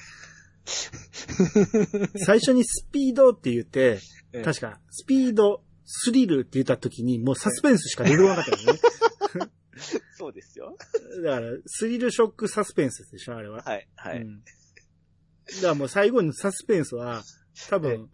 [2.26, 4.00] 最初にスピードって言って、
[4.34, 8.80] ええ確か、スピード、スリルって言った時に、もうサスペンスしか出てこなかったよね。
[10.18, 10.78] そうですよ。
[11.24, 13.62] だから、スリルショックサスペンスでしょ、あれは。
[13.62, 14.22] はい、はい。
[14.22, 14.40] うん。
[14.40, 17.24] だからもう最後のサスペンスは、
[17.70, 18.10] 多分、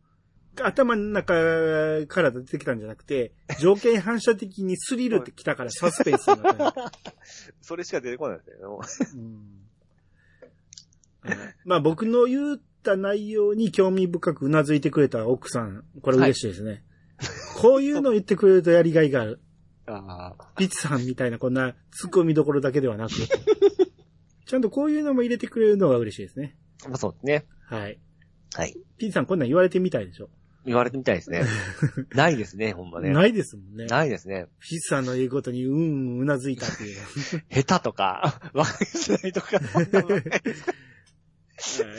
[0.59, 1.33] 頭の中
[2.07, 6.73] から出てきたんじゃなくて、条件反射的にスリルってきたからサスペンスになったよ。
[7.61, 8.81] それしか出てこないですよ。
[9.13, 9.67] うん
[11.65, 16.83] まあ僕の言った内容に興味深く頷いてくれた奥さん、これ嬉しいですね。
[17.57, 19.39] こういうの言ってくれるとやりがいがある。
[19.87, 20.53] ああ。
[20.57, 21.75] ピッツさんみたいなこんな突っ
[22.11, 26.57] 込みどころだけではなく、ちゃんとこういうのも入れてくれるのが嬉しいですね。
[26.87, 27.45] まあそうですね。
[27.67, 27.99] はい。
[28.55, 28.75] はい。
[28.97, 30.29] ピッツさんこんなん言われてみたいでしょ？
[30.65, 31.43] 言われてみたいですね。
[32.13, 33.09] ないですね、ほんまね。
[33.11, 33.85] ないですもんね。
[33.85, 34.47] ないですね。
[34.59, 35.79] ピッツさんの言うことにうんう
[36.17, 36.97] んうなずいたっていう。
[37.63, 39.59] 下手とか、 わかりづらいとか。
[39.79, 39.81] は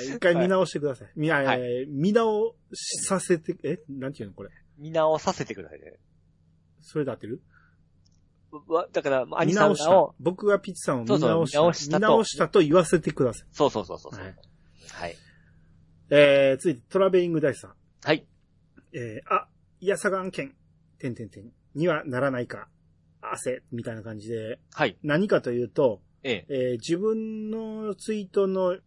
[0.03, 1.09] い一回見直してください。
[1.17, 2.55] み、あはいえー見直
[3.07, 3.79] させて、え？
[3.89, 4.51] なんていうのこれ？
[4.79, 5.95] 見直させてくださいね。
[6.81, 7.43] それで合ってる？
[8.67, 10.15] わだから、アニ見直したさんを、。
[10.19, 11.61] 僕がピッツさんを見そうそう直した。
[11.61, 13.49] 見直したと見直したと言わせてください。
[13.53, 14.13] そうそうそうそう。
[14.19, 14.35] はい。
[14.91, 15.17] はい。
[16.11, 17.75] えー、続いてトラベリングダイスさん。
[18.03, 18.27] はい。
[18.95, 19.49] えー、あ、
[19.81, 20.55] いやさが案件、
[20.99, 22.69] てんてんてん、にはならないか、
[23.21, 24.97] 汗、みたいな感じで、はい。
[25.03, 26.55] 何かというと、ええ。
[26.55, 28.79] えー自分のツイートの、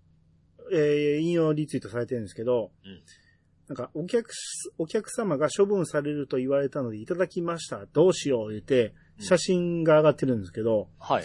[0.72, 3.04] えー引用リツイートされてるんですけど、うん
[3.68, 7.86] なんか、お客す、お客様が処分されると言われたのでいただきました。
[7.94, 8.94] どうしよう言って、うん
[9.24, 11.24] 写真が上がってるんですけど、はい。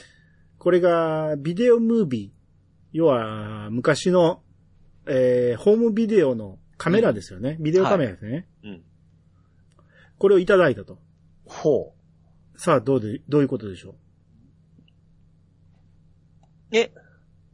[0.58, 2.30] これがビデオムービー、
[2.92, 4.42] 要は昔の、
[5.06, 7.56] えーホームビデオのカメラですよね。
[7.58, 8.46] ビデオカメラですね。
[8.64, 8.82] うん。
[10.18, 10.98] これをいただいたと。
[11.46, 11.94] ほ
[12.56, 13.92] さあ、どうで、どういうことでしょ
[16.72, 16.76] う？
[16.76, 16.92] え、う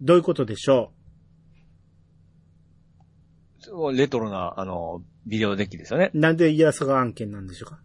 [0.01, 0.93] どういうことでしょ
[3.95, 6.11] レトロな、あの、ビデオデッキですよね。
[6.15, 7.81] うなんでイヤサガ案件なんでしょうか？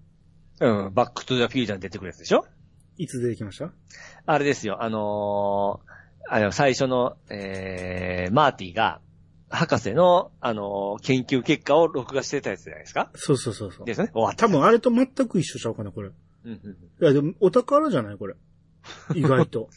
[0.60, 0.94] うん。
[0.94, 2.46] バックトゥザフューチャーに出てくるやつでしょ？
[2.98, 3.72] いつ出てきました？
[4.26, 9.00] あれですよ、あのーあの、最初の、えー、マーティが、
[9.50, 13.12] 博士の、あのー研究結果を録画してたやつじゃないですか？
[13.16, 13.86] そうそうそうそう。
[13.86, 14.10] ですね。
[14.14, 14.48] 終わった。
[14.48, 16.10] 多分あれと全く一緒ちゃうかな、これ。
[16.10, 16.12] い
[16.46, 16.60] うんうん
[17.00, 18.36] うんや、でも、お宝じゃないこれ。
[19.16, 19.70] 意外と。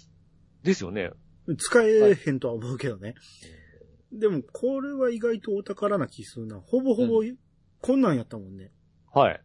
[0.62, 1.10] ですよね。
[1.58, 3.14] 使えへんとは思うけどね。
[4.12, 6.60] でも、これは意外とお宝な気するな。
[6.60, 7.22] ほぼほぼ、
[7.80, 8.72] こんなんやったもんね。
[9.12, 9.40] はい。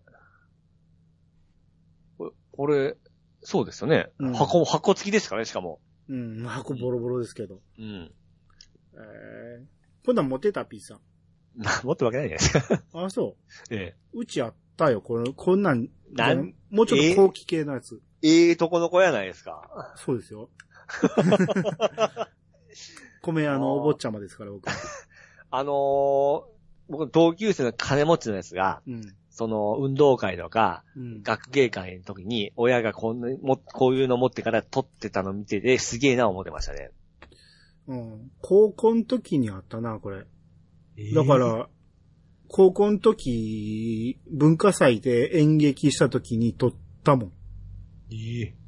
[2.18, 2.98] ここれ、
[3.42, 4.10] そうですよね。
[4.20, 5.80] うん箱、箱付きですからね、しかも。
[6.10, 7.62] うん、箱ボロボロですけど。
[7.78, 8.12] うん。
[8.94, 11.00] えー、こんなん持ってた、ピーさん。
[11.84, 12.84] 持ってるわけないじゃないですか。
[12.94, 13.38] あ、そ
[13.70, 14.22] えう。
[14.22, 15.90] うちあったよ、この、こんなん。
[16.12, 18.02] なんもうちょっと後期系のやつ。
[18.22, 18.28] え。
[18.28, 19.94] ええとこの子やないですか。
[19.98, 20.50] そうですよ。
[23.22, 24.68] 米屋のお坊ちゃまですから、僕。
[25.52, 26.56] あのー
[26.88, 29.02] 僕、同級生の金持ちのやつが、うん。
[29.30, 31.24] その、運動会とか、うん。
[31.24, 36.92] 学芸会の時に、親がこんな、も、こういうの持ってから撮ってたの見てて、すげえな思ってましたね。
[37.88, 38.32] うん。
[38.42, 40.26] 高校の時にあったな、これ。
[41.14, 41.70] だか、ら、
[42.48, 46.74] 高校の時、文化祭で演劇した時に撮っ
[47.04, 47.32] たもん。
[48.12, 48.65] ええ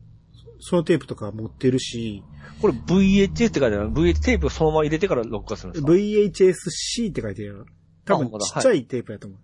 [0.60, 2.24] そのテープとか持ってるし、
[2.62, 7.66] これ VHS って書いてある VHS テープをそのまま入れてから録画するんですか？VHS-C って書いてある。
[8.06, 9.40] 多分ちっちゃいテープやと思う。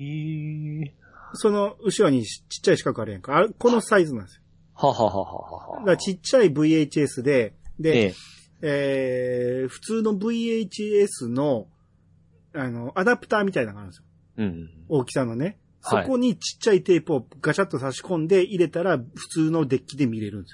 [0.00, 0.94] ええ
[1.34, 3.36] その後ろにちっちゃい四角あるやんか。
[3.36, 4.42] あれこのサイズなんですよ。
[4.74, 8.14] はははははだからちっちゃい VHS で、で、ええ
[8.62, 11.66] えー、普通の VHS の、
[12.54, 14.04] あの、アダプターみたいなのがあるんですよ。
[14.38, 14.70] うん。
[14.88, 15.58] 大きさのね。
[15.82, 20.48] そはいこにちっちゃいテープをガチャッと差し込んで入れたら普通のデッキで見れるんで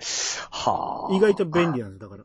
[0.00, 1.16] すはよ。
[1.16, 2.24] 意外と便利なんですよ、だから。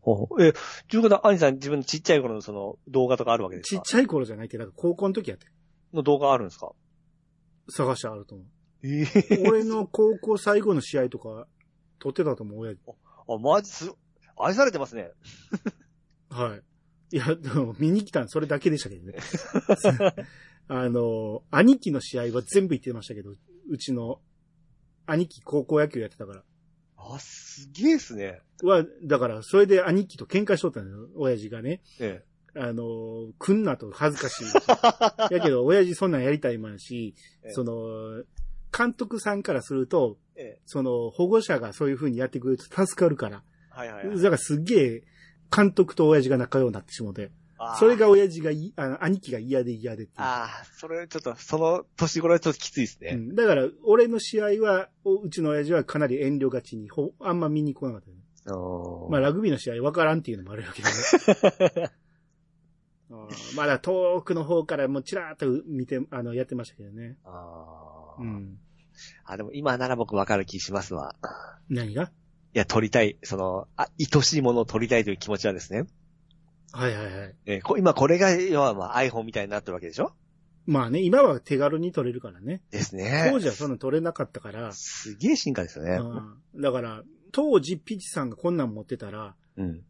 [0.00, 0.52] ほうえ、
[0.88, 3.82] ということは、アニさん自分のちっちゃい頃のその動画とかあるわけですか？
[3.82, 5.46] ちっちゃい頃じゃないけど、だから高校の時やって。
[5.92, 6.72] の動画あるんですか？
[7.68, 8.46] 探してあると思う。
[8.84, 11.46] ええ俺の高校最後の試合とか、
[11.98, 12.80] 撮ってたと思う、親父。
[13.28, 13.90] あ、マジす、
[14.38, 15.10] 愛されてますね。
[16.30, 16.62] はい。
[17.16, 19.18] いや、でも見に来たんそれだけでしたけどね。
[20.68, 23.30] あの、兄貴の試合は全部行ってましたけど、
[23.68, 24.20] うちの、
[25.06, 26.42] 兄貴高校野球やってたから。
[26.96, 28.40] あ、すげえっすね。
[28.62, 31.80] は、だから、それで兄貴と喧嘩しとったのよ、親父がね。
[32.00, 32.24] え
[32.58, 34.44] あの、来んなと恥ずかしい。
[35.34, 38.24] やけど、親父そんなんやりたいもんし、ええその、
[38.76, 40.42] 監督さんからすると、え。
[40.42, 40.60] ええ。
[40.64, 43.42] その、保護者がそういう風にやってくれると助かるから。
[43.70, 45.02] はいはいはいだからすっげえ、
[45.54, 47.30] 監督と親父が仲良くなってしもうて。
[47.78, 50.12] それが親父がい、あの、兄貴が嫌で嫌でって。
[50.16, 53.12] ああ、それちょっと、その年頃はちょっときついですね。
[53.14, 58.22] うん、だから、俺の試合は、おうちの親父はかなり遠慮がちに、ほ、あんま見に来なかったよね。
[59.10, 60.88] まあ、ラグビーの試合わからんっていうのもあるわけど
[61.80, 61.90] ね。
[63.56, 67.16] まだ遠くの方からもうちらーっと見て、あの、やってましたけどね。
[67.24, 68.58] あーうん。
[69.24, 71.14] あ、でも今なら僕わかる気しますわ。
[71.68, 72.10] 何が？
[72.54, 75.86] いや、撮りたい、その、あ、愛しいものを撮りたいという気持ちはですね。
[76.76, 77.34] はいはいはい。
[77.46, 80.12] えーこ今これが、要はまあ iPhone みたいになってるわけでしょ？
[80.66, 82.60] まあね、今は手軽に撮れるからね。
[82.70, 83.28] ですね。
[83.32, 84.72] 当時はそんな撮れなかったから。
[84.72, 85.92] すげえ進化ですよね。
[85.96, 89.82] うんだから、当時ピチさんがこんなん持ってたら、うん。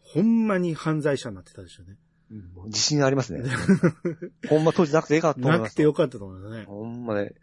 [0.00, 1.96] ほんまに犯罪者になってたでしょうね。
[2.54, 3.42] もう自信ありますね。
[4.48, 5.68] ほんま当時なくてよかったと思います。
[5.68, 6.64] なくてよかったと思うよね。
[6.64, 7.24] ほんまね。
[7.26, 7.34] だか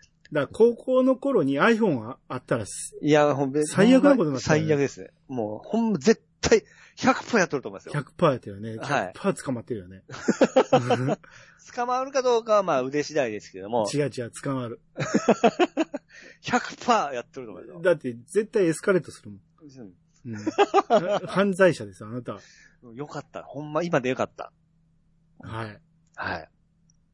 [0.41, 5.09] ら高校の頃に iPhone があったらす、いや、ほんま最悪なことになったよね最悪ですね。
[5.27, 6.63] もう、ほんま絶対
[6.99, 7.93] 100%やっとると思いますよ。
[7.93, 8.77] 100%やったよね。
[8.77, 10.03] はい100%捕まってるよね。
[11.75, 14.81] 捕まるかどうかはまあ腕次第ですけども、違う違う、捕まる。
[16.43, 17.81] 100%やってると思いますよ。
[17.81, 19.41] だって絶対エスカレートするもん。
[20.25, 20.35] うん、
[21.27, 22.33] 犯罪者です、あなた。
[22.33, 22.39] うん
[22.95, 23.43] よかった。
[23.43, 24.53] ほんま今でよかった。
[25.39, 25.69] はい。
[25.69, 25.79] っ
[26.15, 26.49] はい。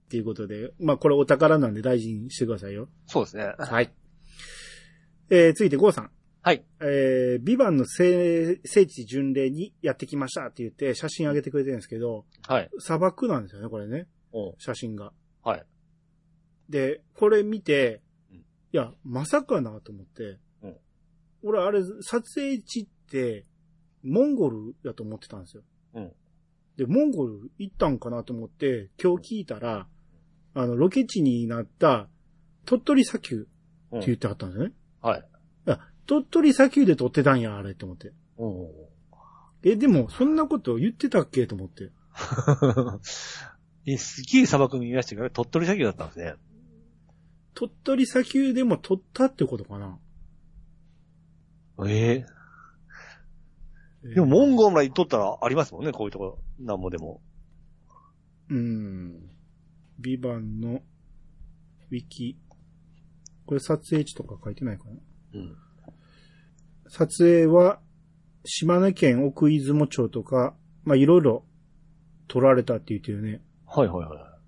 [0.10, 2.88] ていうことで、まあこれお宝なんで大事にしてくださいよ。
[3.08, 3.54] そうですね。
[3.58, 3.92] はい。
[5.30, 6.12] えー、続いてゴーさん。
[6.46, 6.64] はい。
[6.80, 12.70] えー、ビバンの聖聖地巡礼にやってきましたって言って写真上げてくれてるんですけど、はい。
[12.78, 14.06] 砂漠なんですよね、これね。
[14.32, 15.12] おう写真が。
[15.44, 15.66] はい。
[16.70, 18.42] で、これ見てうん、い
[18.74, 20.76] や、まさかなと思って、うん
[21.42, 23.48] 俺あれ、撮影地って、
[24.04, 25.64] モンゴルだと思ってたんですよ。
[25.96, 26.12] うん
[26.78, 29.88] で、モンゴル行ったんかなと思って、今日聞いたら、
[30.54, 32.08] あの、ロケ地になった、
[32.66, 33.48] 鳥取砂丘
[33.90, 34.74] うんって言ってはったんですよね。
[35.02, 35.26] はい。
[36.06, 38.14] 鳥取砂丘で撮ってたんや、あれって思って。
[38.38, 38.72] おう
[39.64, 41.92] え、でも、そんなこと言ってたっけと思って。
[43.88, 46.36] え、すげえ砂漠見ましたけど、鳥取砂丘だったんですね。
[47.56, 49.98] 鳥取砂丘でも撮ったってことかな
[51.88, 52.26] ええ
[54.14, 56.40] でも、モンゴルまで行っとったらありますもんね、こういうところ。
[56.60, 57.22] なんもでも。
[58.50, 59.30] うん。
[60.00, 60.84] ビバンの、
[61.92, 62.38] ウィキ。
[63.48, 64.92] これ撮影地とか書いてないかな
[65.34, 65.58] うん。
[66.98, 67.82] 撮影は、
[68.46, 70.56] 島根県奥出雲町とか、
[70.86, 71.46] まあ、いろいろ
[72.30, 73.42] 撮られたって言ってるね。
[73.68, 74.40] はいはいは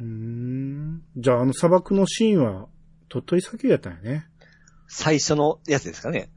[0.00, 1.02] うーん。
[1.16, 2.66] じゃあ、あの砂漠のシーンは、
[3.08, 4.26] 鳥取砂丘やったんやね。
[4.26, 4.42] い。
[4.88, 6.32] 最初のやつですかね。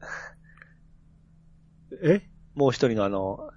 [2.04, 2.22] え？
[2.54, 3.50] もう一人のあの、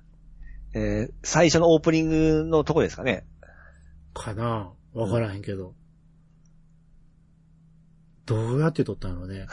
[0.74, 3.28] えー最初のオープニングのとこですかね。
[4.16, 4.74] かな？
[4.94, 5.76] わからへんけど。
[8.28, 9.48] どうやって撮ったんやろね。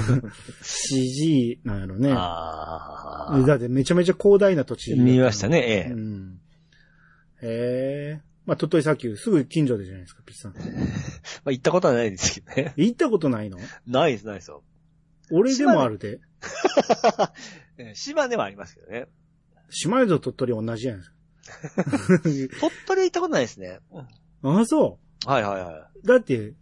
[0.62, 2.12] CG なんやろね。
[2.12, 3.40] ああ。
[3.46, 4.94] だってめちゃめちゃ広大な土地。
[4.94, 6.40] 見ましたね、ええうん。
[7.42, 8.20] へえ。
[8.46, 10.54] まあ、鳥取砂丘、すぐ近所でじゃないですか、ピッチさん。
[10.56, 10.60] ま
[11.46, 12.72] あ、行ったことはないですけどね。
[12.76, 13.58] 行ったことないの？
[13.86, 14.64] ないです、ないですよ。
[15.30, 16.20] 俺でもあるで。
[17.76, 19.08] えー 島根はありますけどね。
[19.68, 22.56] 島根と鳥取同じじゃないですか。
[22.60, 23.80] 鳥取行ったことないですね。
[23.92, 25.98] ああ、そはいはいはい。
[26.04, 26.06] う。
[26.06, 26.54] だって、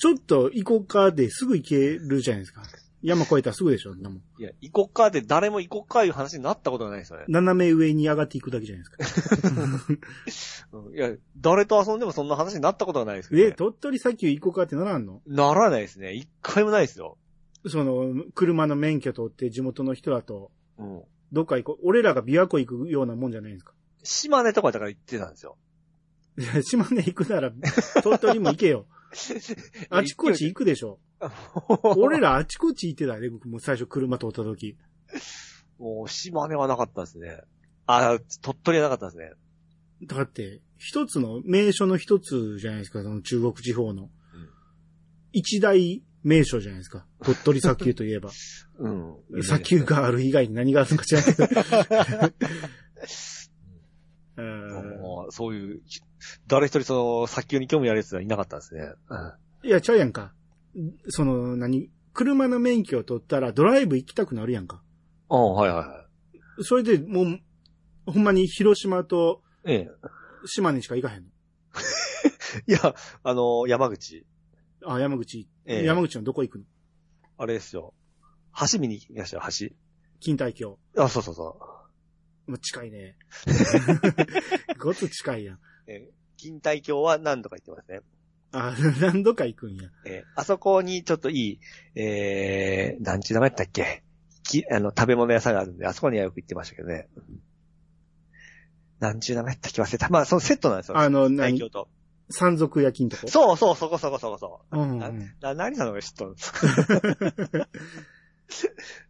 [0.00, 2.62] ちょっと行こうかですぐ行けるじゃないですか。
[3.02, 7.26] 山越えたらすぐでしょ、なもんいや、行こっかって誰も行こっかいう話になったことがないですよね。
[7.28, 10.72] 斜め上に上がっていくだけじゃないですか。
[10.78, 13.52] うんいや、誰と遊んでもそんな話になったことがないですけど、え、ね。
[13.52, 15.20] 鳥取砂丘行こうかってならんの？
[15.26, 16.14] ならないですね。
[16.14, 17.18] 一回もないですよ。
[17.66, 21.02] その、車の免許取って地元の人だと、うん。
[21.32, 21.78] どっか行こう。
[21.84, 23.74] 俺らが琵琶湖行くようなもんじゃないんですか。
[24.02, 25.56] 島根とかだから行ってたんですよ。
[26.38, 27.52] いや島根行くなら、
[28.02, 28.86] 鳥取も行けよ。
[29.90, 31.00] あちこち行くでしょ。
[31.96, 34.76] 俺らあちこち行ってたね、僕も最初車通った時。
[35.78, 37.40] もう、島根はなかったですね。
[37.86, 39.32] あ、鳥取はなかったですね。
[40.06, 44.04] だって、一つの名所の一つじゃないですか、その中国地方の。
[44.04, 44.10] うん
[45.32, 47.06] 一大名所じゃないですか。
[47.22, 48.30] 鳥取砂丘といえば。
[48.78, 48.88] う
[49.38, 49.42] ん。
[49.42, 51.48] 砂丘がある以外に何があるのか知らないけど。
[54.40, 55.82] うんもうそういう、
[56.46, 58.80] 誰一人その、砂丘に興味ある奴はいなかったですね。
[59.08, 60.32] うんいや、ちゃうやんか。
[61.08, 61.90] その、何？
[62.12, 64.82] 車の免許を取ったらドライブ行きたくなるやんか。
[65.28, 66.06] ああ、はいはいは
[66.58, 66.64] い。
[66.64, 67.40] それでもう、
[68.06, 69.90] ほんまに広島とええ。
[70.46, 71.28] 島根しか行かへんの。
[72.66, 74.26] いや、あの、山口。
[74.84, 75.46] あ、山口。
[75.66, 76.64] ええ山口のどこ行くの？
[77.36, 77.94] あれですよ。
[78.72, 79.74] 橋見に行きましたよ、橋。
[80.20, 80.78] 近代橋。
[80.96, 81.58] あ、そうそうそ
[82.50, 83.16] もう近いね。
[84.78, 85.56] ごつ近いやん。
[85.56, 85.60] う。
[85.86, 88.00] えー近代橋は何度か行ってますね。
[88.52, 89.90] あ、 何度か行くんや。
[90.06, 91.60] えーあそこにちょっといい、
[91.94, 94.02] えー、何ちゅう名前やったっけ？
[94.42, 97.08] き、あの、食べ物屋さんがあるんで、あそこにはよく行ってましたけどね。
[98.98, 100.08] 何ちゅう名前やったっけ忘れた。
[100.08, 100.98] まあ、そのセットなんですよ。
[100.98, 101.58] あの、近何？
[101.58, 101.88] 代橋と。
[102.30, 103.28] 山賊焼きんとこ？
[103.28, 104.78] そうそう、そこそこそこそう。
[104.78, 105.34] うんうん。
[105.40, 107.68] な、何さんのが知っとるんですか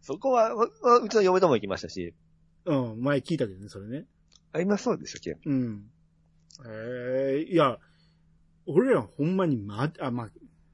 [0.01, 0.67] そこは、わ
[1.01, 2.13] うちの嫁とも行きましたし、
[2.65, 4.05] うん、前聞いたけどね、それね。
[4.53, 5.37] ありますそうでしたっけ？
[5.49, 5.89] うん。
[6.65, 7.79] ええいや、
[8.67, 10.29] 俺らほんまにま、あ、まあ、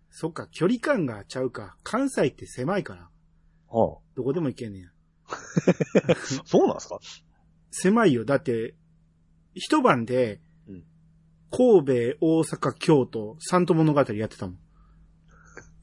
[0.09, 1.77] そっか、距離感がちゃうか。
[1.83, 3.09] 関西って狭いから。
[3.69, 4.89] はどこでも行けんねや。
[5.29, 5.35] あ、
[6.45, 6.99] そうなんですか？
[7.71, 8.25] 狭いよ。
[8.25, 8.75] だって、
[9.53, 10.83] 一晩でうん、
[11.51, 14.59] 神戸、大阪、京都、三都物語やってたもん。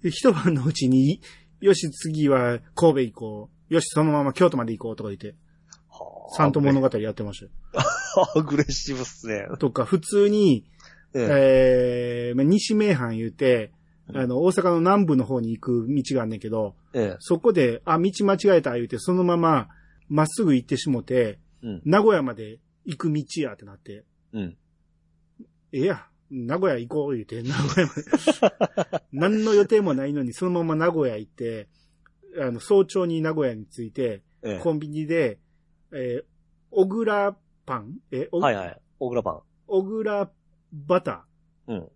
[0.02, 1.20] で一晩のうちに、
[1.60, 3.74] よし、次は神戸行こう。
[3.74, 5.34] よし、そのまま京都まで行こうとか言って、
[6.24, 7.50] はあ三都物語やってましたよ。
[8.36, 9.46] アグレッシブっすね。
[9.58, 10.64] とか、普通に、
[11.14, 13.72] えええーまあ西名阪言うて、
[14.08, 17.16] うんあの、大阪の南部の方に行く道があんねんけど、ええ。
[17.20, 19.68] そこで、あ、道間違えた言うて、そのまま、
[20.08, 21.82] まっすぐ行ってしもて、うん。
[21.84, 24.56] 名古屋まで行く道やってなって、うん。
[25.72, 27.94] ええや、名古屋行こう言うて、名古屋ま
[28.98, 29.04] で。
[29.12, 31.68] 何の予定もないのに、そのまま名古屋行って、
[32.38, 34.58] あの、早朝に名古屋に着いて、ええ。
[34.58, 35.38] コンビニで、
[35.94, 36.24] えー
[36.76, 37.98] 小倉パン？
[38.10, 38.80] え、おはいはい。
[38.98, 39.40] 小倉パン。
[39.68, 40.30] 小倉
[40.72, 41.88] バターうん。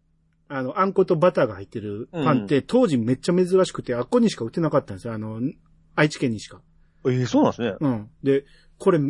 [0.49, 5.15] あの、あんことバターが入ってるパンって、当時めっちゃ珍しくて、あっこにしか売ってなかったんですよ。
[5.15, 5.41] あの、
[5.97, 6.63] 愛知県にしか。
[7.07, 7.75] ええそうなんですね。
[7.81, 8.11] うん。
[8.23, 8.45] で、
[8.79, 9.01] これ、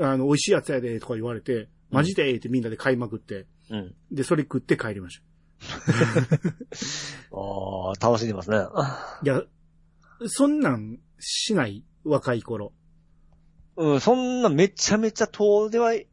[0.00, 3.94] あの、美味しいやつやで、とか言われて、マジでってみんなで買いまくって、うん。
[4.10, 5.22] で、それ食って帰りまし
[7.32, 8.56] ああ、楽しんでますね。
[8.58, 9.20] た。
[9.22, 9.42] いや、
[10.26, 12.72] そんなんしない若い頃。
[13.76, 16.06] うん、そんなめちゃめちゃ遠出は、ゲ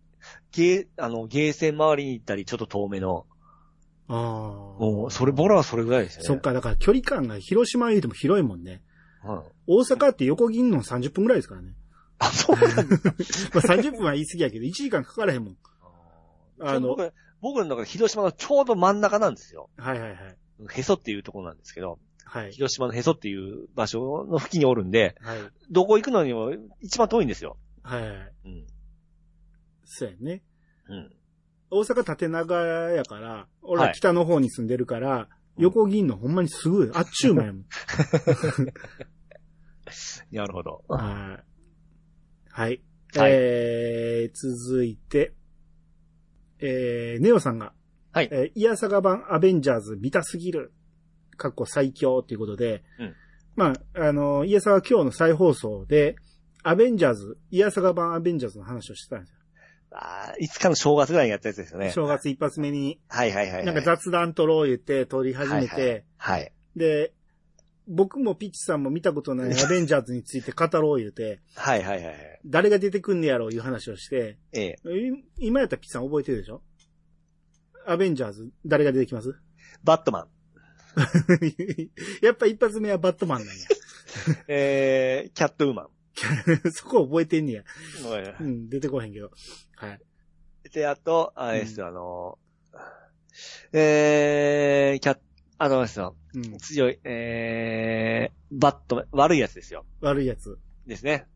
[0.51, 3.25] ー、あの、ゲーセン周りに行ったり、ちょっと遠めの。
[4.07, 4.17] ああ。
[4.17, 6.27] もう、それ、ボラはそれぐらいですよね。
[6.27, 6.39] そっ。
[6.39, 8.81] か、だから距離感が広島言うても広いもんね。
[9.23, 9.41] うん。
[9.67, 11.73] 大阪って横銀の30分ぐらいですからね。
[12.19, 12.83] あ、そうなんだ。
[12.83, 12.93] まあ
[13.61, 15.57] 30分は言い過ぎやけど、1時間かからへんもん。
[16.61, 16.97] あの
[17.41, 19.69] 僕の中で広島のちょうど真ん中なんですよ。
[19.77, 20.37] はいはいはい。
[20.71, 21.99] へそっていうところなんですけど、
[22.29, 22.51] はい。
[22.51, 25.39] 広島のへそっていう場所の付近におるんで、はい。
[25.71, 27.57] どこ行くのにも一番遠いんですよ。
[27.81, 28.11] はいはい。
[28.45, 28.67] うん。
[29.83, 30.43] そうやね。
[30.87, 31.11] うん。
[31.71, 32.55] 大阪縦長
[32.91, 35.27] やから、俺ははい北の方に住んでるから、
[35.57, 37.65] 横銀のほんまにすぐ、あっちゅう間やもん。
[40.31, 40.83] なるほど。
[40.87, 41.43] はい。
[42.51, 42.81] はい。
[43.15, 45.33] はいえー、続いて、
[46.59, 47.73] えー、ネオさんが、
[48.11, 50.73] はいえー、イヤサガ版アベンジャーズ見たすぎる、
[51.39, 53.15] かっこ最強っていうことで、うん
[53.55, 56.15] まあ、あの、イヤサガ今日の再放送で、
[56.63, 59.35] アベンジャーズ、イヤサガ版アベンジャーズの話をしてたんですよ。
[59.91, 61.91] ああ、いつかの正月ぐらいにやったやつですよね。
[61.91, 63.65] 正月一発目に、はいはいはいはい。
[63.65, 66.53] なんか雑談撮ろう言って撮り始めて、はいはい。
[66.75, 67.13] で、
[67.87, 72.39] 僕もピッチさんも見たことない アベンジャーズについて語ろう言うて、はいはいはいはい。
[72.45, 74.89] 誰が出てくんねやろういう話をして、ええ。
[75.39, 76.61] い今やったらピッチさん覚えてるでしょ？
[77.87, 79.33] アベンジャーズ、誰が出てきます？
[79.83, 80.27] バットマン。
[82.21, 83.55] やっぱ一発目はバットマンなん
[84.47, 85.87] えー、キャットウーマン。
[86.65, 86.71] や。
[86.71, 87.63] そこ覚えてんねや。
[88.03, 89.31] もううん、出てこへんけど。
[89.75, 89.99] はい。
[90.73, 92.37] で、あと、あれですよ、あの、
[93.71, 95.19] えー、キャッ、
[95.57, 96.57] あの、ですよ、うん。
[96.57, 99.85] 強い、えー、バット悪いやつですよ。
[100.01, 100.57] 悪いやつ。
[100.85, 101.27] ですね。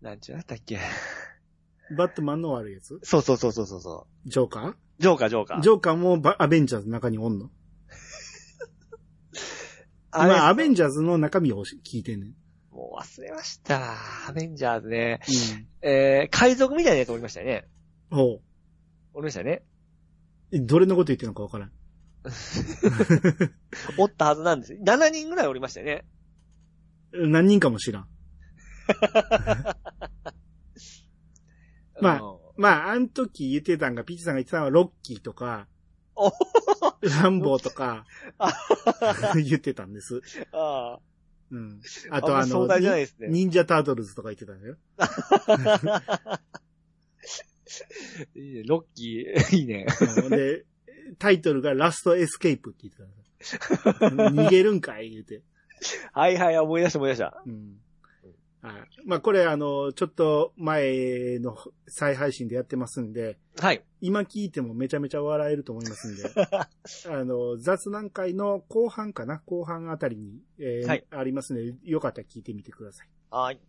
[0.00, 0.78] なんちゅうやったっけ。
[1.96, 2.98] バットマンの悪いやつ？
[3.02, 4.70] そうそうそうそうそうそジョーカー？
[4.70, 4.76] う。
[4.98, 5.60] ジョーカー、ジョーカー。
[5.60, 7.50] ジョーカーもバアベンジャーズの中におんの？
[10.10, 12.34] あれまあ、アベンジャーズの中身を聞いてんねん。
[12.74, 13.94] もう忘れました。
[14.28, 15.20] アベンジャーズね。
[15.82, 15.88] うん。
[15.88, 17.66] えー、海賊みたいなやつおりましたよね。
[18.10, 18.40] ほ
[19.14, 19.62] おりましたよね。
[20.52, 21.72] どれのこと言ってんのかわからん。
[23.98, 24.78] おったはずなんですよ。
[24.82, 26.04] 7人ぐらいおりましたよね。
[27.12, 28.08] 何人かも知らん。
[32.00, 35.73] まあのまあ、あの時言ってたんが、ピッチさんが言ってたのはロッキーとか、お
[37.22, 38.06] ランボーとか
[38.38, 38.52] あ、
[39.36, 40.22] 言ってたんです。
[40.52, 40.98] あ
[41.50, 41.80] うん。
[42.10, 43.28] ああとあの、壮大じゃないですね。
[43.28, 44.76] 忍者タートルズとか言ってたんだよ。
[48.34, 49.86] いいね、ロッキー、 いいね。
[50.22, 50.64] うんで、
[51.18, 53.56] タイトルがラストエスケープって言ってたんです
[54.36, 55.42] 逃げるんかい言うて。
[56.12, 57.42] はいはい、思い出した思い出した。
[57.44, 57.78] うん。
[58.64, 58.74] はい。
[59.04, 63.84] まあこれあの、ちょっと前の再配信でやってますんで、はい。
[64.00, 66.22] 今聞いてもめちゃめちゃ笑えると思いますんで、
[67.14, 69.42] あの、雑談会の後半かな？
[69.44, 73.08] 後半あたりに、えーはいありますので、よかったら聞いてみてください。
[73.30, 73.60] はい。